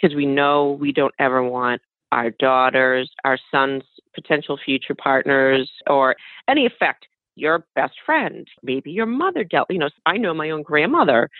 because 0.00 0.14
we 0.14 0.26
know 0.26 0.76
we 0.80 0.92
don't 0.92 1.14
ever 1.18 1.42
want 1.42 1.82
our 2.12 2.30
daughters, 2.30 3.10
our 3.24 3.38
sons' 3.50 3.82
potential 4.14 4.58
future 4.62 4.94
partners, 4.94 5.70
or 5.86 6.16
any 6.48 6.66
effect. 6.66 7.06
Your 7.34 7.64
best 7.76 7.94
friend, 8.04 8.48
maybe 8.62 8.90
your 8.90 9.06
mother 9.06 9.44
dealt. 9.44 9.70
You 9.70 9.78
know, 9.78 9.90
I 10.06 10.16
know 10.16 10.34
my 10.34 10.50
own 10.50 10.62
grandmother 10.62 11.30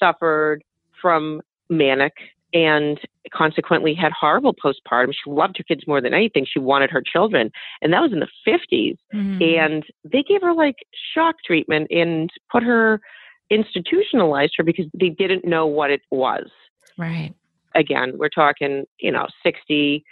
suffered 0.00 0.64
from 1.00 1.42
manic 1.70 2.14
and 2.54 2.98
consequently 3.32 3.92
had 3.94 4.12
horrible 4.12 4.54
postpartum. 4.54 5.12
She 5.12 5.28
loved 5.28 5.58
her 5.58 5.64
kids 5.64 5.86
more 5.86 6.00
than 6.00 6.14
anything. 6.14 6.46
She 6.50 6.60
wanted 6.60 6.90
her 6.90 7.02
children, 7.02 7.50
and 7.82 7.92
that 7.92 8.00
was 8.00 8.12
in 8.12 8.20
the 8.20 8.28
fifties. 8.44 8.96
Mhm. 9.12 9.42
and 9.58 9.84
they 10.04 10.22
gave 10.22 10.40
her 10.42 10.54
like 10.54 10.76
shock 11.12 11.36
treatment 11.44 11.88
and 11.90 12.30
put 12.50 12.62
her 12.62 13.00
institutionalized 13.50 14.54
her 14.56 14.64
because 14.64 14.86
they 14.98 15.08
didn't 15.10 15.44
know 15.44 15.66
what 15.66 15.90
it 15.90 16.00
was 16.10 16.48
right 16.98 17.32
again 17.74 18.12
we're 18.16 18.28
talking 18.28 18.84
you 18.98 19.12
know 19.12 19.26
60 19.42 20.04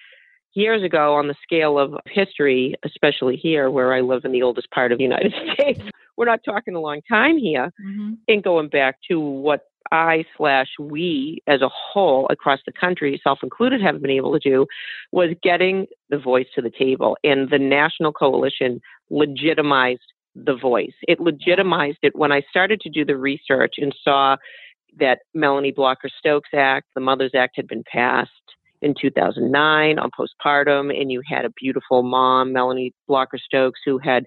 years 0.54 0.82
ago 0.82 1.14
on 1.14 1.28
the 1.28 1.34
scale 1.42 1.78
of 1.78 1.94
history 2.06 2.74
especially 2.84 3.36
here 3.36 3.70
where 3.70 3.92
i 3.94 4.00
live 4.00 4.24
in 4.24 4.32
the 4.32 4.42
oldest 4.42 4.70
part 4.70 4.92
of 4.92 4.98
the 4.98 5.04
united 5.04 5.32
states 5.54 5.80
we're 6.16 6.26
not 6.26 6.40
talking 6.44 6.74
a 6.74 6.80
long 6.80 7.00
time 7.08 7.38
here 7.38 7.72
Mhm. 7.84 8.18
and 8.28 8.42
going 8.42 8.68
back 8.68 8.98
to 9.10 9.18
what 9.18 9.62
I 9.90 10.24
slash 10.36 10.68
we 10.78 11.42
as 11.46 11.62
a 11.62 11.68
whole 11.68 12.26
across 12.30 12.60
the 12.66 12.72
country, 12.72 13.20
self 13.22 13.40
included, 13.42 13.80
have 13.82 14.00
been 14.00 14.10
able 14.10 14.38
to 14.38 14.50
do 14.50 14.66
was 15.10 15.30
getting 15.42 15.86
the 16.10 16.18
voice 16.18 16.46
to 16.54 16.62
the 16.62 16.70
table. 16.70 17.16
And 17.24 17.50
the 17.50 17.58
national 17.58 18.12
coalition 18.12 18.80
legitimized 19.10 20.00
the 20.34 20.56
voice. 20.56 20.94
It 21.02 21.20
legitimized 21.20 21.98
it 22.02 22.16
when 22.16 22.32
I 22.32 22.42
started 22.50 22.80
to 22.82 22.90
do 22.90 23.04
the 23.04 23.16
research 23.16 23.74
and 23.78 23.94
saw 24.02 24.36
that 24.98 25.20
Melanie 25.34 25.72
Blocker 25.72 26.08
Stokes 26.18 26.50
Act, 26.54 26.88
the 26.94 27.00
Mothers 27.00 27.32
Act, 27.34 27.54
had 27.56 27.66
been 27.66 27.84
passed 27.90 28.30
in 28.82 28.94
2009 29.00 29.98
on 29.98 30.10
postpartum, 30.10 30.98
and 30.98 31.10
you 31.10 31.22
had 31.26 31.44
a 31.44 31.50
beautiful 31.50 32.02
mom, 32.02 32.52
Melanie 32.52 32.92
Blocker 33.06 33.38
Stokes, 33.38 33.80
who 33.84 33.98
had 33.98 34.26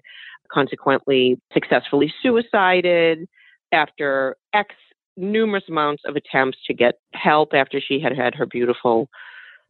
consequently 0.50 1.40
successfully 1.52 2.12
suicided 2.22 3.28
after 3.72 4.36
X 4.54 4.74
numerous 5.16 5.64
amounts 5.68 6.02
of 6.06 6.16
attempts 6.16 6.58
to 6.66 6.74
get 6.74 6.98
help 7.14 7.50
after 7.54 7.80
she 7.80 8.00
had 8.00 8.16
had 8.16 8.34
her 8.34 8.46
beautiful 8.46 9.08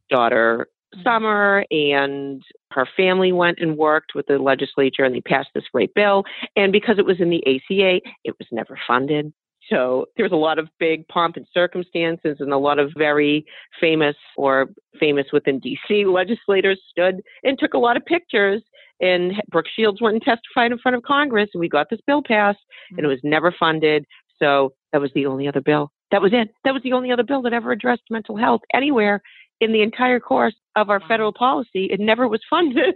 daughter 0.09 0.67
mm-hmm. 0.93 1.03
summer 1.03 1.65
and 1.71 2.41
her 2.71 2.87
family 2.97 3.31
went 3.31 3.59
and 3.59 3.77
worked 3.77 4.13
with 4.15 4.25
the 4.27 4.37
legislature 4.37 5.03
and 5.03 5.15
they 5.15 5.21
passed 5.21 5.49
this 5.53 5.63
great 5.71 5.93
bill 5.93 6.23
and 6.55 6.71
because 6.71 6.97
it 6.97 7.05
was 7.05 7.19
in 7.19 7.29
the 7.29 7.43
ACA 7.45 7.99
it 8.23 8.35
was 8.37 8.47
never 8.51 8.77
funded. 8.87 9.33
So 9.69 10.05
there 10.15 10.23
was 10.23 10.31
a 10.31 10.37
lot 10.37 10.59
of 10.59 10.69
big 10.79 11.05
pomp 11.09 11.35
and 11.35 11.45
circumstances 11.53 12.37
and 12.39 12.53
a 12.53 12.57
lot 12.57 12.79
of 12.79 12.91
very 12.97 13.45
famous 13.81 14.15
or 14.37 14.69
famous 14.97 15.25
within 15.33 15.59
DC 15.59 16.05
legislators 16.11 16.79
stood 16.89 17.21
and 17.43 17.59
took 17.59 17.73
a 17.73 17.79
lot 17.79 17.97
of 17.97 18.05
pictures 18.05 18.61
and 18.99 19.33
Brooke 19.51 19.67
Shields 19.75 20.01
went 20.01 20.15
and 20.15 20.23
testified 20.23 20.71
in 20.71 20.79
front 20.79 20.95
of 20.95 21.03
Congress 21.03 21.49
and 21.53 21.59
we 21.59 21.69
got 21.69 21.89
this 21.89 21.99
bill 22.07 22.23
passed 22.25 22.59
and 22.91 22.99
it 22.99 23.01
mm-hmm. 23.01 23.11
was 23.11 23.19
never 23.23 23.53
funded 23.57 24.05
so 24.39 24.73
that 24.91 25.01
was 25.01 25.11
the 25.13 25.25
only 25.25 25.47
other 25.47 25.61
bill. 25.61 25.91
That 26.11 26.21
was 26.21 26.31
it. 26.33 26.49
That 26.63 26.73
was 26.73 26.83
the 26.83 26.93
only 26.93 27.11
other 27.11 27.23
bill 27.23 27.41
that 27.43 27.53
ever 27.53 27.71
addressed 27.71 28.03
mental 28.09 28.37
health 28.37 28.61
anywhere 28.73 29.21
in 29.59 29.73
the 29.73 29.81
entire 29.81 30.19
course 30.19 30.55
of 30.75 30.89
our 30.89 30.99
federal 31.07 31.33
policy. 31.33 31.85
It 31.91 31.99
never 31.99 32.27
was 32.27 32.41
funded. 32.49 32.95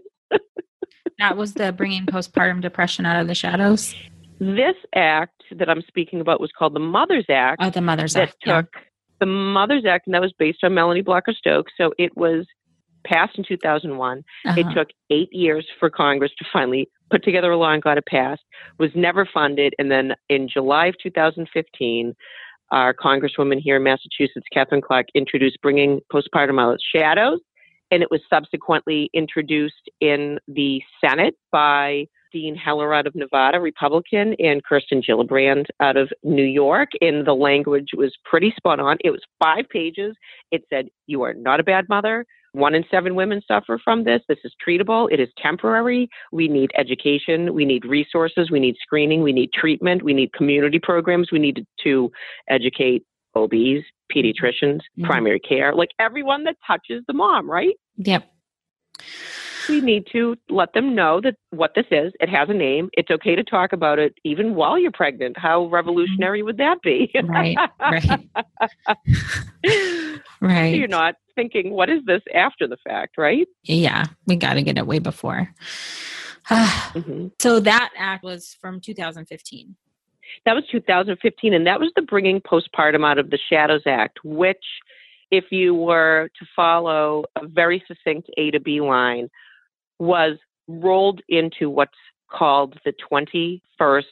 That 1.19 1.38
was 1.38 1.54
the 1.54 1.71
bringing 1.71 2.06
postpartum 2.06 2.62
depression 2.62 3.06
out 3.06 3.19
of 3.21 3.27
the 3.27 3.36
shadows. 3.36 3.93
This 4.39 4.75
act 4.95 5.43
that 5.56 5.69
I'm 5.69 5.82
speaking 5.84 6.19
about 6.19 6.39
was 6.41 6.49
called 6.58 6.73
the 6.73 6.80
Mothers 6.80 7.25
Act. 7.30 7.62
Oh, 7.62 7.69
the 7.69 7.82
Mother's 7.82 8.13
that 8.13 8.30
Act. 8.30 8.38
yeah. 8.45 8.62
took 8.62 8.69
the 9.19 9.27
Mothers 9.27 9.86
Act, 9.86 10.08
and 10.08 10.15
that 10.15 10.21
was 10.21 10.34
based 10.39 10.63
on 10.63 10.73
Melanie 10.73 11.01
Blocker 11.01 11.34
Stokes. 11.34 11.73
So 11.77 11.93
it 11.99 12.15
was 12.17 12.47
passed 13.06 13.38
in 13.38 13.43
2001. 13.43 14.17
It 14.45 14.49
Uh-huh. 14.49 14.73
took 14.73 14.88
eight 15.12 15.30
years 15.32 15.67
for 15.80 15.89
Congress 15.91 16.32
to 16.39 16.45
finally 16.51 16.89
put 17.12 17.24
together 17.24 17.52
a 17.52 17.58
law 17.58 17.71
and 17.71 17.84
got 17.84 17.97
it 17.97 18.06
passed. 18.08 18.41
Was 18.80 18.91
never 18.95 19.28
funded, 19.32 19.74
and 19.78 19.91
then 19.91 20.13
in 20.30 20.47
July 20.47 20.88
of 20.88 20.95
2015, 21.04 22.13
our 22.71 22.93
Congresswoman 22.93 23.60
here 23.60 23.76
in 23.76 23.84
Massachusetts, 23.84 24.45
Katherine 24.54 24.82
Clark, 24.82 25.08
introduced 25.13 25.58
bringing 25.62 26.00
postpartum 26.12 26.60
out 26.60 26.80
shadows, 26.95 27.39
and 27.91 28.02
it 28.02 28.10
was 28.10 28.21
subsequently 28.30 29.10
introduced 29.13 29.89
in 30.00 30.39
the 30.47 30.82
Senate 31.04 31.36
by 31.52 32.06
Dean 32.32 32.56
Heller 32.56 32.93
out 32.93 33.08
of 33.08 33.13
Nevada, 33.13 33.60
Republican, 33.60 34.36
and 34.39 34.63
Kirsten 34.63 35.02
Gillibrand 35.02 35.65
out 35.82 35.97
of 35.97 36.10
New 36.24 36.45
York. 36.45 36.89
And 37.02 37.28
the 37.28 37.34
language 37.34 37.89
was 37.95 38.15
pretty 38.24 38.54
spot 38.56 38.80
on. 38.80 38.97
It 39.04 39.12
was 39.12 39.21
five 39.43 39.65
pages. 39.69 40.15
It 40.52 40.63
said, 40.69 40.88
You 41.08 41.24
are 41.24 41.34
not 41.34 41.60
a 41.60 41.63
bad 41.63 41.89
mother. 41.89 42.26
One 42.54 42.76
in 42.76 42.84
seven 42.92 43.16
women 43.16 43.42
suffer 43.48 43.80
from 43.82 44.04
this. 44.04 44.22
This 44.28 44.40
is 44.44 44.54
treatable. 44.66 45.08
It 45.12 45.20
is 45.20 45.30
temporary. 45.42 46.10
We 46.32 46.48
need 46.48 46.72
education. 46.78 47.54
We 47.54 47.64
need 47.64 47.86
resources. 47.86 48.52
We 48.52 48.60
need 48.60 48.76
screening. 48.82 49.22
We 49.24 49.32
need 49.32 49.54
treatment. 49.54 50.04
We 50.04 50.14
need 50.14 50.34
community 50.34 50.80
programs. 50.80 51.30
We 51.32 51.40
need 51.40 51.66
to 51.84 52.12
educate 52.50 53.06
OBs, 53.36 53.86
pediatricians, 54.14 54.80
mm-hmm. 54.80 55.06
primary 55.06 55.40
care, 55.40 55.74
like 55.74 55.90
everyone 56.00 56.44
that 56.44 56.58
touches 56.66 57.04
the 57.08 57.14
mom, 57.14 57.50
right? 57.50 57.76
Yep. 57.98 58.30
We 59.70 59.80
need 59.80 60.08
to 60.12 60.36
let 60.50 60.74
them 60.74 60.96
know 60.96 61.22
that 61.22 61.36
what 61.52 61.72
this 61.76 61.86
is. 61.92 62.12
It 62.20 62.30
has 62.30 62.50
a 62.50 62.54
name. 62.54 62.90
It's 62.94 63.12
okay 63.12 63.36
to 63.36 63.44
talk 63.44 63.72
about 63.72 64.00
it 64.00 64.16
even 64.26 64.56
while 64.56 64.78
you're 64.78 64.92
pregnant. 64.92 65.38
How 65.38 65.68
revolutionary 65.68 66.44
would 66.44 66.58
that 66.58 66.82
be? 66.84 67.12
right. 67.24 67.56
Right. 67.80 68.20
right. 70.42 70.76
You're 70.76 70.88
not 70.88 71.16
thinking, 71.41 71.71
what 71.71 71.89
is 71.89 72.04
this 72.06 72.21
after 72.34 72.67
the 72.67 72.77
fact, 72.77 73.17
right? 73.17 73.47
Yeah. 73.63 74.06
We 74.27 74.36
got 74.36 74.54
to 74.54 74.62
get 74.62 74.77
it 74.77 74.86
way 74.86 74.99
before. 74.99 75.49
mm-hmm. 76.49 77.27
So 77.39 77.60
that 77.60 77.91
act 77.97 78.23
was 78.23 78.56
from 78.62 78.80
2015. 78.80 79.75
That 80.45 80.54
was 80.54 80.63
2015, 80.71 81.54
and 81.54 81.67
that 81.67 81.80
was 81.80 81.91
the 81.95 82.04
Bringing 82.04 82.39
Postpartum 82.41 83.06
Out 83.06 83.17
of 83.17 83.32
the 83.32 83.39
Shadows 83.49 83.82
Act, 83.86 84.19
which, 84.23 84.63
if 85.30 85.45
you 85.51 85.75
were 85.75 86.30
to 86.39 86.45
follow 86.56 87.25
a 87.36 87.47
very 87.47 87.84
succinct 87.86 88.30
A 88.38 88.51
to 88.51 88.60
B 88.60 88.80
line, 88.80 89.30
was 89.99 90.38
rolled 90.67 91.21
into 91.27 91.69
what's 91.69 91.97
called 92.32 92.80
the 92.86 92.93
21st 93.12 94.04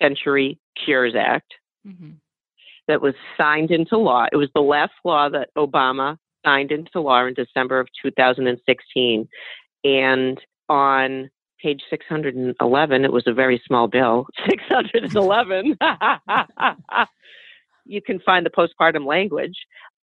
Century 0.00 0.58
Cures 0.84 1.14
Act. 1.18 1.54
Mm-hmm. 1.86 2.10
That 2.86 3.02
was 3.02 3.14
signed 3.36 3.72
into 3.72 3.96
law. 3.96 4.26
It 4.30 4.36
was 4.36 4.50
the 4.54 4.60
last 4.60 4.92
law 5.04 5.28
that 5.30 5.48
Obama 5.58 6.18
signed 6.46 6.70
into 6.70 7.00
law 7.00 7.26
in 7.26 7.34
December 7.34 7.80
of 7.80 7.88
2016. 8.02 9.28
And 9.84 10.40
on 10.68 11.30
page 11.62 11.82
611, 11.90 13.04
it 13.04 13.12
was 13.12 13.24
a 13.26 13.32
very 13.32 13.60
small 13.66 13.88
bill, 13.88 14.26
611. 14.48 15.76
you 17.84 18.02
can 18.02 18.20
find 18.20 18.46
the 18.46 18.50
postpartum 18.50 19.06
language. 19.06 19.56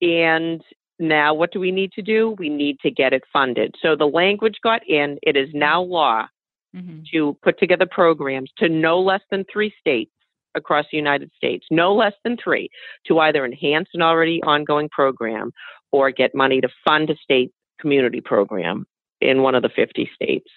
And 0.01 0.62
now, 0.99 1.34
what 1.34 1.51
do 1.51 1.60
we 1.60 1.71
need 1.71 1.91
to 1.93 2.01
do? 2.01 2.36
We 2.38 2.49
need 2.49 2.80
to 2.82 2.91
get 2.91 3.13
it 3.13 3.23
funded. 3.34 3.75
So 3.82 3.95
the 3.95 4.06
language 4.06 4.58
got 4.63 4.88
in. 4.88 5.17
It 5.23 5.36
is 5.36 5.49
now 5.54 5.82
law 5.82 6.27
mm-hmm. 6.75 7.01
to 7.13 7.38
put 7.41 7.60
together 7.60 7.88
programs 7.89 8.51
to 8.58 8.69
no 8.69 8.99
less 8.99 9.21
than 9.32 9.45
three 9.51 9.73
states 9.80 10.12
across 10.55 10.85
the 10.91 10.97
United 10.97 11.31
States, 11.35 11.65
no 11.71 11.93
less 11.93 12.13
than 12.23 12.37
three, 12.41 12.69
to 13.07 13.19
either 13.19 13.45
enhance 13.45 13.89
an 13.93 14.01
already 14.01 14.41
ongoing 14.43 14.89
program 14.89 15.51
or 15.91 16.11
get 16.11 16.35
money 16.35 16.61
to 16.61 16.69
fund 16.87 17.09
a 17.09 17.15
state 17.17 17.51
community 17.79 18.21
program 18.21 18.85
in 19.19 19.41
one 19.41 19.55
of 19.55 19.63
the 19.63 19.69
50 19.69 20.09
states. 20.13 20.49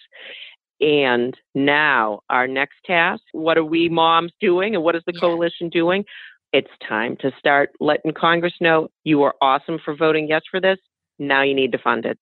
And 0.80 1.36
now, 1.54 2.20
our 2.30 2.48
next 2.48 2.76
task 2.84 3.22
what 3.32 3.56
are 3.56 3.64
we 3.64 3.88
moms 3.88 4.32
doing 4.40 4.74
and 4.74 4.82
what 4.82 4.96
is 4.96 5.02
the 5.06 5.12
yeah. 5.14 5.20
coalition 5.20 5.68
doing? 5.68 6.04
It's 6.52 6.70
time 6.86 7.16
to 7.20 7.32
start 7.38 7.70
letting 7.80 8.12
Congress 8.12 8.54
know 8.60 8.88
you 9.02 9.22
are 9.22 9.34
awesome 9.40 9.78
for 9.84 9.96
voting 9.96 10.28
yes 10.28 10.42
for 10.50 10.60
this. 10.60 10.78
Now 11.18 11.42
you 11.42 11.54
need 11.54 11.72
to 11.72 11.78
fund 11.78 12.06
it. 12.06 12.18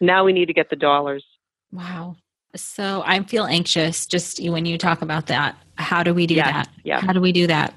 Now 0.00 0.24
we 0.24 0.32
need 0.32 0.46
to 0.46 0.52
get 0.52 0.70
the 0.70 0.76
dollars. 0.76 1.24
Wow. 1.72 2.16
So 2.56 3.02
I 3.04 3.22
feel 3.24 3.44
anxious 3.44 4.06
just 4.06 4.42
when 4.42 4.66
you 4.66 4.78
talk 4.78 5.02
about 5.02 5.26
that. 5.26 5.56
How 5.76 6.02
do 6.02 6.14
we 6.14 6.26
do 6.26 6.34
yes, 6.34 6.46
that? 6.46 6.68
Yeah. 6.84 7.00
How 7.00 7.12
do 7.12 7.20
we 7.20 7.32
do 7.32 7.46
that? 7.46 7.74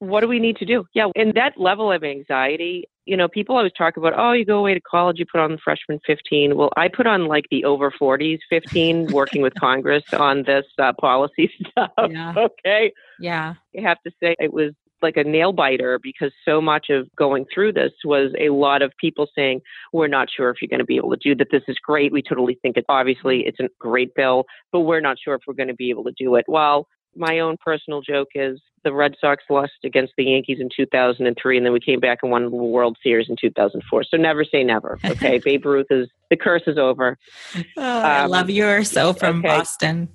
What 0.00 0.20
do 0.20 0.28
we 0.28 0.38
need 0.38 0.56
to 0.56 0.66
do? 0.66 0.84
Yeah, 0.94 1.08
and 1.16 1.32
that 1.34 1.52
level 1.56 1.90
of 1.90 2.04
anxiety, 2.04 2.84
you 3.06 3.16
know, 3.16 3.28
people 3.28 3.56
always 3.56 3.72
talk 3.76 3.96
about, 3.96 4.12
oh, 4.16 4.32
you 4.32 4.44
go 4.44 4.58
away 4.58 4.74
to 4.74 4.80
college, 4.80 5.18
you 5.18 5.26
put 5.30 5.40
on 5.40 5.52
the 5.52 5.58
freshman 5.62 6.00
15. 6.06 6.56
Well, 6.56 6.70
I 6.76 6.88
put 6.88 7.06
on 7.06 7.26
like 7.26 7.44
the 7.50 7.64
over 7.64 7.90
40s 7.90 8.40
15 8.50 9.06
working 9.12 9.40
with 9.40 9.54
Congress 9.54 10.02
on 10.12 10.42
this 10.42 10.66
uh, 10.78 10.92
policy 11.00 11.50
stuff. 11.68 11.90
Yeah. 12.10 12.34
Okay. 12.36 12.92
Yeah. 13.18 13.54
I 13.78 13.80
have 13.80 14.02
to 14.02 14.10
say 14.20 14.34
it 14.38 14.52
was 14.52 14.72
like 15.04 15.16
a 15.16 15.22
nail 15.22 15.52
biter 15.52 16.00
because 16.02 16.32
so 16.44 16.60
much 16.60 16.86
of 16.90 17.06
going 17.16 17.44
through 17.54 17.74
this 17.74 17.92
was 18.04 18.32
a 18.40 18.48
lot 18.48 18.82
of 18.82 18.92
people 19.00 19.28
saying, 19.36 19.60
we're 19.92 20.08
not 20.08 20.28
sure 20.34 20.50
if 20.50 20.56
you're 20.60 20.68
going 20.68 20.80
to 20.80 20.84
be 20.84 20.96
able 20.96 21.10
to 21.10 21.16
do 21.22 21.34
that. 21.36 21.48
This 21.52 21.62
is 21.68 21.76
great. 21.84 22.12
We 22.12 22.22
totally 22.22 22.58
think 22.62 22.76
it, 22.76 22.84
obviously, 22.88 23.44
it's 23.46 23.60
a 23.60 23.68
great 23.78 24.14
bill, 24.16 24.46
but 24.72 24.80
we're 24.80 25.00
not 25.00 25.18
sure 25.22 25.34
if 25.34 25.42
we're 25.46 25.54
going 25.54 25.68
to 25.68 25.74
be 25.74 25.90
able 25.90 26.04
to 26.04 26.12
do 26.18 26.34
it. 26.34 26.46
Well, 26.48 26.88
my 27.16 27.38
own 27.38 27.56
personal 27.64 28.00
joke 28.00 28.28
is 28.34 28.60
the 28.82 28.92
Red 28.92 29.14
Sox 29.20 29.44
lost 29.48 29.72
against 29.84 30.12
the 30.16 30.24
Yankees 30.24 30.58
in 30.60 30.68
2003, 30.74 31.56
and 31.56 31.66
then 31.66 31.72
we 31.72 31.80
came 31.80 32.00
back 32.00 32.18
and 32.22 32.30
won 32.30 32.44
the 32.44 32.50
World 32.50 32.98
Series 33.02 33.28
in 33.28 33.36
2004. 33.40 34.04
So 34.04 34.16
never 34.16 34.44
say 34.44 34.64
never. 34.64 34.98
Okay, 35.04 35.38
Babe 35.44 35.64
Ruth 35.64 35.86
is 35.90 36.08
the 36.30 36.36
curse 36.36 36.62
is 36.66 36.78
over. 36.78 37.16
Oh, 37.54 37.60
um, 37.82 38.04
I 38.04 38.26
love 38.26 38.50
you're 38.50 38.84
so 38.84 39.12
from 39.12 39.38
okay. 39.38 39.48
Boston. 39.48 40.08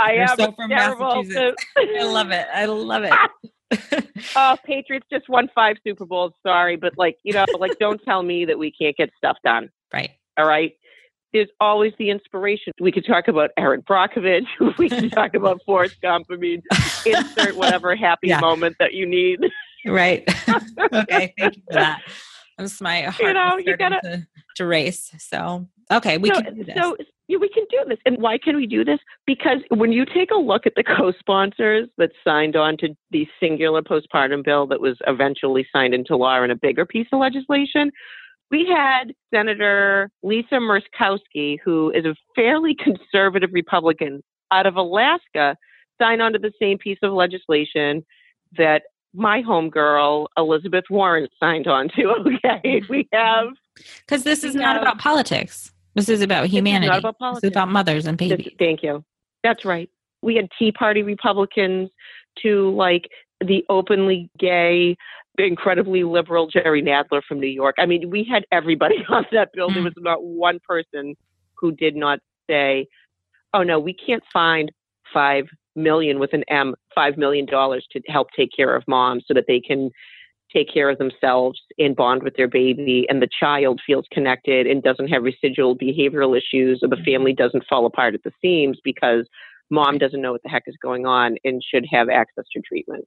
I 0.00 0.12
you're 0.12 0.22
am 0.22 0.36
so 0.36 0.52
from 0.52 0.68
Massachusetts. 0.68 1.64
I 1.76 2.04
love 2.04 2.30
it. 2.30 2.46
I 2.52 2.66
love 2.66 3.04
it. 3.04 3.12
oh, 4.36 4.56
Patriots 4.64 5.06
just 5.10 5.28
won 5.28 5.48
five 5.54 5.76
Super 5.86 6.06
Bowls. 6.06 6.32
Sorry, 6.46 6.76
but 6.76 6.96
like 6.96 7.18
you 7.22 7.32
know, 7.32 7.44
like 7.58 7.78
don't 7.78 8.02
tell 8.04 8.22
me 8.22 8.44
that 8.44 8.58
we 8.58 8.70
can't 8.70 8.96
get 8.96 9.10
stuff 9.16 9.36
done. 9.44 9.70
Right. 9.92 10.10
All 10.36 10.46
right 10.46 10.74
there's 11.34 11.48
always 11.60 11.92
the 11.98 12.08
inspiration. 12.08 12.72
We 12.80 12.92
could 12.92 13.04
talk 13.04 13.28
about 13.28 13.50
Erin 13.58 13.82
Brockovich. 13.82 14.46
We 14.78 14.88
can 14.88 15.10
talk 15.10 15.34
about 15.34 15.60
Forrest 15.66 16.00
Gump. 16.00 16.28
I 16.30 16.36
mean, 16.36 16.62
insert 17.04 17.56
whatever 17.56 17.94
happy 17.94 18.28
yeah. 18.28 18.40
moment 18.40 18.76
that 18.78 18.94
you 18.94 19.04
need. 19.04 19.40
Right. 19.84 20.22
okay. 20.92 21.34
Thank 21.36 21.56
you 21.56 21.62
for 21.66 21.74
that. 21.74 22.00
That's 22.56 22.80
my 22.80 23.02
heart 23.02 23.20
you 23.20 23.32
know, 23.32 23.58
you 23.58 23.76
gotta, 23.76 24.00
to, 24.02 24.26
to, 24.56 24.66
race. 24.66 25.12
So, 25.18 25.66
okay, 25.92 26.18
we 26.18 26.28
so, 26.30 26.40
can 26.40 26.54
do 26.54 26.64
this. 26.64 26.76
So, 26.76 26.96
yeah, 27.28 27.38
we 27.38 27.48
can 27.48 27.64
do 27.70 27.78
this. 27.88 27.98
And 28.04 28.18
why 28.20 28.38
can 28.38 28.56
we 28.56 28.66
do 28.66 28.84
this? 28.84 28.98
Because 29.26 29.58
when 29.70 29.92
you 29.92 30.04
take 30.04 30.30
a 30.30 30.38
look 30.38 30.66
at 30.66 30.74
the 30.76 30.84
co-sponsors 30.84 31.88
that 31.96 32.10
signed 32.22 32.54
on 32.54 32.76
to 32.78 32.88
the 33.10 33.26
singular 33.40 33.82
postpartum 33.82 34.44
bill 34.44 34.66
that 34.66 34.80
was 34.80 34.98
eventually 35.06 35.66
signed 35.72 35.94
into 35.94 36.16
law 36.16 36.42
in 36.42 36.50
a 36.50 36.56
bigger 36.56 36.84
piece 36.84 37.06
of 37.12 37.20
legislation, 37.20 37.90
we 38.50 38.66
had 38.66 39.14
Senator 39.32 40.10
Lisa 40.22 40.56
Murkowski, 40.56 41.58
who 41.64 41.90
is 41.92 42.04
a 42.04 42.14
fairly 42.34 42.74
conservative 42.74 43.50
Republican 43.52 44.22
out 44.50 44.66
of 44.66 44.76
Alaska, 44.76 45.56
sign 46.00 46.20
on 46.20 46.32
to 46.32 46.38
the 46.38 46.52
same 46.60 46.78
piece 46.78 46.98
of 47.02 47.12
legislation 47.12 48.04
that 48.56 48.82
my 49.14 49.42
homegirl 49.42 50.26
Elizabeth 50.36 50.84
Warren 50.90 51.28
signed 51.40 51.66
on 51.66 51.88
to. 51.96 52.14
Okay, 52.44 52.82
we 52.88 53.08
have 53.12 53.48
because 54.06 54.24
this 54.24 54.44
is 54.44 54.54
not 54.54 54.76
about 54.76 54.98
politics. 54.98 55.72
This 55.94 56.08
is 56.08 56.22
about 56.22 56.46
humanity. 56.46 56.88
This 56.88 56.96
is 56.96 57.02
not 57.02 57.10
about 57.10 57.18
politics. 57.18 57.42
This 57.42 57.50
is 57.50 57.52
about 57.52 57.68
mothers 57.68 58.06
and 58.06 58.18
babies. 58.18 58.46
This, 58.46 58.54
thank 58.58 58.82
you. 58.82 59.04
That's 59.42 59.64
right. 59.64 59.88
We 60.22 60.36
had 60.36 60.48
Tea 60.58 60.72
Party 60.72 61.02
Republicans 61.02 61.90
to 62.42 62.74
like 62.74 63.08
the 63.40 63.64
openly 63.68 64.30
gay 64.38 64.96
incredibly 65.38 66.04
liberal 66.04 66.46
Jerry 66.46 66.82
Nadler 66.82 67.22
from 67.26 67.40
New 67.40 67.48
York. 67.48 67.76
I 67.78 67.86
mean, 67.86 68.10
we 68.10 68.24
had 68.24 68.44
everybody 68.52 68.96
on 69.08 69.26
that 69.32 69.50
bill. 69.52 69.68
There 69.68 69.78
hmm. 69.78 69.84
was 69.84 69.94
not 69.98 70.22
one 70.22 70.58
person 70.66 71.14
who 71.54 71.72
did 71.72 71.96
not 71.96 72.20
say, 72.48 72.86
"Oh 73.52 73.62
no, 73.62 73.78
we 73.78 73.94
can't 73.94 74.22
find 74.32 74.70
five 75.12 75.44
million 75.76 76.18
with 76.18 76.32
an 76.32 76.44
M, 76.48 76.74
five 76.94 77.16
million 77.16 77.46
dollars 77.46 77.86
to 77.92 78.00
help 78.08 78.28
take 78.36 78.50
care 78.56 78.74
of 78.74 78.84
moms 78.86 79.24
so 79.26 79.34
that 79.34 79.44
they 79.48 79.60
can 79.60 79.90
take 80.54 80.72
care 80.72 80.88
of 80.88 80.98
themselves 80.98 81.60
and 81.78 81.96
bond 81.96 82.22
with 82.22 82.36
their 82.36 82.48
baby, 82.48 83.06
and 83.08 83.20
the 83.20 83.28
child 83.40 83.80
feels 83.86 84.06
connected 84.12 84.66
and 84.66 84.82
doesn't 84.82 85.08
have 85.08 85.22
residual 85.22 85.76
behavioral 85.76 86.36
issues, 86.36 86.80
or 86.82 86.88
the 86.88 87.02
family 87.04 87.32
doesn't 87.32 87.64
fall 87.68 87.86
apart 87.86 88.14
at 88.14 88.22
the 88.22 88.32
seams 88.40 88.78
because 88.84 89.26
mom 89.70 89.98
doesn't 89.98 90.20
know 90.20 90.32
what 90.32 90.42
the 90.42 90.48
heck 90.48 90.64
is 90.66 90.76
going 90.82 91.06
on 91.06 91.36
and 91.44 91.62
should 91.62 91.86
have 91.90 92.08
access 92.08 92.44
to 92.52 92.62
treatment." 92.62 93.04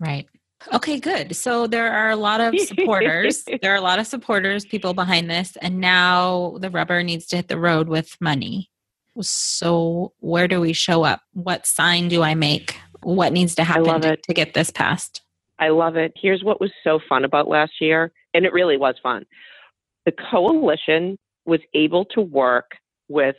Right. 0.00 0.26
Okay, 0.72 0.98
good. 0.98 1.36
So 1.36 1.66
there 1.66 1.92
are 1.92 2.10
a 2.10 2.16
lot 2.16 2.40
of 2.40 2.58
supporters. 2.66 3.44
there 3.60 3.72
are 3.72 3.76
a 3.76 3.82
lot 3.82 3.98
of 3.98 4.06
supporters, 4.06 4.64
people 4.64 4.94
behind 4.94 5.30
this, 5.30 5.56
and 5.60 5.80
now 5.80 6.56
the 6.60 6.70
rubber 6.70 7.02
needs 7.02 7.26
to 7.26 7.36
hit 7.36 7.48
the 7.48 7.58
road 7.58 7.88
with 7.88 8.16
money. 8.20 8.70
So 9.20 10.12
where 10.20 10.48
do 10.48 10.60
we 10.60 10.72
show 10.72 11.04
up? 11.04 11.20
What 11.32 11.66
sign 11.66 12.08
do 12.08 12.22
I 12.22 12.34
make? 12.34 12.76
What 13.02 13.32
needs 13.32 13.54
to 13.56 13.64
happen 13.64 14.00
to, 14.00 14.16
to 14.16 14.34
get 14.34 14.54
this 14.54 14.70
passed? 14.70 15.23
I 15.58 15.68
love 15.68 15.96
it. 15.96 16.12
Here's 16.16 16.42
what 16.42 16.60
was 16.60 16.70
so 16.82 17.00
fun 17.08 17.24
about 17.24 17.48
last 17.48 17.72
year, 17.80 18.12
and 18.32 18.44
it 18.44 18.52
really 18.52 18.76
was 18.76 18.96
fun. 19.02 19.24
The 20.04 20.12
coalition 20.30 21.16
was 21.46 21.60
able 21.74 22.04
to 22.06 22.20
work 22.20 22.72
with 23.08 23.36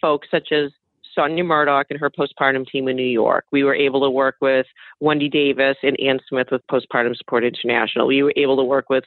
folks 0.00 0.28
such 0.30 0.52
as 0.52 0.70
Sonia 1.14 1.44
Murdock 1.44 1.86
and 1.90 1.98
her 1.98 2.10
postpartum 2.10 2.66
team 2.66 2.88
in 2.88 2.96
New 2.96 3.02
York. 3.02 3.44
We 3.52 3.62
were 3.64 3.74
able 3.74 4.00
to 4.02 4.10
work 4.10 4.36
with 4.40 4.66
Wendy 5.00 5.28
Davis 5.28 5.76
and 5.82 5.98
Ann 6.00 6.18
Smith 6.28 6.48
with 6.50 6.62
Postpartum 6.70 7.16
Support 7.16 7.44
International. 7.44 8.06
We 8.06 8.22
were 8.22 8.32
able 8.36 8.56
to 8.56 8.64
work 8.64 8.90
with 8.90 9.04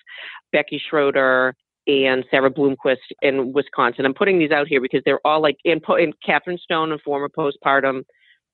Becky 0.51 0.81
Schroeder 0.89 1.53
and 1.87 2.25
Sarah 2.29 2.51
Bloomquist 2.51 2.97
in 3.21 3.53
Wisconsin. 3.53 4.05
I'm 4.05 4.13
putting 4.13 4.39
these 4.39 4.51
out 4.51 4.67
here 4.67 4.81
because 4.81 5.01
they're 5.05 5.25
all 5.25 5.41
like 5.41 5.57
in, 5.63 5.79
in 5.99 6.13
Katherine 6.25 6.57
Stone 6.57 6.91
and 6.91 7.01
former 7.01 7.29
postpartum 7.29 8.03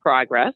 progress. 0.01 0.53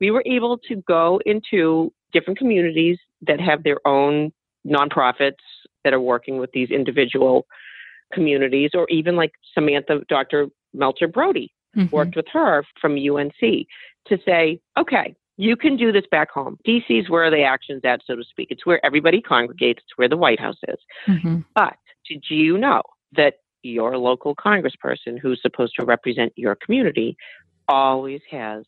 We 0.00 0.10
were 0.10 0.22
able 0.26 0.58
to 0.68 0.76
go 0.86 1.20
into 1.26 1.92
different 2.12 2.38
communities 2.38 2.98
that 3.22 3.40
have 3.40 3.62
their 3.62 3.86
own 3.86 4.32
nonprofits 4.66 5.42
that 5.84 5.92
are 5.92 6.00
working 6.00 6.38
with 6.38 6.50
these 6.52 6.70
individual 6.70 7.46
communities, 8.12 8.70
or 8.74 8.88
even 8.88 9.16
like 9.16 9.32
Samantha, 9.54 10.00
Dr. 10.08 10.48
Meltzer-Brody 10.74 11.52
Mhm. 11.76 11.92
worked 11.92 12.16
with 12.16 12.26
her 12.28 12.64
from 12.80 12.96
UNC 12.96 13.66
to 14.06 14.18
say, 14.24 14.60
okay, 14.76 15.14
you 15.36 15.56
can 15.56 15.76
do 15.76 15.92
this 15.92 16.06
back 16.10 16.30
home. 16.30 16.58
DC 16.64 16.98
is 16.98 17.08
where 17.08 17.30
the 17.30 17.42
action's 17.42 17.84
at, 17.84 18.02
so 18.04 18.16
to 18.16 18.24
speak. 18.24 18.50
It's 18.50 18.66
where 18.66 18.84
everybody 18.84 19.20
congregates. 19.20 19.82
It's 19.84 19.96
where 19.96 20.08
the 20.08 20.16
White 20.16 20.40
House 20.40 20.58
is. 20.66 20.78
Mhm. 21.06 21.44
But 21.54 21.76
did 22.08 22.24
you 22.28 22.58
know 22.58 22.82
that 23.12 23.40
your 23.62 23.96
local 23.98 24.34
congressperson 24.34 25.18
who's 25.18 25.40
supposed 25.42 25.74
to 25.78 25.84
represent 25.84 26.32
your 26.36 26.54
community 26.56 27.16
always 27.68 28.22
has 28.30 28.64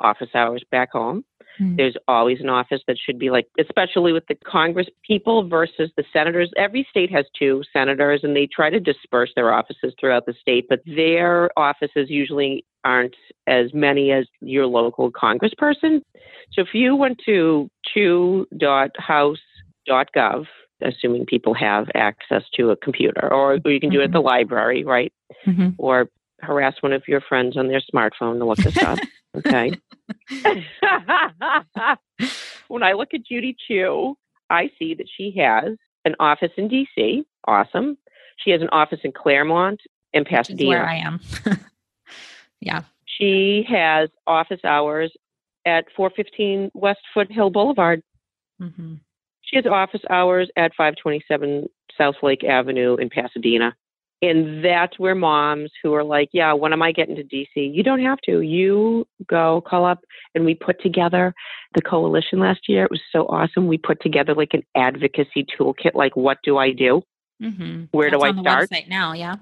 office 0.00 0.34
hours 0.34 0.62
back 0.70 0.92
home? 0.92 1.24
Mm. 1.60 1.76
There's 1.76 1.96
always 2.08 2.40
an 2.40 2.48
office 2.48 2.80
that 2.86 2.96
should 2.98 3.18
be 3.18 3.30
like, 3.30 3.46
especially 3.58 4.12
with 4.12 4.26
the 4.28 4.36
Congress 4.46 4.86
people 5.06 5.48
versus 5.48 5.90
the 5.96 6.04
senators. 6.12 6.50
Every 6.56 6.86
state 6.90 7.10
has 7.12 7.26
two 7.38 7.62
senators 7.72 8.20
and 8.22 8.36
they 8.36 8.46
try 8.46 8.70
to 8.70 8.80
disperse 8.80 9.30
their 9.36 9.52
offices 9.52 9.94
throughout 9.98 10.26
the 10.26 10.34
state, 10.40 10.66
but 10.68 10.80
their 10.84 11.50
offices 11.56 12.10
usually 12.10 12.64
aren't 12.84 13.14
as 13.46 13.72
many 13.72 14.10
as 14.10 14.26
your 14.40 14.66
local 14.66 15.10
congressperson. 15.10 16.02
So 16.52 16.62
if 16.62 16.74
you 16.74 16.96
went 16.96 17.20
to 17.26 17.68
chu.house.gov, 17.92 20.46
assuming 20.82 21.26
people 21.26 21.54
have 21.54 21.86
access 21.94 22.42
to 22.54 22.70
a 22.70 22.76
computer, 22.76 23.32
or 23.32 23.58
you 23.64 23.80
can 23.80 23.90
do 23.90 24.00
it 24.00 24.04
at 24.04 24.12
the 24.12 24.20
library, 24.20 24.84
right? 24.84 25.12
Mhm. 25.46 25.74
Or 25.78 26.08
harass 26.40 26.74
one 26.82 26.92
of 26.92 27.08
your 27.08 27.22
friends 27.22 27.56
on 27.56 27.68
their 27.68 27.80
smartphone 27.80 28.38
to 28.38 28.44
look 28.44 28.58
this 28.58 28.76
up. 28.82 28.98
Okay. 29.36 29.72
when 32.68 32.82
I 32.82 32.92
look 32.92 33.14
at 33.14 33.24
Judy 33.26 33.56
Chu, 33.66 34.16
I 34.50 34.70
see 34.78 34.94
that 34.94 35.08
she 35.16 35.34
has 35.38 35.76
an 36.04 36.14
office 36.20 36.52
in 36.56 36.68
DC. 36.68 37.24
Awesome. 37.46 37.96
She 38.36 38.50
has 38.50 38.60
an 38.62 38.68
office 38.72 39.00
in 39.04 39.12
Claremont 39.12 39.80
and 40.12 40.26
Pasadena. 40.26 40.68
where 40.68 40.86
I 40.86 40.96
am. 40.96 41.20
yeah. 42.60 42.82
She 43.04 43.64
has 43.68 44.10
office 44.26 44.60
hours 44.64 45.12
at 45.66 45.84
415 45.96 46.70
West 46.74 47.00
Foothill 47.12 47.50
Boulevard. 47.50 48.02
Mhm. 48.60 49.00
She 49.42 49.56
has 49.56 49.66
office 49.66 50.02
hours 50.10 50.50
at 50.56 50.74
527 50.74 51.68
South 51.96 52.16
Lake 52.22 52.44
Avenue 52.44 52.96
in 52.96 53.08
Pasadena. 53.10 53.74
And 54.30 54.64
that's 54.64 54.98
where 54.98 55.14
moms 55.14 55.70
who 55.82 55.92
are 55.94 56.04
like, 56.04 56.28
yeah, 56.32 56.52
when 56.52 56.72
am 56.72 56.82
I 56.82 56.92
getting 56.92 57.16
to 57.16 57.24
DC? 57.24 57.46
You 57.54 57.82
don't 57.82 58.00
have 58.00 58.18
to. 58.26 58.40
You 58.40 59.06
go 59.28 59.62
call 59.66 59.84
up 59.84 60.00
and 60.34 60.44
we 60.44 60.54
put 60.54 60.80
together 60.80 61.34
the 61.74 61.82
coalition 61.82 62.38
last 62.38 62.60
year. 62.68 62.84
It 62.84 62.90
was 62.90 63.02
so 63.12 63.26
awesome. 63.26 63.66
We 63.66 63.78
put 63.78 64.00
together 64.00 64.34
like 64.34 64.54
an 64.54 64.62
advocacy 64.76 65.44
toolkit, 65.58 65.94
like 65.94 66.16
what 66.16 66.38
do 66.42 66.56
I 66.58 66.70
do? 66.72 67.02
Mhm. 67.42 67.88
Where 67.90 68.08
do 68.10 68.18
That's 68.18 68.24
I 68.24 68.28
on 68.28 68.36
the 68.36 68.42
start? 68.42 68.70
website 68.70 68.88
now, 68.88 69.12
yeah. 69.12 69.36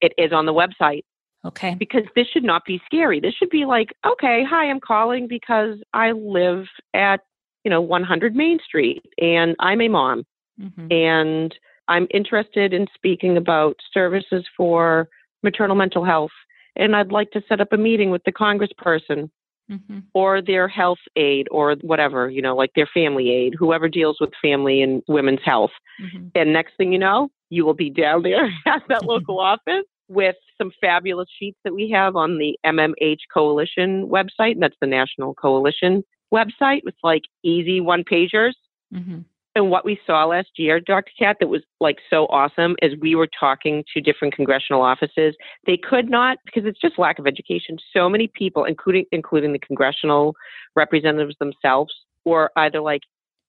It 0.00 0.12
is 0.18 0.32
on 0.32 0.46
the 0.46 0.54
website. 0.54 1.02
Okay. 1.44 1.76
because 1.78 2.02
this 2.16 2.26
should 2.26 2.42
not 2.42 2.64
be 2.64 2.82
scary. 2.86 3.20
This 3.20 3.34
should 3.34 3.50
be 3.50 3.66
like, 3.66 3.90
okay, 4.04 4.42
hi, 4.42 4.68
I'm 4.68 4.80
calling 4.80 5.28
because 5.28 5.78
I 5.94 6.10
live 6.10 6.66
at, 6.92 7.20
you 7.62 7.70
know, 7.70 7.80
100 7.80 8.34
Main 8.34 8.58
Street 8.58 9.04
and 9.22 9.54
I'm 9.60 9.80
a 9.80 9.86
mom 9.86 10.24
Mhm. 10.60 10.92
and 10.92 11.56
I'm 11.88 12.06
interested 12.12 12.72
in 12.72 12.86
speaking 12.94 13.36
about 13.36 13.76
services 13.92 14.44
for 14.56 15.08
maternal 15.42 15.76
mental 15.76 16.04
health. 16.04 16.32
And 16.74 16.94
I'd 16.94 17.12
like 17.12 17.30
to 17.32 17.42
set 17.48 17.60
up 17.60 17.72
a 17.72 17.76
meeting 17.76 18.10
with 18.10 18.22
the 18.24 18.32
congressperson 18.32 19.30
Mhm. 19.70 20.04
or 20.14 20.40
their 20.40 20.68
health 20.68 20.98
aide 21.16 21.48
or 21.50 21.74
whatever, 21.80 22.30
you 22.30 22.40
know, 22.40 22.54
like 22.54 22.70
their 22.74 22.86
family 22.86 23.30
aide, 23.30 23.54
whoever 23.58 23.88
deals 23.88 24.18
with 24.20 24.32
family 24.40 24.80
and 24.80 25.02
women's 25.08 25.42
health. 25.42 25.72
Mhm. 26.00 26.30
And 26.34 26.52
next 26.52 26.76
thing 26.76 26.92
you 26.92 26.98
know, 26.98 27.30
you 27.50 27.64
will 27.64 27.74
be 27.74 27.90
down 27.90 28.22
there 28.22 28.44
at 28.66 28.86
that 28.88 29.04
local 29.04 29.40
office 29.40 29.84
with 30.08 30.36
some 30.56 30.70
fabulous 30.80 31.28
sheets 31.36 31.58
that 31.64 31.74
we 31.74 31.90
have 31.90 32.14
on 32.14 32.38
the 32.38 32.56
MMH 32.64 33.22
Coalition 33.32 34.06
website. 34.08 34.52
And 34.52 34.62
that's 34.62 34.76
the 34.80 34.86
National 34.86 35.34
Coalition 35.34 36.04
website 36.32 36.84
with 36.84 36.94
like 37.02 37.22
easy 37.42 37.80
one 37.80 38.04
pagers. 38.04 38.54
Mhm. 38.94 39.24
And 39.56 39.70
what 39.70 39.86
we 39.86 39.98
saw 40.06 40.26
last 40.26 40.50
year, 40.58 40.78
Dr. 40.80 41.10
Kat, 41.18 41.38
that 41.40 41.48
was 41.48 41.62
like 41.80 41.96
so 42.10 42.26
awesome 42.26 42.76
is 42.82 42.92
we 43.00 43.14
were 43.14 43.26
talking 43.40 43.84
to 43.94 44.02
different 44.02 44.34
congressional 44.34 44.82
offices. 44.82 45.34
They 45.64 45.78
could 45.78 46.10
not 46.10 46.36
because 46.44 46.66
it's 46.66 46.78
just 46.78 46.98
lack 46.98 47.18
of 47.18 47.26
education. 47.26 47.78
So 47.90 48.10
many 48.10 48.28
people, 48.28 48.64
including 48.64 49.06
including 49.12 49.54
the 49.54 49.58
congressional 49.58 50.36
representatives 50.76 51.36
themselves, 51.40 51.94
were 52.26 52.50
either 52.56 52.82
like, 52.82 53.00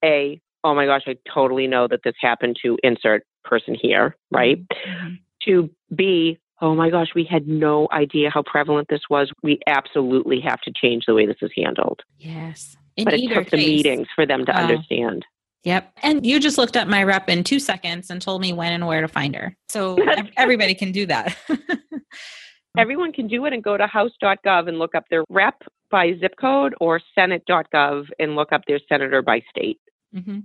A, 0.04 0.40
oh 0.64 0.74
my 0.74 0.86
gosh, 0.86 1.02
I 1.08 1.18
totally 1.32 1.68
know 1.68 1.90
that 1.90 2.00
this 2.06 2.16
happened 2.22 2.56
to 2.64 2.78
insert 2.84 3.26
person 3.44 3.76
here, 3.76 4.16
right? 4.32 4.66
Mhm. 4.70 5.20
To 5.44 5.70
B, 5.94 6.38
oh 6.62 6.74
my 6.74 6.90
gosh, 6.90 7.10
we 7.16 7.26
had 7.26 7.50
no 7.50 7.90
idea 7.92 8.30
how 8.30 8.44
prevalent 8.44 8.88
this 8.88 9.10
was. 9.10 9.30
We 9.44 9.60
absolutely 9.68 10.40
have 10.40 10.62
to 10.62 10.72
change 10.72 11.04
the 11.06 11.14
way 11.14 11.26
this 11.26 11.42
is 11.42 11.52
handled. 11.54 12.02
Yes. 12.18 12.78
In 12.96 13.04
but 13.04 13.14
it 13.14 13.28
took 13.28 13.50
the 13.50 13.58
meetings 13.58 14.08
for 14.16 14.26
them 14.26 14.46
to 14.46 14.54
Oh. 14.58 14.62
understand. 14.62 15.26
Yep. 15.64 15.92
And 16.04 16.26
you 16.26 16.40
just 16.40 16.58
looked 16.58 16.78
up 16.78 16.88
my 16.88 17.04
rep 17.04 17.30
in 17.30 17.44
two 17.44 17.60
seconds 17.60 18.10
and 18.10 18.22
told 18.22 18.42
me 18.42 18.54
when 18.54 18.72
and 18.72 18.88
where 18.88 19.02
to 19.02 19.08
find 19.08 19.36
her. 19.36 19.56
So 19.70 19.98
everybody 20.38 20.74
can 20.74 20.92
do 20.92 21.06
that. 21.08 21.36
Everyone 22.78 23.12
can 23.12 23.28
do 23.28 23.46
it 23.46 23.54
and 23.54 23.64
go 23.64 23.76
to 23.76 23.88
house.gov 23.88 24.68
and 24.68 24.78
look 24.78 24.94
up 24.94 25.06
their 25.10 25.24
rep 25.30 25.62
by 25.90 26.14
zip 26.20 26.36
code 26.40 26.76
or 26.80 27.02
senate.gov 27.16 28.06
and 28.20 28.36
look 28.36 28.52
up 28.52 28.62
their 28.68 28.80
senator 28.88 29.22
by 29.22 29.42
state. 29.50 29.80
hmm 30.14 30.40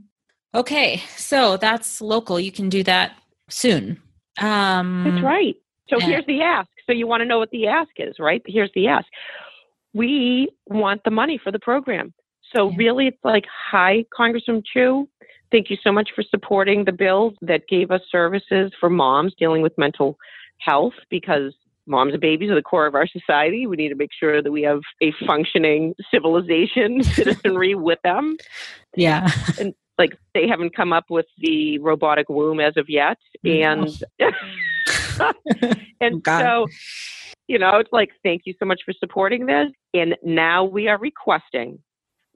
Okay. 0.54 1.02
So 1.16 1.56
that's 1.56 2.02
local. 2.02 2.38
You 2.38 2.52
can 2.52 2.68
do 2.68 2.82
that 2.82 3.16
soon. 3.48 4.02
Um, 4.38 5.04
That's 5.04 5.22
right. 5.22 5.56
So 5.88 5.98
here's 5.98 6.26
the 6.26 6.42
ask. 6.42 6.68
So 6.86 6.92
you 6.92 7.06
want 7.06 7.22
to 7.22 7.24
know 7.24 7.38
what 7.38 7.50
the 7.50 7.66
ask 7.68 7.90
is, 7.96 8.16
right? 8.18 8.42
Here's 8.46 8.70
the 8.74 8.88
ask. 8.88 9.06
We 9.94 10.48
want 10.66 11.04
the 11.04 11.10
money 11.10 11.40
for 11.42 11.50
the 11.52 11.58
program. 11.58 12.12
So 12.54 12.70
Yeah. 12.70 12.76
really, 12.76 13.06
it's 13.08 13.24
like, 13.24 13.44
hi, 13.46 14.04
Congressman 14.14 14.62
Chu. 14.62 15.08
Thank 15.50 15.70
you 15.70 15.76
so 15.82 15.92
much 15.92 16.10
for 16.14 16.22
supporting 16.22 16.84
the 16.84 16.92
bill 16.92 17.34
that 17.42 17.68
gave 17.68 17.90
us 17.90 18.00
services 18.10 18.72
for 18.78 18.88
moms 18.88 19.34
dealing 19.34 19.62
with 19.62 19.76
mental 19.76 20.18
health 20.58 20.94
because 21.10 21.54
moms 21.86 22.12
and 22.12 22.20
babies 22.20 22.50
are 22.50 22.54
the 22.54 22.62
core 22.62 22.86
of 22.86 22.94
our 22.94 23.06
society. 23.06 23.66
We 23.66 23.76
need 23.76 23.90
to 23.90 23.94
make 23.94 24.12
sure 24.18 24.42
that 24.42 24.50
we 24.50 24.62
have 24.62 24.80
a 25.02 25.12
functioning 25.26 25.94
civilization, 26.10 27.02
citizenry 27.18 27.74
with 27.74 27.98
them. 28.02 28.36
Yeah. 28.96 29.28
And 29.58 29.74
like 29.98 30.16
they 30.34 30.48
haven't 30.48 30.74
come 30.74 30.92
up 30.92 31.04
with 31.10 31.26
the 31.38 31.78
robotic 31.80 32.28
womb 32.28 32.60
as 32.60 32.76
of 32.76 32.88
yet. 32.88 33.18
Mm. 33.44 34.02
And 34.18 34.34
and 36.00 36.14
oh, 36.14 36.18
God. 36.18 36.40
so, 36.40 36.66
you 37.48 37.58
know, 37.58 37.76
it's 37.76 37.92
like, 37.92 38.10
thank 38.22 38.42
you 38.44 38.54
so 38.58 38.64
much 38.64 38.80
for 38.84 38.92
supporting 38.94 39.46
this. 39.46 39.68
And 39.92 40.16
now 40.22 40.64
we 40.64 40.88
are 40.88 40.98
requesting 40.98 41.78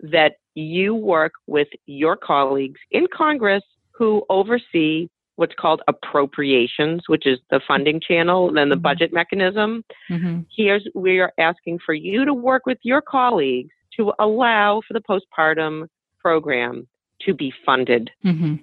that 0.01 0.35
you 0.55 0.95
work 0.95 1.33
with 1.47 1.69
your 1.87 2.17
colleagues 2.17 2.81
in 2.91 3.07
Congress 3.13 3.63
who 3.93 4.23
oversee 4.29 5.09
what's 5.37 5.55
called 5.55 5.83
appropriations, 5.87 7.03
which 7.09 7.27
is 7.27 7.39
the 7.51 7.61
funding 7.69 8.01
channel 8.01 8.49
and 8.49 8.57
then 8.57 8.71
the 8.71 8.77
Mhm. 8.77 8.83
budget 8.83 9.13
mechanism. 9.13 9.85
hmm 10.09 10.41
Here's 10.55 10.87
we 10.95 11.19
are 11.21 11.33
asking 11.39 11.79
for 11.81 11.93
you 11.95 12.25
to 12.25 12.33
work 12.33 12.65
with 12.67 12.79
your 12.83 13.03
colleagues 13.03 13.75
to 13.97 14.13
allow 14.19 14.81
for 14.83 14.95
the 14.95 15.01
postpartum 15.01 15.89
program 16.19 16.87
to 17.21 17.35
be 17.35 17.51
funded 17.65 18.11
hmm 18.23 18.57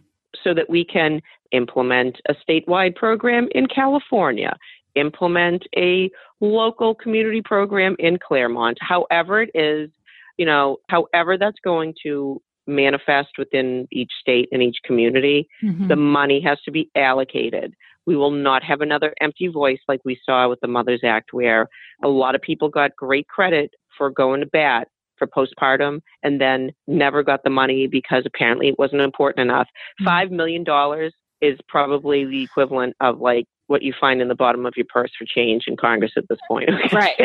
so 0.44 0.52
that 0.54 0.68
we 0.68 0.84
can 0.84 1.22
implement 1.52 2.20
a 2.28 2.34
statewide 2.34 2.96
program 2.96 3.48
in 3.54 3.68
California, 3.68 4.58
implement 4.96 5.64
a 5.78 6.10
local 6.42 6.96
community 6.96 7.42
program 7.42 7.96
in 8.00 8.18
Claremont, 8.18 8.78
however 8.82 9.44
it 9.44 9.52
is, 9.54 9.92
you 10.38 10.46
know, 10.46 10.78
however 10.90 11.38
that's 11.38 11.60
going 11.64 11.94
to 12.04 12.42
manifest 12.66 13.30
within 13.38 13.88
each 13.92 14.12
state 14.20 14.48
and 14.52 14.64
each 14.64 14.78
community, 14.86 15.48
hmm 15.62 15.88
the 15.88 15.96
money 15.96 16.42
has 16.42 16.60
to 16.62 16.72
be 16.72 16.90
allocated. 16.96 17.74
We 18.06 18.16
will 18.16 18.32
not 18.32 18.64
have 18.64 18.82
another 18.82 19.14
empty 19.22 19.48
voice 19.48 19.80
like 19.88 20.02
we 20.06 20.20
saw 20.26 20.50
with 20.50 20.60
the 20.62 20.68
Mothers 20.68 21.02
Act, 21.04 21.34
where 21.34 21.68
a 22.04 22.08
lot 22.08 22.36
of 22.36 22.42
people 22.42 22.70
got 22.70 22.96
great 22.96 23.28
credit 23.28 23.72
for 23.98 24.10
going 24.10 24.42
to 24.42 24.46
bat 24.48 24.88
for 25.18 25.28
postpartum 25.28 26.02
and 26.24 26.42
then 26.42 26.72
never 26.88 27.24
got 27.24 27.44
the 27.44 27.50
money 27.50 27.88
because 27.88 28.24
apparently 28.26 28.68
it 28.68 28.80
wasn't 28.80 29.02
important 29.02 29.50
enough. 29.50 29.68
Mhm. 30.02 30.06
$5 30.06 30.32
million 30.32 31.12
is 31.42 31.60
probably 31.68 32.26
the 32.26 32.44
equivalent 32.44 32.96
of 33.00 33.20
like 33.20 33.46
what 33.74 33.82
you 33.82 33.92
find 34.00 34.22
in 34.22 34.28
the 34.28 34.36
bottom 34.36 34.66
of 34.68 34.74
your 34.78 34.86
purse 34.88 35.10
for 35.18 35.26
change 35.26 35.64
in 35.68 35.76
Congress 35.76 36.12
at 36.16 36.26
this 36.30 36.38
point. 36.48 36.70
okay? 36.70 36.96
Right, 36.96 37.20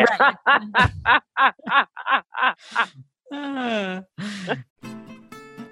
Uh, 3.31 4.01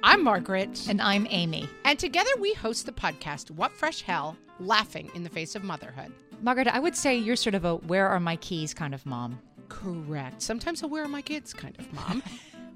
I'm 0.03 0.23
Margaret. 0.23 0.85
And 0.87 1.01
I'm 1.01 1.25
Amy. 1.31 1.67
And 1.83 1.97
together 1.97 2.29
we 2.39 2.53
host 2.53 2.85
the 2.85 2.91
podcast, 2.91 3.49
What 3.51 3.71
Fresh 3.71 4.03
Hell 4.03 4.37
Laughing 4.59 5.09
in 5.15 5.23
the 5.23 5.29
Face 5.29 5.55
of 5.55 5.63
Motherhood. 5.63 6.11
Margaret, 6.43 6.67
I 6.67 6.77
would 6.79 6.95
say 6.95 7.17
you're 7.17 7.35
sort 7.35 7.55
of 7.55 7.65
a 7.65 7.75
where 7.77 8.07
are 8.07 8.19
my 8.19 8.35
keys 8.35 8.73
kind 8.75 8.93
of 8.93 9.03
mom. 9.07 9.39
Correct. 9.69 10.41
Sometimes 10.43 10.83
a 10.83 10.87
where 10.87 11.03
are 11.03 11.07
my 11.09 11.23
kids 11.23 11.53
kind 11.53 11.75
of 11.79 11.91
mom. 11.93 12.21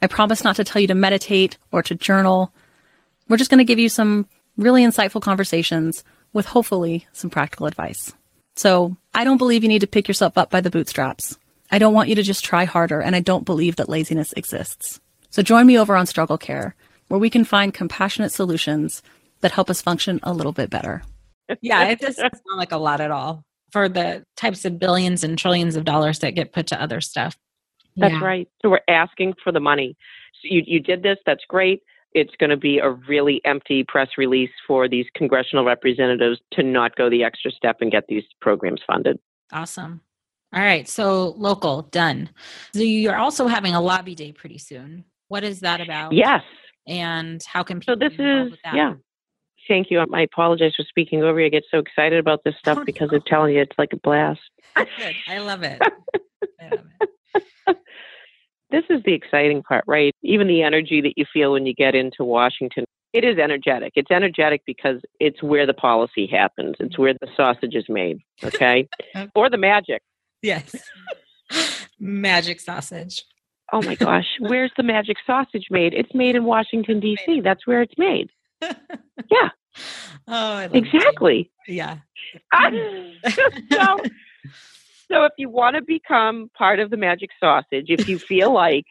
I 0.00 0.06
promise 0.06 0.44
not 0.44 0.56
to 0.56 0.64
tell 0.64 0.80
you 0.80 0.88
to 0.88 0.94
meditate 0.94 1.58
or 1.72 1.82
to 1.82 1.94
journal. 1.94 2.52
We're 3.28 3.36
just 3.36 3.50
going 3.50 3.58
to 3.58 3.64
give 3.64 3.78
you 3.78 3.88
some 3.88 4.26
really 4.56 4.82
insightful 4.82 5.22
conversations 5.22 6.04
with 6.32 6.46
hopefully 6.46 7.06
some 7.12 7.30
practical 7.30 7.66
advice. 7.66 8.12
So 8.56 8.96
I 9.14 9.24
don't 9.24 9.38
believe 9.38 9.62
you 9.62 9.68
need 9.68 9.80
to 9.80 9.86
pick 9.86 10.08
yourself 10.08 10.36
up 10.36 10.50
by 10.50 10.60
the 10.60 10.70
bootstraps. 10.70 11.38
I 11.70 11.78
don't 11.78 11.94
want 11.94 12.08
you 12.08 12.14
to 12.16 12.22
just 12.22 12.44
try 12.44 12.64
harder, 12.64 13.00
and 13.00 13.14
I 13.14 13.20
don't 13.20 13.44
believe 13.44 13.76
that 13.76 13.88
laziness 13.88 14.32
exists. 14.32 15.00
So 15.30 15.42
join 15.42 15.66
me 15.66 15.78
over 15.78 15.94
on 15.94 16.06
Struggle 16.06 16.38
Care, 16.38 16.74
where 17.08 17.20
we 17.20 17.30
can 17.30 17.44
find 17.44 17.74
compassionate 17.74 18.32
solutions 18.32 19.02
that 19.40 19.52
help 19.52 19.70
us 19.70 19.82
function 19.82 20.18
a 20.22 20.32
little 20.32 20.52
bit 20.52 20.70
better. 20.70 21.02
Yeah, 21.60 21.84
it 21.88 22.00
doesn't 22.00 22.16
sound 22.16 22.58
like 22.58 22.72
a 22.72 22.78
lot 22.78 23.00
at 23.00 23.10
all 23.10 23.44
for 23.70 23.88
the 23.88 24.24
types 24.36 24.64
of 24.64 24.78
billions 24.78 25.22
and 25.24 25.38
trillions 25.38 25.76
of 25.76 25.84
dollars 25.84 26.20
that 26.20 26.34
get 26.34 26.52
put 26.52 26.66
to 26.68 26.80
other 26.80 27.00
stuff. 27.00 27.36
That's 27.98 28.12
Yeah. 28.14 28.24
right. 28.24 28.48
So 28.62 28.70
we're 28.70 28.80
asking 28.88 29.34
for 29.42 29.52
the 29.52 29.60
money. 29.60 29.96
So 30.40 30.48
you, 30.54 30.62
you 30.66 30.80
did 30.80 31.02
this. 31.02 31.18
That's 31.26 31.44
great. 31.48 31.82
It's 32.14 32.34
going 32.40 32.50
to 32.50 32.56
be 32.56 32.78
a 32.78 32.90
really 32.90 33.40
empty 33.44 33.84
press 33.86 34.08
release 34.16 34.50
for 34.66 34.88
these 34.88 35.04
congressional 35.14 35.64
representatives 35.64 36.40
to 36.52 36.62
not 36.62 36.96
go 36.96 37.10
the 37.10 37.22
extra 37.24 37.50
step 37.50 37.78
and 37.80 37.92
get 37.92 38.04
these 38.08 38.24
programs 38.40 38.80
funded. 38.86 39.18
Awesome. 39.52 40.00
All 40.54 40.62
right. 40.62 40.88
So 40.88 41.34
local, 41.36 41.82
done. 41.82 42.30
So 42.72 42.80
you're 42.80 43.16
also 43.18 43.46
having 43.46 43.74
a 43.74 43.80
lobby 43.82 44.14
day 44.14 44.32
pretty 44.32 44.56
soon. 44.58 45.04
What 45.28 45.44
is 45.44 45.60
that 45.60 45.82
about? 45.82 46.12
Yes. 46.14 46.42
And 46.86 47.42
how 47.44 47.62
can 47.62 47.82
So 47.82 47.94
people 47.94 48.08
this 48.08 48.18
involved 48.18 48.52
is 48.54 48.58
yeah. 48.74 48.94
Thank 49.68 49.90
you. 49.90 50.00
I 50.00 50.22
apologize 50.22 50.72
for 50.74 50.84
speaking 50.88 51.22
over 51.22 51.38
you. 51.38 51.46
I 51.46 51.50
get 51.50 51.64
so 51.70 51.78
excited 51.78 52.18
about 52.18 52.40
this 52.44 52.54
oh, 52.58 52.60
stuff 52.60 52.78
Oh, 52.80 52.84
because 52.86 53.10
no. 53.12 53.16
I'm 53.18 53.22
telling 53.26 53.54
you, 53.54 53.60
it's 53.60 53.76
like 53.78 53.92
a 53.92 53.98
blast. 53.98 54.40
Good. 54.74 55.14
I 55.28 55.38
love 55.38 55.62
it. 55.62 55.78
I 56.60 56.68
love 56.70 56.86
it. 57.02 57.10
This 58.70 58.84
is 58.90 59.02
the 59.04 59.14
exciting 59.14 59.62
part, 59.62 59.84
right? 59.86 60.14
Even 60.22 60.46
the 60.46 60.62
energy 60.62 61.00
that 61.00 61.14
you 61.16 61.24
feel 61.32 61.52
when 61.52 61.64
you 61.64 61.74
get 61.74 61.94
into 61.94 62.22
Washington. 62.24 62.84
It 63.14 63.24
is 63.24 63.38
energetic. 63.38 63.92
It's 63.96 64.10
energetic 64.10 64.62
because 64.66 65.00
it's 65.18 65.42
where 65.42 65.64
the 65.64 65.72
policy 65.72 66.26
happens. 66.26 66.76
It's 66.78 66.98
where 66.98 67.14
the 67.14 67.28
sausage 67.34 67.74
is 67.74 67.86
made, 67.88 68.20
okay? 68.44 68.86
Okay. 69.16 69.30
or 69.34 69.48
the 69.48 69.56
magic. 69.56 70.02
Yes. 70.42 70.74
Magic 71.98 72.60
sausage. 72.60 73.24
Oh 73.72 73.82
my 73.82 73.96
gosh, 73.96 74.26
where's 74.38 74.70
the 74.76 74.82
magic 74.82 75.16
sausage 75.26 75.66
made? 75.70 75.92
It's 75.94 76.14
made 76.14 76.36
in 76.36 76.44
Washington 76.44 77.00
D.C. 77.00 77.40
That's 77.40 77.66
where 77.66 77.82
it's 77.82 77.94
made. 77.98 78.30
Yeah. 78.62 79.48
Oh, 80.28 80.54
I 80.54 80.64
it. 80.64 80.74
Exactly. 80.74 81.50
Yeah. 81.66 81.98
Ah. 82.52 82.70
so, 83.72 83.96
so 85.10 85.24
if 85.24 85.32
you 85.38 85.48
want 85.48 85.76
to 85.76 85.82
become 85.82 86.50
part 86.56 86.80
of 86.80 86.90
the 86.90 86.96
magic 86.96 87.30
sausage, 87.40 87.86
if 87.88 88.08
you 88.08 88.18
feel 88.18 88.52
like 88.54 88.86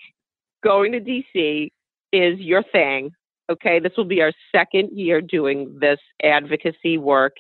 going 0.64 0.92
to 0.94 1.00
DC 1.00 1.70
is 2.12 2.40
your 2.40 2.64
thing, 2.64 3.12
okay, 3.50 3.80
this 3.80 3.94
will 3.96 4.06
be 4.06 4.22
our 4.22 4.34
second 4.52 4.98
year 4.98 5.22
doing 5.22 5.78
this 5.80 6.00
advocacy 6.24 6.98
work 6.98 7.38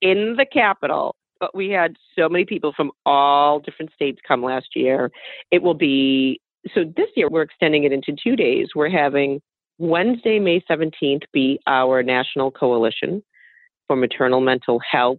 in 0.00 0.36
the 0.36 0.46
Capitol. 0.46 1.14
But 1.40 1.54
we 1.54 1.70
had 1.70 1.96
so 2.18 2.28
many 2.28 2.44
people 2.44 2.72
from 2.74 2.92
all 3.04 3.60
different 3.60 3.92
states 3.92 4.20
come 4.26 4.42
last 4.42 4.68
year. 4.74 5.10
It 5.50 5.62
will 5.62 5.74
be 5.74 6.40
so 6.74 6.84
this 6.96 7.08
year 7.14 7.28
we're 7.28 7.42
extending 7.42 7.84
it 7.84 7.92
into 7.92 8.16
two 8.22 8.36
days. 8.36 8.68
We're 8.74 8.88
having 8.88 9.42
Wednesday, 9.78 10.38
May 10.38 10.60
17th 10.70 11.24
be 11.32 11.60
our 11.66 12.02
national 12.02 12.50
coalition 12.50 13.22
for 13.86 13.96
maternal 13.96 14.40
mental 14.40 14.80
health 14.90 15.18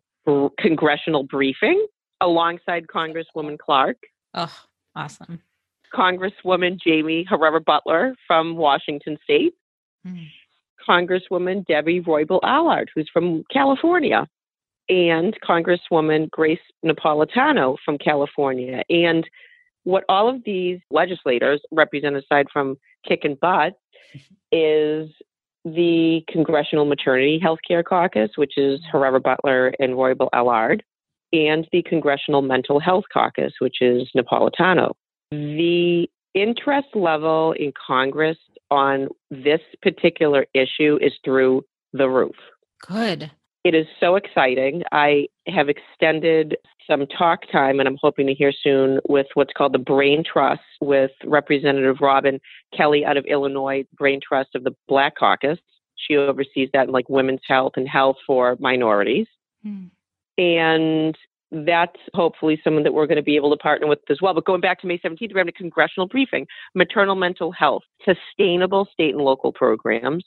congressional 0.57 1.23
briefing 1.23 1.85
alongside 2.21 2.87
Congresswoman 2.87 3.57
Clark, 3.57 3.97
Oh, 4.33 4.53
awesome. 4.95 5.41
Congresswoman 5.93 6.77
Jaime 6.85 7.23
Herrera 7.23 7.61
Beutler 7.61 8.15
from 8.27 8.55
Washington 8.55 9.17
State, 9.23 9.53
Mm. 10.05 10.27
Congresswoman 10.87 11.65
Debbie 11.65 12.01
Roybal 12.01 12.39
Allard, 12.43 12.91
who's 12.93 13.09
from 13.11 13.43
California, 13.51 14.27
and 14.87 15.35
Congresswoman 15.41 16.29
Grace 16.29 16.59
Napolitano 16.85 17.75
from 17.83 17.97
California. 17.97 18.83
And 18.89 19.27
what 19.83 20.03
all 20.09 20.29
of 20.29 20.43
these 20.43 20.79
legislators 20.91 21.61
represent, 21.71 22.15
aside 22.15 22.47
from 22.51 22.77
kick 23.07 23.23
and 23.23 23.39
butt, 23.39 23.73
is 24.51 25.09
the 25.63 26.23
Congressional 26.29 26.85
Maternity 26.85 27.39
Health 27.39 27.59
Care 27.67 27.81
Caucus, 27.81 28.31
which 28.35 28.57
is 28.57 28.79
Herrera 28.91 29.19
Butler 29.19 29.73
and 29.79 29.93
Roybal 29.93 30.29
Allard, 30.33 30.83
and 31.35 31.67
the 31.71 31.83
Congressional 31.83 32.41
Mental 32.41 32.79
Health 32.79 33.05
Caucus, 33.11 33.53
which 33.59 33.81
is 33.81 34.09
Napolitano. 34.15 34.91
The 35.31 36.07
interest 36.33 36.89
level 36.93 37.53
in 37.53 37.73
Congress 37.87 38.37
on 38.71 39.07
this 39.29 39.61
particular 39.81 40.45
issue 40.53 40.97
is 41.01 41.13
through 41.23 41.63
the 41.93 42.09
roof. 42.09 42.35
Good. 42.87 43.31
It 43.63 43.73
is 43.73 43.87
so 43.99 44.15
exciting. 44.15 44.83
I 44.91 45.27
have 45.47 45.69
extended 45.69 46.55
some 46.87 47.07
talk 47.07 47.39
time, 47.51 47.79
and 47.79 47.87
I'm 47.87 47.97
hoping 47.99 48.27
to 48.27 48.33
hear 48.33 48.51
soon 48.51 48.99
with 49.09 49.25
what's 49.33 49.53
called 49.57 49.73
the 49.73 49.79
Brain 49.79 50.23
Trust 50.23 50.61
with 50.81 51.11
Representative 51.25 51.97
Robin 51.99 52.39
Kelly 52.77 53.03
out 53.03 53.17
of 53.17 53.25
Illinois, 53.25 53.83
Brain 53.97 54.19
Trust 54.21 54.49
of 54.53 54.63
the 54.63 54.75
Black 54.87 55.15
Caucus. 55.17 55.57
She 55.95 56.15
oversees 56.15 56.69
that 56.73 56.87
in 56.87 56.93
like 56.93 57.09
women's 57.09 57.41
health 57.47 57.73
and 57.75 57.89
health 57.89 58.17
for 58.27 58.55
minorities. 58.59 59.27
Hmm. 59.63 59.85
And 60.37 61.17
that's 61.51 61.99
hopefully 62.13 62.59
someone 62.63 62.83
that 62.83 62.93
we're 62.93 63.07
going 63.07 63.17
to 63.17 63.23
be 63.23 63.35
able 63.35 63.51
to 63.51 63.57
partner 63.57 63.87
with 63.87 63.99
as 64.09 64.21
well. 64.21 64.33
But 64.33 64.45
going 64.45 64.61
back 64.61 64.81
to 64.81 64.87
May 64.87 64.97
17th, 64.97 65.33
we're 65.33 65.39
having 65.39 65.49
a 65.49 65.51
congressional 65.53 66.07
briefing, 66.07 66.47
maternal 66.73 67.15
mental 67.15 67.51
health, 67.51 67.83
sustainable 68.03 68.87
state 68.91 69.13
and 69.13 69.23
local 69.23 69.53
programs. 69.53 70.25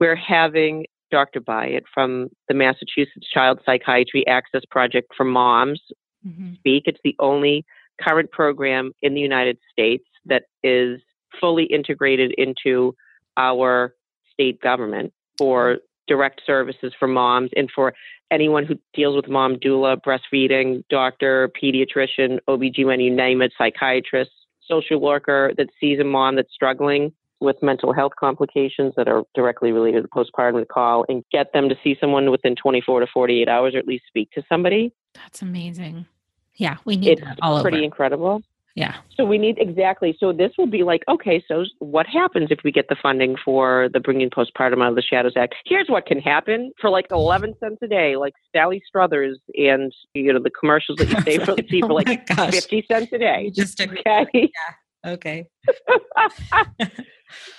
We're 0.00 0.16
having 0.16 0.86
Dr. 1.10 1.40
Byatt 1.40 1.82
from 1.92 2.28
the 2.48 2.54
Massachusetts 2.54 3.28
Child 3.32 3.60
Psychiatry 3.66 4.26
Access 4.26 4.62
Project 4.70 5.12
for 5.14 5.24
Moms 5.24 5.82
Mhm. 6.26 6.56
speak. 6.56 6.84
It's 6.86 7.00
the 7.04 7.16
only 7.18 7.64
current 8.00 8.30
program 8.30 8.92
in 9.02 9.14
the 9.14 9.20
United 9.20 9.58
States 9.70 10.06
that 10.24 10.44
is 10.62 11.02
fully 11.38 11.64
integrated 11.64 12.32
into 12.38 12.94
our 13.36 13.94
state 14.32 14.60
government 14.60 15.12
for 15.36 15.78
direct 16.06 16.42
services 16.46 16.92
for 16.98 17.08
moms 17.08 17.50
and 17.56 17.70
for 17.74 17.94
anyone 18.30 18.64
who 18.64 18.78
deals 18.94 19.14
with 19.16 19.28
mom 19.28 19.56
doula, 19.56 19.96
breastfeeding, 20.00 20.82
doctor, 20.88 21.50
pediatrician, 21.60 22.38
OBGYN, 22.48 23.04
you 23.04 23.14
name 23.14 23.42
it, 23.42 23.52
psychiatrist, 23.56 24.30
social 24.66 25.00
worker 25.00 25.52
that 25.56 25.68
sees 25.80 25.98
a 26.00 26.04
mom 26.04 26.36
that's 26.36 26.52
struggling 26.52 27.12
with 27.40 27.60
mental 27.60 27.92
health 27.92 28.12
complications 28.18 28.94
that 28.96 29.08
are 29.08 29.24
directly 29.34 29.72
related 29.72 30.02
to 30.02 30.08
postpartum 30.08 30.66
call 30.68 31.04
and 31.08 31.24
get 31.32 31.52
them 31.52 31.68
to 31.68 31.74
see 31.82 31.96
someone 32.00 32.30
within 32.30 32.54
24 32.54 33.00
to 33.00 33.06
48 33.12 33.48
hours 33.48 33.74
or 33.74 33.78
at 33.78 33.86
least 33.86 34.04
speak 34.06 34.30
to 34.30 34.42
somebody. 34.48 34.92
That's 35.14 35.42
amazing. 35.42 36.06
Yeah, 36.54 36.76
we 36.84 36.96
need 36.96 37.12
It's 37.12 37.20
that 37.22 37.38
all 37.42 37.60
pretty 37.60 37.78
over. 37.78 37.84
incredible. 37.84 38.42
Yeah. 38.74 38.96
So 39.16 39.24
we 39.24 39.38
need 39.38 39.58
exactly. 39.58 40.16
So 40.18 40.32
this 40.32 40.52
will 40.56 40.66
be 40.66 40.82
like, 40.82 41.02
okay, 41.08 41.44
so 41.46 41.64
what 41.80 42.06
happens 42.06 42.48
if 42.50 42.60
we 42.64 42.72
get 42.72 42.88
the 42.88 42.96
funding 43.02 43.36
for 43.44 43.88
the 43.92 44.00
Bringing 44.00 44.30
Postpartum 44.30 44.82
Out 44.82 44.90
of 44.90 44.96
the 44.96 45.02
Shadows 45.02 45.34
Act? 45.36 45.54
Here's 45.66 45.88
what 45.88 46.06
can 46.06 46.18
happen 46.18 46.72
for 46.80 46.88
like 46.88 47.06
11 47.10 47.54
cents 47.60 47.78
a 47.82 47.86
day, 47.86 48.16
like 48.16 48.32
Sally 48.54 48.82
Struthers 48.86 49.38
and, 49.54 49.92
you 50.14 50.32
know, 50.32 50.40
the 50.42 50.50
commercials 50.50 50.98
that 50.98 51.10
you 51.10 51.20
say 51.38 51.44
for, 51.44 51.56
see 51.68 51.80
for 51.80 51.92
Oh 51.92 51.96
like 51.96 52.28
my 52.36 52.50
50 52.50 52.86
cents 52.90 53.12
a 53.12 53.18
day. 53.18 53.42
You 53.44 53.50
just 53.50 53.80
Okay. 53.80 54.50
okay. 55.06 55.48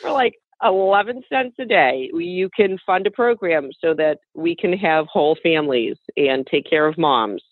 for 0.01 0.11
like 0.11 0.33
11 0.63 1.23
cents 1.29 1.55
a 1.59 1.65
day, 1.65 2.09
you 2.13 2.49
can 2.55 2.77
fund 2.85 3.05
a 3.05 3.11
program 3.11 3.69
so 3.79 3.93
that 3.93 4.19
we 4.33 4.55
can 4.55 4.73
have 4.73 5.05
whole 5.07 5.37
families 5.43 5.97
and 6.17 6.47
take 6.47 6.67
care 6.67 6.87
of 6.87 6.97
moms 6.97 7.43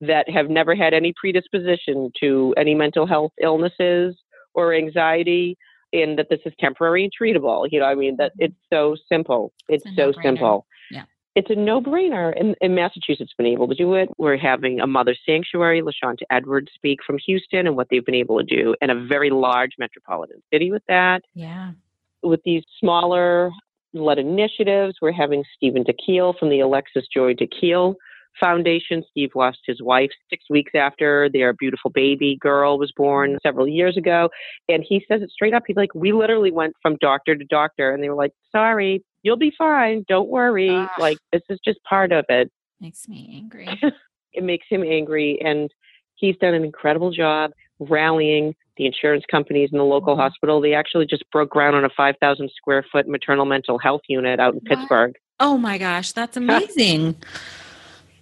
that 0.00 0.28
have 0.28 0.48
never 0.50 0.74
had 0.74 0.92
any 0.94 1.12
predisposition 1.16 2.10
to 2.20 2.54
any 2.56 2.74
mental 2.74 3.06
health 3.06 3.32
illnesses 3.40 4.16
or 4.54 4.74
anxiety 4.74 5.56
and 5.92 6.18
that 6.18 6.26
this 6.28 6.40
is 6.44 6.52
temporary 6.58 7.04
and 7.04 7.12
treatable. 7.12 7.68
You 7.70 7.80
know, 7.80 7.86
I 7.86 7.94
mean, 7.94 8.16
that 8.18 8.32
it's 8.38 8.54
so 8.72 8.96
simple. 9.08 9.52
It's, 9.68 9.84
It's 9.86 9.96
so 9.96 10.06
no-brainer. 10.06 10.22
simple. 10.22 10.66
Yeah. 10.90 11.04
It's 11.36 11.50
a 11.50 11.54
no 11.54 11.80
brainer. 11.80 12.32
And, 12.38 12.54
and 12.60 12.74
Massachusetts 12.74 13.32
been 13.36 13.46
able 13.46 13.68
to 13.68 13.74
do 13.74 13.94
it. 13.94 14.08
We're 14.18 14.36
having 14.36 14.80
a 14.80 14.86
mother 14.86 15.14
sanctuary, 15.26 15.82
LaShanta 15.82 16.22
Edwards 16.30 16.68
speak 16.74 16.98
from 17.06 17.18
Houston 17.26 17.66
and 17.66 17.76
what 17.76 17.88
they've 17.90 18.04
been 18.04 18.14
able 18.14 18.38
to 18.38 18.44
do, 18.44 18.74
and 18.80 18.90
a 18.90 19.06
very 19.06 19.30
large 19.30 19.72
metropolitan 19.78 20.42
city 20.52 20.70
with 20.70 20.82
that 20.88 21.22
Yeah. 21.34 21.72
with 22.22 22.40
these 22.44 22.62
smaller 22.80 23.50
led 23.92 24.18
initiatives. 24.18 24.96
We're 25.00 25.12
having 25.12 25.44
Stephen 25.56 25.84
D'Achille 25.84 26.34
from 26.38 26.50
the 26.50 26.60
Alexis 26.60 27.04
Joy 27.12 27.34
D'Achille 27.34 27.94
Foundation. 28.40 29.02
Steve 29.10 29.30
lost 29.34 29.58
his 29.66 29.82
wife 29.82 30.10
six 30.30 30.44
weeks 30.50 30.72
after 30.74 31.28
their 31.32 31.52
beautiful 31.52 31.90
baby 31.90 32.36
girl 32.40 32.78
was 32.78 32.92
born 32.96 33.38
several 33.42 33.68
years 33.68 33.96
ago. 33.96 34.28
And 34.68 34.84
he 34.86 35.04
says 35.08 35.22
it 35.22 35.30
straight 35.30 35.54
up. 35.54 35.64
He's 35.66 35.76
like, 35.76 35.94
We 35.94 36.12
literally 36.12 36.50
went 36.50 36.74
from 36.82 36.96
doctor 37.00 37.34
to 37.36 37.44
doctor, 37.44 37.92
and 37.92 38.02
they 38.02 38.08
were 38.08 38.14
like, 38.14 38.32
Sorry, 38.52 39.04
you'll 39.22 39.36
be 39.36 39.52
fine. 39.56 40.04
Don't 40.08 40.28
worry. 40.28 40.86
Ah. 40.90 41.00
Like, 41.00 41.18
this 41.32 41.42
is 41.48 41.58
just 41.64 41.82
part 41.84 42.12
of 42.12 42.24
it. 42.28 42.50
Makes 42.80 43.08
me 43.08 43.30
angry. 43.36 43.68
It 44.36 44.42
makes 44.42 44.66
him 44.68 44.82
angry. 44.82 45.40
And 45.40 45.70
he's 46.16 46.36
done 46.38 46.54
an 46.54 46.64
incredible 46.64 47.12
job 47.12 47.52
rallying 47.78 48.56
the 48.76 48.84
insurance 48.84 49.22
companies 49.30 49.68
and 49.70 49.78
the 49.78 49.84
local 49.84 50.16
Mhm. 50.16 50.18
hospital. 50.22 50.60
They 50.60 50.74
actually 50.74 51.06
just 51.06 51.22
broke 51.30 51.50
ground 51.50 51.76
on 51.76 51.84
a 51.84 51.88
5,000 51.90 52.50
square 52.50 52.82
foot 52.90 53.06
maternal 53.06 53.44
mental 53.44 53.78
health 53.78 54.00
unit 54.08 54.40
out 54.40 54.54
in 54.54 54.58
What? 54.58 54.64
Pittsburgh. 54.68 55.14
Oh 55.38 55.56
my 55.56 55.78
gosh, 55.78 56.10
that's 56.10 56.36
amazing. 56.36 57.14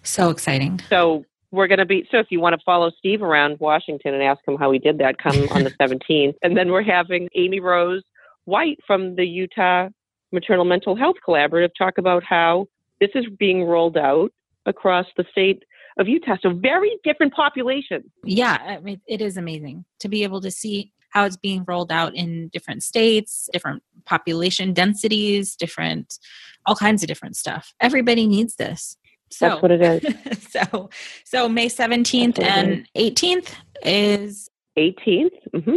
So 0.02 0.30
exciting. 0.30 0.80
So 0.88 1.24
we're 1.50 1.68
going 1.68 1.78
to 1.78 1.86
be, 1.86 2.06
so 2.10 2.18
if 2.18 2.26
you 2.30 2.40
want 2.40 2.58
to 2.58 2.64
follow 2.64 2.90
Steve 2.98 3.22
around 3.22 3.60
Washington 3.60 4.14
and 4.14 4.22
ask 4.22 4.40
him 4.46 4.56
how 4.56 4.70
he 4.70 4.78
did 4.78 4.98
that, 4.98 5.18
come 5.18 5.36
on 5.50 5.64
the 5.64 5.70
17th. 5.80 6.34
And 6.42 6.56
then 6.56 6.70
we're 6.70 6.82
having 6.82 7.28
Amy 7.34 7.60
Rose 7.60 8.02
White 8.44 8.78
from 8.86 9.14
the 9.16 9.24
Utah 9.24 9.88
Maternal 10.32 10.64
Mental 10.64 10.96
Health 10.96 11.16
Collaborative 11.26 11.70
talk 11.76 11.98
about 11.98 12.24
how 12.24 12.66
this 13.00 13.10
is 13.14 13.26
being 13.38 13.64
rolled 13.64 13.96
out 13.96 14.32
across 14.66 15.06
the 15.16 15.24
state 15.30 15.62
of 15.98 16.08
Utah. 16.08 16.36
So 16.40 16.54
very 16.54 16.90
different 17.04 17.34
populations. 17.34 18.06
Yeah, 18.24 18.56
I 18.60 18.78
mean, 18.78 19.00
it 19.06 19.20
is 19.20 19.36
amazing 19.36 19.84
to 20.00 20.08
be 20.08 20.22
able 20.22 20.40
to 20.40 20.50
see 20.50 20.92
how 21.10 21.26
it's 21.26 21.36
being 21.36 21.64
rolled 21.68 21.92
out 21.92 22.14
in 22.14 22.48
different 22.48 22.82
states, 22.82 23.50
different 23.52 23.82
population 24.06 24.72
densities, 24.72 25.54
different, 25.54 26.18
all 26.64 26.74
kinds 26.74 27.02
of 27.02 27.08
different 27.08 27.36
stuff. 27.36 27.74
Everybody 27.80 28.26
needs 28.26 28.56
this. 28.56 28.96
So, 29.32 29.48
That's 29.48 29.62
what 29.62 29.70
it 29.70 29.82
is. 29.82 30.42
so, 30.48 30.90
so 31.24 31.48
May 31.48 31.68
17th 31.68 32.36
That's 32.36 32.38
what 32.38 32.46
it 32.46 32.50
and 32.50 32.88
18th 32.96 33.54
is, 33.84 34.50
18th. 34.78 35.30
hmm 35.64 35.76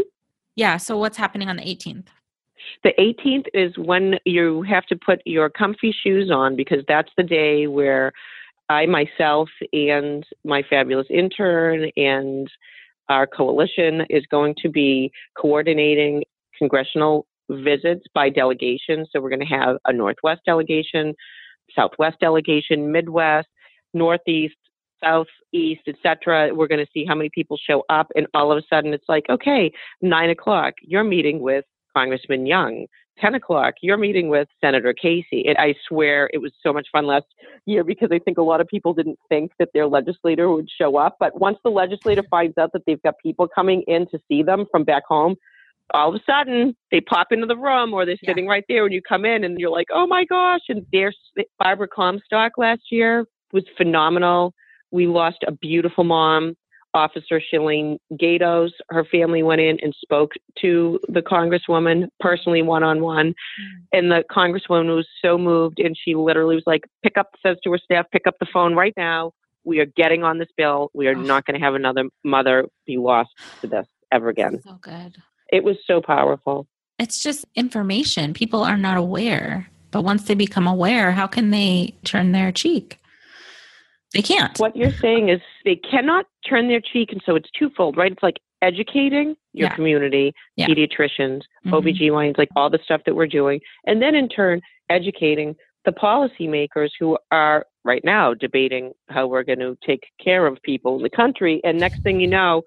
yeah. 0.57 0.77
So 0.77 0.97
what's 0.97 1.17
happening 1.17 1.49
on 1.49 1.57
the 1.57 1.63
18th? 1.63 2.05
The 2.83 2.93
18th 2.97 3.47
is 3.53 3.77
when 3.77 4.15
you 4.25 4.61
have 4.63 4.85
to 4.85 4.95
put 4.95 5.21
your 5.25 5.49
comfy 5.49 5.93
shoes 6.03 6.31
on 6.31 6.55
because 6.55 6.79
that's 6.87 7.11
the 7.17 7.23
day 7.23 7.67
where 7.67 8.13
I 8.69 8.85
myself 8.85 9.49
and 9.73 10.25
my 10.43 10.63
fabulous 10.69 11.07
intern 11.09 11.91
and 11.97 12.49
our 13.09 13.27
coalition 13.27 14.05
is 14.09 14.25
going 14.31 14.55
to 14.63 14.69
be 14.69 15.11
coordinating 15.37 16.23
congressional 16.57 17.27
visits 17.49 18.05
by 18.13 18.29
delegation. 18.29 19.05
So 19.11 19.21
we're 19.21 19.29
going 19.29 19.45
to 19.47 19.55
have 19.55 19.77
a 19.85 19.93
Northwest 19.93 20.41
delegation, 20.45 21.13
Southwest 21.73 22.19
delegation, 22.19 22.91
Midwest, 22.91 23.47
Northeast, 23.93 24.55
Southeast, 25.03 25.81
etc. 25.87 26.49
We're 26.53 26.67
going 26.67 26.83
to 26.83 26.91
see 26.93 27.05
how 27.05 27.15
many 27.15 27.29
people 27.33 27.57
show 27.57 27.83
up, 27.89 28.07
and 28.15 28.27
all 28.33 28.51
of 28.51 28.57
a 28.57 28.63
sudden 28.69 28.93
it's 28.93 29.07
like, 29.07 29.25
okay, 29.29 29.71
nine 30.01 30.29
o'clock, 30.29 30.73
you're 30.81 31.03
meeting 31.03 31.39
with 31.39 31.65
Congressman 31.95 32.45
Young. 32.45 32.87
10 33.19 33.35
o'clock, 33.35 33.75
you're 33.81 33.97
meeting 33.97 34.27
with 34.27 34.47
Senator 34.59 34.93
Casey. 34.93 35.45
And 35.47 35.57
I 35.57 35.73
swear 35.87 36.29
it 36.33 36.39
was 36.39 36.51
so 36.61 36.73
much 36.73 36.87
fun 36.91 37.05
last 37.05 37.25
year 37.65 37.83
because 37.83 38.09
I 38.11 38.19
think 38.19 38.37
a 38.37 38.41
lot 38.41 38.59
of 38.59 38.67
people 38.67 38.93
didn't 38.93 39.19
think 39.29 39.51
that 39.57 39.69
their 39.73 39.87
legislator 39.87 40.51
would 40.51 40.69
show 40.69 40.97
up. 40.97 41.15
But 41.19 41.39
once 41.39 41.57
the 41.63 41.69
legislator 41.69 42.23
finds 42.29 42.57
out 42.57 42.73
that 42.73 42.81
they've 42.85 43.01
got 43.01 43.15
people 43.23 43.47
coming 43.47 43.83
in 43.87 44.07
to 44.07 44.19
see 44.27 44.43
them 44.43 44.65
from 44.69 44.83
back 44.83 45.03
home, 45.07 45.35
all 45.93 46.09
of 46.09 46.15
a 46.15 46.23
sudden 46.29 46.75
they 46.91 47.01
pop 47.01 47.27
into 47.31 47.45
the 47.45 47.57
room 47.57 47.93
or 47.93 48.05
they're 48.05 48.17
Yeah. 48.21 48.31
sitting 48.31 48.47
right 48.47 48.63
there 48.67 48.85
and 48.85 48.93
you 48.93 49.01
come 49.01 49.25
in 49.25 49.43
and 49.43 49.59
you're 49.59 49.69
like, 49.69 49.87
oh 49.91 50.07
my 50.07 50.25
gosh. 50.25 50.61
And 50.69 50.85
there's 50.91 51.17
Barbara 51.59 51.87
Comstock 51.87 52.53
last 52.57 52.91
year 52.91 53.25
was 53.53 53.63
phenomenal. 53.77 54.53
We 54.91 55.07
lost 55.07 55.37
a 55.47 55.51
beautiful 55.51 56.03
mom. 56.03 56.55
Officer 56.93 57.41
Shalene 57.53 57.97
Gatos, 58.17 58.71
her 58.89 59.03
family 59.03 59.43
went 59.43 59.59
in 59.59 59.77
and 59.81 59.93
spoke 60.01 60.31
to 60.61 60.97
the 61.09 61.21
Congresswoman 61.21 62.07
personally, 62.21 62.61
one 62.61 62.83
on 62.83 63.01
one. 63.01 63.33
And 63.91 64.09
the 64.09 64.23
Congresswoman 64.31 64.95
was 64.95 65.05
so 65.21 65.37
moved, 65.37 65.79
and 65.79 65.93
she 66.01 66.15
literally 66.15 66.55
was 66.55 66.63
like, 66.65 66.85
"Pick 67.03 67.17
up," 67.17 67.31
says 67.45 67.57
to 67.65 67.71
her 67.73 67.77
staff, 67.77 68.05
"Pick 68.11 68.27
up 68.27 68.35
the 68.39 68.45
phone 68.45 68.75
right 68.75 68.93
now. 68.95 69.33
We 69.65 69.79
are 69.79 69.85
getting 69.85 70.23
on 70.23 70.37
this 70.37 70.47
bill. 70.55 70.89
We 70.93 71.07
are 71.09 71.15
Oh. 71.15 71.21
not 71.21 71.45
going 71.45 71.59
to 71.59 71.65
have 71.65 71.75
another 71.75 72.05
mother 72.23 72.65
be 72.85 72.95
lost 72.97 73.31
to 73.61 73.67
this 73.67 73.87
ever 74.13 74.29
again." 74.29 74.61
So 74.61 74.77
good. 74.81 75.17
It 75.51 75.63
was 75.63 75.77
so 75.85 76.01
powerful. 76.01 76.67
It's 76.99 77.21
just 77.21 77.45
information. 77.55 78.33
People 78.33 78.63
are 78.63 78.77
not 78.77 78.97
aware. 78.97 79.69
But 79.91 80.03
once 80.03 80.23
they 80.23 80.35
become 80.35 80.67
aware, 80.67 81.11
how 81.11 81.27
can 81.27 81.51
they 81.51 81.95
turn 82.03 82.31
their 82.31 82.51
cheek? 82.51 82.99
They 84.13 84.21
can't. 84.21 84.57
What 84.59 84.75
you're 84.75 84.91
saying 84.91 85.29
is 85.29 85.41
they 85.63 85.75
cannot 85.75 86.25
turn 86.47 86.67
their 86.67 86.81
cheek, 86.81 87.11
and 87.11 87.21
so 87.25 87.35
it's 87.35 87.49
twofold, 87.51 87.97
right? 87.97 88.11
It's 88.11 88.23
like 88.23 88.39
educating 88.61 89.35
your 89.53 89.67
Yeah. 89.69 89.75
community, 89.75 90.33
Yeah. 90.55 90.67
pediatricians, 90.67 91.41
Mhm. 91.65 91.73
OBGYNs, 91.73 92.37
like 92.37 92.49
all 92.55 92.69
the 92.69 92.79
stuff 92.83 93.03
that 93.05 93.15
we're 93.15 93.27
doing, 93.27 93.61
and 93.85 94.01
then 94.01 94.15
in 94.15 94.27
turn 94.29 94.61
educating 94.89 95.55
the 95.85 95.91
policymakers 95.91 96.89
who 96.99 97.17
are 97.31 97.65
right 97.83 98.03
now 98.03 98.33
debating 98.33 98.91
how 99.09 99.27
we're 99.27 99.43
going 99.43 99.59
to 99.59 99.77
take 99.85 100.07
care 100.19 100.47
of 100.47 100.61
people 100.63 100.97
in 100.97 101.03
the 101.03 101.09
country. 101.09 101.61
And 101.63 101.77
next 101.79 102.01
thing 102.01 102.19
you 102.19 102.27
know, 102.27 102.63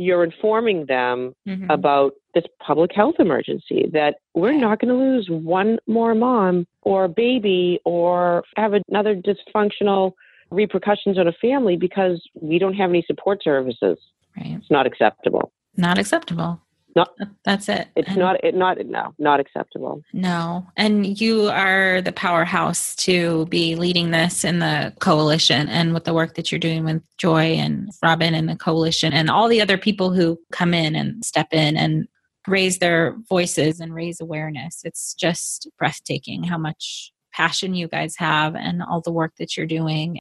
you're 0.00 0.24
informing 0.24 0.86
them 0.86 1.34
Mhm. 1.46 1.66
about 1.68 2.14
this 2.32 2.44
public 2.58 2.90
health 2.94 3.16
emergency 3.18 3.86
that 3.92 4.16
we're 4.34 4.58
not 4.58 4.80
going 4.80 4.88
to 4.88 4.94
lose 4.94 5.28
one 5.28 5.78
more 5.86 6.14
mom 6.14 6.66
or 6.82 7.06
baby 7.06 7.78
or 7.84 8.42
have 8.56 8.72
another 8.88 9.14
dysfunctional 9.14 10.12
repercussions 10.50 11.18
on 11.18 11.28
a 11.28 11.32
family 11.32 11.76
because 11.76 12.18
we 12.40 12.58
don't 12.58 12.74
have 12.74 12.88
any 12.88 13.02
support 13.02 13.42
services. 13.44 13.98
Right. 14.36 14.56
It's 14.58 14.70
not 14.70 14.86
acceptable. 14.86 15.52
Not 15.76 15.98
acceptable. 15.98 16.60
No. 16.96 17.04
That's 17.44 17.68
it. 17.68 17.88
It's 17.96 18.08
And- 18.08 18.18
not. 18.18 18.42
It 18.44 18.54
not. 18.54 18.78
No, 18.86 19.14
not 19.18 19.40
acceptable. 19.40 20.02
No. 20.12 20.66
And 20.76 21.20
you 21.20 21.48
are 21.48 22.00
the 22.00 22.12
powerhouse 22.12 22.96
to 22.96 23.46
be 23.46 23.76
leading 23.76 24.10
this 24.10 24.44
in 24.44 24.58
the 24.58 24.92
coalition 25.00 25.68
and 25.68 25.94
with 25.94 26.04
the 26.04 26.14
work 26.14 26.34
that 26.34 26.50
you're 26.50 26.58
doing 26.58 26.84
with 26.84 27.02
Joy 27.18 27.54
and 27.54 27.90
Robin 28.02 28.34
and 28.34 28.48
the 28.48 28.56
coalition 28.56 29.12
and 29.12 29.30
all 29.30 29.48
the 29.48 29.60
other 29.60 29.78
people 29.78 30.12
who 30.12 30.38
come 30.52 30.74
in 30.74 30.94
and 30.96 31.24
step 31.24 31.48
in 31.52 31.76
and 31.76 32.08
raise 32.48 32.78
their 32.78 33.16
voices 33.28 33.80
and 33.80 33.94
raise 33.94 34.20
awareness. 34.20 34.80
It's 34.84 35.14
just 35.14 35.68
breathtaking 35.78 36.42
how 36.44 36.58
much 36.58 37.12
passion 37.32 37.74
you 37.74 37.86
guys 37.86 38.16
have 38.16 38.56
and 38.56 38.82
all 38.82 39.00
the 39.00 39.12
work 39.12 39.34
that 39.38 39.56
you're 39.56 39.66
doing. 39.66 40.18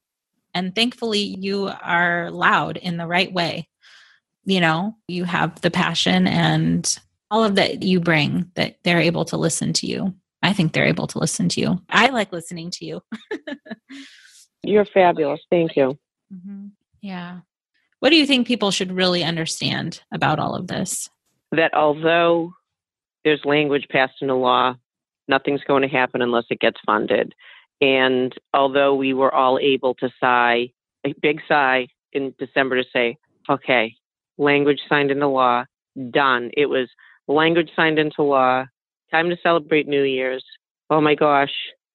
And 0.53 0.75
thankfully, 0.75 1.19
you 1.39 1.71
are 1.81 2.29
loud 2.31 2.77
in 2.77 2.97
the 2.97 3.07
right 3.07 3.31
way. 3.31 3.67
You 4.49 4.59
know, 4.61 4.95
you 5.07 5.25
have 5.25 5.61
the 5.61 5.69
passion 5.69 6.25
and 6.25 6.97
all 7.29 7.43
of 7.43 7.53
that 7.55 7.83
you 7.83 7.99
bring 7.99 8.49
that 8.55 8.77
they're 8.83 8.99
able 8.99 9.23
to 9.25 9.37
listen 9.37 9.73
to 9.73 9.85
you. 9.85 10.15
I 10.41 10.53
think 10.53 10.73
they're 10.73 10.87
able 10.87 11.05
to 11.07 11.19
listen 11.19 11.49
to 11.49 11.61
you. 11.61 11.81
I 11.89 12.07
like 12.07 12.31
listening 12.31 12.71
to 12.71 12.85
you. 12.85 13.01
You're 14.63 14.85
fabulous. 14.85 15.39
Thank 15.51 15.75
you. 15.75 15.99
hmm 16.33 16.67
Yeah. 17.01 17.41
What 17.99 18.09
do 18.09 18.15
you 18.15 18.25
think 18.25 18.47
people 18.47 18.71
should 18.71 18.91
really 18.91 19.23
understand 19.23 20.01
about 20.11 20.39
all 20.39 20.55
of 20.55 20.67
this? 20.67 21.09
That 21.51 21.75
although 21.75 22.53
there's 23.23 23.45
language 23.45 23.85
passed 23.91 24.15
into 24.21 24.33
law, 24.33 24.75
nothing's 25.27 25.63
going 25.63 25.83
to 25.83 25.87
happen 25.87 26.23
unless 26.23 26.45
it 26.49 26.59
gets 26.59 26.79
funded. 26.87 27.35
And 27.81 28.33
although 28.53 28.95
we 28.95 29.13
were 29.13 29.33
all 29.33 29.59
able 29.59 29.93
to 29.95 30.09
sigh, 30.19 30.71
a 31.05 31.13
big 31.21 31.41
sigh 31.47 31.89
in 32.13 32.33
December 32.39 32.81
to 32.81 32.89
say, 32.91 33.17
okay, 33.49 33.95
language 34.39 34.79
signed 34.89 35.11
into 35.11 35.27
law, 35.27 35.65
done. 36.09 36.49
It 36.57 36.67
was 36.67 36.89
language 37.27 37.69
signed 37.75 37.99
into 37.99 38.23
law, 38.23 38.65
time 39.11 39.29
to 39.29 39.37
celebrate 39.43 39.87
New 39.87 40.03
Year's. 40.03 40.43
Oh 40.89 41.01
my 41.01 41.13
gosh, 41.13 41.51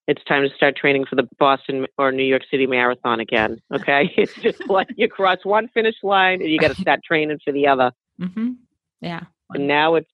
it's 0.06 0.22
time 0.24 0.48
to 0.48 0.54
start 0.54 0.76
training 0.76 1.06
for 1.06 1.16
the 1.16 1.28
Boston 1.38 1.86
or 1.98 2.12
New 2.12 2.24
York 2.24 2.42
City 2.50 2.66
Marathon 2.66 3.20
again. 3.20 3.60
Okay. 3.74 4.12
it's 4.16 4.34
just 4.34 4.68
like 4.68 4.88
you 4.96 5.08
cross 5.08 5.38
one 5.42 5.68
finish 5.74 5.96
line 6.02 6.40
and 6.40 6.50
you 6.50 6.58
got 6.58 6.74
to 6.74 6.80
start 6.80 7.00
training 7.02 7.38
for 7.44 7.52
the 7.52 7.66
other. 7.66 7.90
Mm-hmm. 8.20 8.52
Yeah. 9.00 9.22
And 9.50 9.66
now 9.66 9.96
it's 9.96 10.08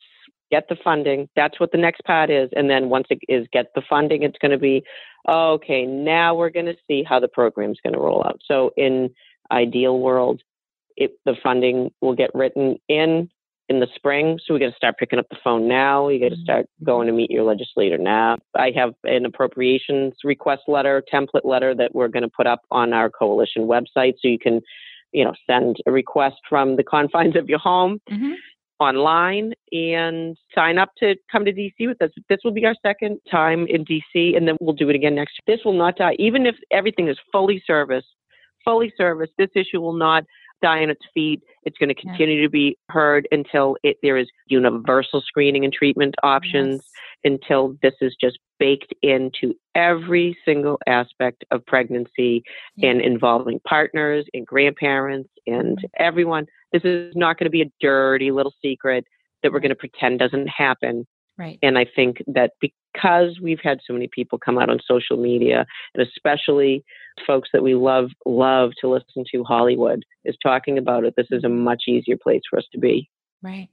get 0.51 0.69
the 0.69 0.77
funding. 0.83 1.29
That's 1.37 1.61
what 1.61 1.73
the 1.73 1.79
next 1.79 2.03
part 2.05 2.31
is. 2.31 2.51
And 2.57 2.69
then 2.71 2.89
once 2.89 3.07
it 3.11 3.21
is 3.29 3.47
get 3.53 3.67
the 3.75 3.83
funding, 3.89 4.23
it's 4.23 4.39
going 4.39 4.51
to 4.51 4.59
be, 4.59 4.83
okay, 5.29 5.87
now 5.87 6.35
we're 6.35 6.51
going 6.51 6.67
to 6.67 6.77
see 6.89 7.05
how 7.05 7.21
the 7.21 7.29
program's 7.29 7.79
going 7.83 7.93
to 7.93 8.01
roll 8.01 8.25
out. 8.25 8.41
So 8.45 8.73
in 8.77 9.11
ideal 9.53 9.99
world, 9.99 10.43
it, 11.01 11.13
the 11.25 11.35
funding 11.43 11.91
will 12.01 12.15
get 12.15 12.31
written 12.35 12.77
in 12.89 13.29
in 13.71 13.79
the 13.79 13.87
spring. 13.95 14.39
So 14.45 14.53
we 14.53 14.61
got 14.61 14.71
to 14.71 14.77
start 14.77 14.99
picking 14.99 15.21
up 15.21 15.29
the 15.31 15.39
phone 15.43 15.69
now. 15.69 16.09
You 16.09 16.21
got 16.21 16.35
to 16.35 16.43
start 16.43 16.67
going 16.85 17.07
to 17.07 17.13
meet 17.13 17.31
your 17.31 17.45
legislator 17.45 17.97
now. 17.97 18.37
I 18.57 18.73
have 18.75 18.95
an 19.05 19.25
appropriations 19.25 20.15
request 20.25 20.63
letter, 20.67 21.03
template 21.13 21.45
letter 21.45 21.73
that 21.77 21.95
we're 21.95 22.09
going 22.09 22.25
to 22.25 22.31
put 22.37 22.49
up 22.49 22.63
on 22.73 22.93
our 22.93 23.09
coalition 23.09 23.63
website, 23.63 24.15
so 24.21 24.29
you 24.29 24.41
can, 24.41 24.61
you 25.13 25.25
know, 25.25 25.33
send 25.49 25.77
a 25.87 25.93
request 25.93 26.37
from 26.49 26.77
the 26.77 26.83
confines 26.83 27.37
of 27.37 27.49
your 27.49 27.61
home. 27.61 28.01
Mm-hmm. 28.11 28.33
Online 28.81 29.53
and 29.73 30.39
sign 30.55 30.79
up 30.79 30.89
to 30.99 31.15
come 31.31 31.45
to 31.45 31.53
DC 31.53 31.87
with 31.87 32.01
us. 32.01 32.11
This 32.31 32.39
will 32.43 32.51
be 32.51 32.65
our 32.65 32.75
second 32.83 33.21
time 33.31 33.67
in 33.69 33.85
DC, 33.85 34.35
and 34.35 34.49
then 34.49 34.57
we'll 34.59 34.75
do 34.75 34.89
it 34.89 34.95
again 34.95 35.15
next 35.15 35.39
year. 35.47 35.55
This 35.55 35.65
will 35.67 35.75
not 35.75 35.97
die, 35.97 36.17
even 36.19 36.47
if 36.47 36.57
everything 36.71 37.09
is 37.09 37.19
fully 37.31 37.63
serviced. 37.67 38.09
Fully 38.65 38.93
serviced, 38.97 39.33
this 39.39 39.51
issue 39.55 39.81
will 39.81 39.95
not 39.95 40.25
die 40.63 40.83
on 40.83 40.91
its 40.91 41.05
feet. 41.15 41.43
It's 41.65 41.79
going 41.79 41.89
to 41.89 41.95
continue 41.95 42.37
yeah. 42.37 42.47
to 42.47 42.51
be 42.51 42.79
heard 42.89 43.29
until 43.31 43.77
it, 43.83 43.97
there 44.03 44.17
is 44.17 44.29
universal 44.47 45.21
screening 45.21 45.65
and 45.65 45.73
treatment 45.73 46.15
options, 46.23 46.83
yes. 47.25 47.33
until 47.33 47.77
this 47.83 47.95
is 48.01 48.15
just 48.21 48.39
baked 48.59 48.95
into 49.03 49.55
every 49.75 50.37
single 50.45 50.79
aspect 50.87 51.45
of 51.51 51.65
pregnancy 51.67 52.43
yeah. 52.77 52.91
and 52.91 53.01
involving 53.01 53.61
partners 53.67 54.27
and 54.35 54.47
grandparents 54.47 55.31
and 55.47 55.79
mm-hmm. 55.79 55.87
everyone. 56.03 56.47
This 56.73 56.83
is 56.85 57.15
not 57.17 57.39
going 57.39 57.47
to 57.47 57.51
be 57.51 57.63
a 57.63 57.73
dirty 57.81 58.31
little 58.31 58.55
secret 58.63 59.05
that 59.43 59.53
we're 59.53 59.61
going 59.61 59.71
to 59.71 59.75
pretend 59.75 60.19
doesn't 60.19 60.49
happen. 60.49 61.07
Right. 61.41 61.59
And 61.63 61.79
I 61.79 61.87
think 61.97 62.23
that 62.27 62.53
because 62.61 63.41
we've 63.41 63.61
had 63.63 63.81
so 63.87 63.95
many 63.95 64.09
people 64.09 64.39
come 64.39 64.59
out 64.59 64.69
on 64.69 64.79
social 64.87 65.17
media, 65.17 65.65
and 65.95 66.07
especially 66.07 66.85
folks 67.27 67.49
that 67.55 67.63
we 67.63 67.75
love 67.75 68.11
love 68.27 68.73
to 68.83 68.89
listen 68.89 69.25
to, 69.33 69.43
Hollywood 69.45 70.05
is 70.27 70.37
talking 70.43 70.77
about 70.77 71.05
it. 71.05 71.15
This 71.17 71.29
is 71.31 71.43
a 71.43 71.49
much 71.49 71.85
easier 71.89 72.19
place 72.23 72.43
for 72.51 72.59
us 72.59 72.67
to 72.73 72.79
be. 72.79 73.09
Right. 73.41 73.71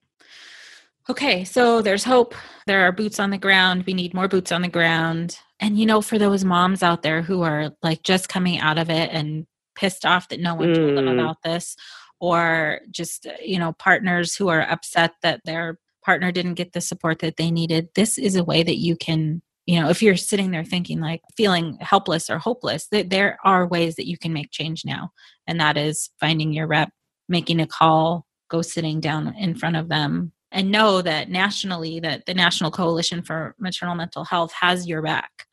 Okay, 1.09 1.43
so 1.43 1.81
there's 1.81 2.05
hope. 2.05 2.35
There 2.67 2.87
are 2.87 2.93
boots 2.93 3.19
on 3.19 3.31
the 3.31 3.37
ground. 3.37 3.83
We 3.85 3.93
need 3.93 4.13
more 4.13 4.29
boots 4.29 4.53
on 4.53 4.61
the 4.61 4.69
ground. 4.69 5.37
And 5.59 5.77
you 5.77 5.85
know, 5.85 6.01
for 6.01 6.17
those 6.17 6.45
moms 6.45 6.83
out 6.83 7.01
there 7.01 7.21
who 7.21 7.41
are 7.41 7.73
like 7.83 8.01
just 8.01 8.29
coming 8.29 8.59
out 8.59 8.77
of 8.77 8.89
it 8.89 9.09
and 9.11 9.45
pissed 9.75 10.05
off 10.05 10.29
that 10.29 10.39
no 10.39 10.55
one 10.55 10.69
mm. 10.69 10.75
told 10.75 10.97
them 10.97 11.07
mm. 11.07 11.19
about 11.19 11.43
this, 11.43 11.75
or 12.21 12.79
just, 12.91 13.27
you 13.43 13.59
know, 13.59 13.73
partners 13.73 14.37
who 14.37 14.47
are 14.47 14.61
upset 14.61 15.15
that 15.21 15.41
their 15.43 15.77
partner 16.07 16.31
didn't 16.31 16.53
get 16.53 16.71
the 16.71 16.79
support 16.79 17.19
that 17.19 17.35
they 17.35 17.51
needed, 17.51 17.89
this 17.93 18.17
is 18.17 18.37
a 18.37 18.43
way 18.43 18.63
that 18.63 18.77
you 18.77 18.95
can, 18.95 19.41
you 19.65 19.77
know, 19.77 19.89
if 19.89 20.01
you're 20.01 20.15
sitting 20.15 20.51
there 20.51 20.63
thinking 20.63 21.01
like 21.01 21.19
feeling 21.35 21.77
helpless 21.81 22.29
or 22.29 22.39
hopeless, 22.39 22.87
that 22.93 23.09
there 23.09 23.37
are 23.43 23.67
ways 23.67 23.97
that 23.97 24.07
you 24.07 24.17
can 24.17 24.31
make 24.31 24.49
change 24.49 24.85
now. 24.85 25.11
And 25.47 25.59
that 25.59 25.75
is 25.75 26.09
finding 26.17 26.53
your 26.53 26.65
rep, 26.65 26.91
making 27.27 27.59
a 27.59 27.67
call, 27.67 28.25
go 28.49 28.61
sitting 28.61 29.01
down 29.01 29.35
in 29.35 29.53
front 29.53 29.75
of 29.75 29.89
them 29.89 30.31
and 30.49 30.71
know 30.71 31.01
that 31.01 31.29
nationally 31.29 31.99
that 31.99 32.25
the 32.25 32.33
National 32.33 32.71
Coalition 32.71 33.21
for 33.21 33.53
Maternal 33.59 33.95
Mental 33.95 34.23
Health 34.23 34.53
has 34.53 34.87
your 34.87 35.01
back. 35.01 35.45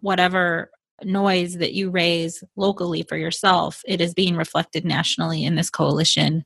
Whatever 0.00 0.72
noise 1.04 1.58
that 1.58 1.72
you 1.72 1.90
raise 1.90 2.42
locally 2.56 3.04
for 3.08 3.16
yourself, 3.16 3.80
it 3.86 4.00
is 4.00 4.12
being 4.12 4.34
reflected 4.34 4.84
nationally 4.84 5.44
in 5.44 5.54
this 5.54 5.70
coalition 5.70 6.42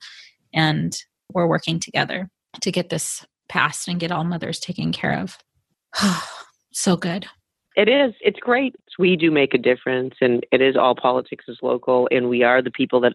and 0.53 0.95
we're 1.33 1.47
working 1.47 1.81
together 1.81 2.29
to 2.61 2.71
get 2.71 2.91
this 2.91 3.25
passed 3.49 3.89
and 3.89 4.01
get 4.01 4.13
all 4.13 4.25
mothers 4.25 4.59
taken 4.59 4.93
care 4.93 5.19
of. 5.19 5.39
so 6.73 6.97
good. 6.97 7.27
It 7.77 7.89
is. 7.89 8.15
It's 8.21 8.39
great. 8.39 8.77
We 8.99 9.17
do 9.17 9.33
make 9.33 9.53
a 9.53 9.59
difference, 9.59 10.15
and 10.21 10.47
it 10.53 10.61
is 10.61 10.77
all 10.77 10.95
politics 10.95 11.47
is 11.49 11.59
local, 11.61 12.09
and 12.13 12.29
we 12.29 12.45
are 12.45 12.63
the 12.63 12.71
people 12.71 13.01
that 13.01 13.15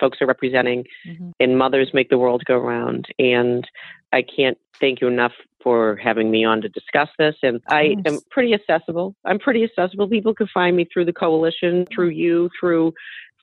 folks 0.00 0.22
are 0.22 0.26
representing, 0.26 0.84
mm-hmm. 1.06 1.30
and 1.38 1.58
mothers 1.58 1.90
make 1.92 2.08
the 2.08 2.16
world 2.16 2.42
go 2.46 2.56
round. 2.56 3.06
And 3.18 3.68
I 4.12 4.22
can't 4.22 4.56
thank 4.80 5.02
you 5.02 5.08
enough 5.08 5.32
for 5.62 5.96
having 5.96 6.30
me 6.30 6.44
on 6.44 6.62
to 6.62 6.68
discuss 6.70 7.08
this. 7.18 7.34
And 7.42 7.60
I 7.68 7.96
am 8.06 8.20
pretty 8.30 8.54
accessible. 8.54 9.14
I'm 9.26 9.38
pretty 9.38 9.64
accessible. 9.64 10.08
People 10.08 10.34
can 10.34 10.48
find 10.54 10.74
me 10.76 10.86
through 10.90 11.04
the 11.04 11.12
coalition, 11.12 11.86
through 11.92 12.10
you, 12.10 12.48
through 12.58 12.94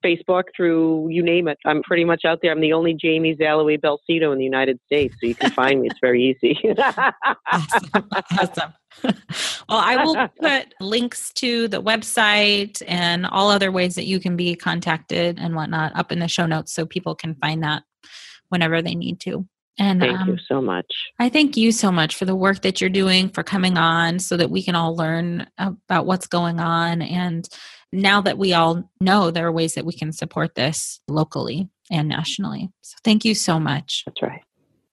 Facebook, 0.04 0.44
through 0.56 1.10
you 1.10 1.24
name 1.24 1.48
it. 1.48 1.58
I'm 1.66 1.84
pretty 1.84 2.06
much 2.06 2.26
out 2.26 2.40
there. 2.42 2.52
I'm 2.52 2.62
the 2.62 2.74
only 2.74 2.94
Jamie 2.94 3.36
Zahlaway 3.36 3.80
Belsito 3.80 4.32
in 4.32 4.38
the 4.38 4.44
United 4.44 4.80
States, 4.86 5.16
so 5.20 5.28
you 5.28 5.36
can 5.36 5.52
find 5.52 5.82
me. 5.82 5.88
It's 5.88 6.00
very 6.00 6.24
easy. 6.24 6.58
awesome. 7.52 8.08
awesome. 8.14 8.74
well, 9.04 9.80
I 9.80 10.04
will 10.04 10.28
put 10.42 10.74
links 10.80 11.32
to 11.34 11.68
the 11.68 11.82
website 11.82 12.82
and 12.88 13.26
all 13.26 13.50
other 13.50 13.72
ways 13.72 13.96
that 13.96 14.06
you 14.06 14.20
can 14.20 14.36
be 14.36 14.56
contacted 14.56 15.40
and 15.40 15.56
whatnot 15.56 15.96
up 15.96 16.12
in 16.12 16.20
the 16.20 16.28
show 16.28 16.46
notes 16.46 16.74
so 16.74 16.86
people 16.86 17.16
can 17.16 17.36
find 17.36 17.64
that 17.64 17.84
whenever 18.50 18.82
they 18.82 18.96
need 18.96 19.20
to. 19.22 19.46
And 19.78 20.00
thank 20.00 20.20
um, 20.20 20.30
you 20.30 20.38
so 20.48 20.62
much. 20.62 20.86
I 21.20 21.28
thank 21.28 21.58
you 21.58 21.72
so 21.74 21.92
much 21.92 22.16
for 22.16 22.24
the 22.24 22.36
work 22.36 22.62
that 22.62 22.80
you're 22.80 22.90
doing, 22.90 23.30
for 23.30 23.44
coming 23.44 23.78
on 23.78 24.20
so 24.20 24.38
that 24.38 24.50
we 24.50 24.64
can 24.64 24.76
all 24.76 24.96
learn 24.96 25.48
about 25.58 26.06
what's 26.06 26.28
going 26.28 26.62
on 26.62 27.02
and 27.02 27.48
now 27.92 28.22
that 28.22 28.38
we 28.38 28.54
all 28.54 28.90
know 29.00 29.32
there 29.32 29.48
are 29.48 29.52
ways 29.52 29.76
that 29.76 29.86
we 29.86 29.94
can 29.94 30.12
support 30.12 30.56
this 30.56 31.00
locally 31.08 31.70
and 31.92 32.08
nationally. 32.08 32.70
So 32.82 32.98
thank 33.04 33.26
you 33.26 33.36
so 33.36 33.60
much. 33.60 34.04
That's 34.06 34.22
right. 34.22 34.42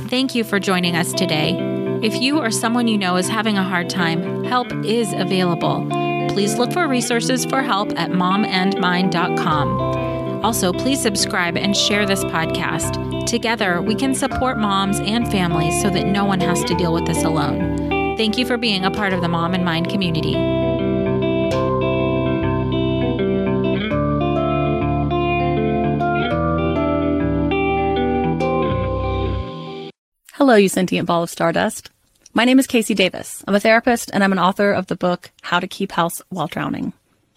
Thank 0.08 0.34
you 0.34 0.42
for 0.42 0.58
joining 0.58 0.96
us 0.96 1.12
today. 1.12 1.54
If 2.02 2.22
you 2.22 2.38
or 2.38 2.50
someone 2.50 2.88
you 2.88 2.96
know 2.96 3.16
is 3.16 3.28
having 3.28 3.58
a 3.58 3.64
hard 3.64 3.90
time, 3.90 4.44
help 4.44 4.72
is 4.84 5.12
available. 5.12 5.86
Please 6.30 6.56
look 6.56 6.72
for 6.72 6.88
resources 6.88 7.44
for 7.44 7.60
help 7.60 7.90
at 7.98 8.10
momandmind.com. 8.10 10.09
Also, 10.42 10.72
please 10.72 11.00
subscribe 11.00 11.56
and 11.56 11.76
share 11.76 12.06
this 12.06 12.24
podcast. 12.24 13.26
Together, 13.26 13.82
we 13.82 13.94
can 13.94 14.14
support 14.14 14.58
moms 14.58 14.98
and 15.00 15.30
families 15.30 15.80
so 15.82 15.90
that 15.90 16.06
no 16.06 16.24
one 16.24 16.40
has 16.40 16.64
to 16.64 16.74
deal 16.74 16.94
with 16.94 17.06
this 17.06 17.22
alone. 17.24 18.16
Thank 18.16 18.38
you 18.38 18.46
for 18.46 18.56
being 18.56 18.84
a 18.84 18.90
part 18.90 19.12
of 19.12 19.20
the 19.20 19.28
Mom 19.28 19.52
and 19.52 19.64
Mind 19.64 19.90
community. 19.90 20.32
Hello, 30.34 30.54
you 30.54 30.70
sentient 30.70 31.06
ball 31.06 31.22
of 31.22 31.30
stardust. 31.30 31.90
My 32.32 32.46
name 32.46 32.58
is 32.58 32.66
KC 32.66 32.96
Davis. 32.96 33.44
I'm 33.46 33.54
a 33.54 33.60
therapist 33.60 34.10
and 34.14 34.24
I'm 34.24 34.32
an 34.32 34.38
author 34.38 34.72
of 34.72 34.86
the 34.86 34.96
book 34.96 35.30
How 35.42 35.60
to 35.60 35.68
Keep 35.68 35.92
House 35.92 36.22
While 36.30 36.46
Drowning 36.46 36.94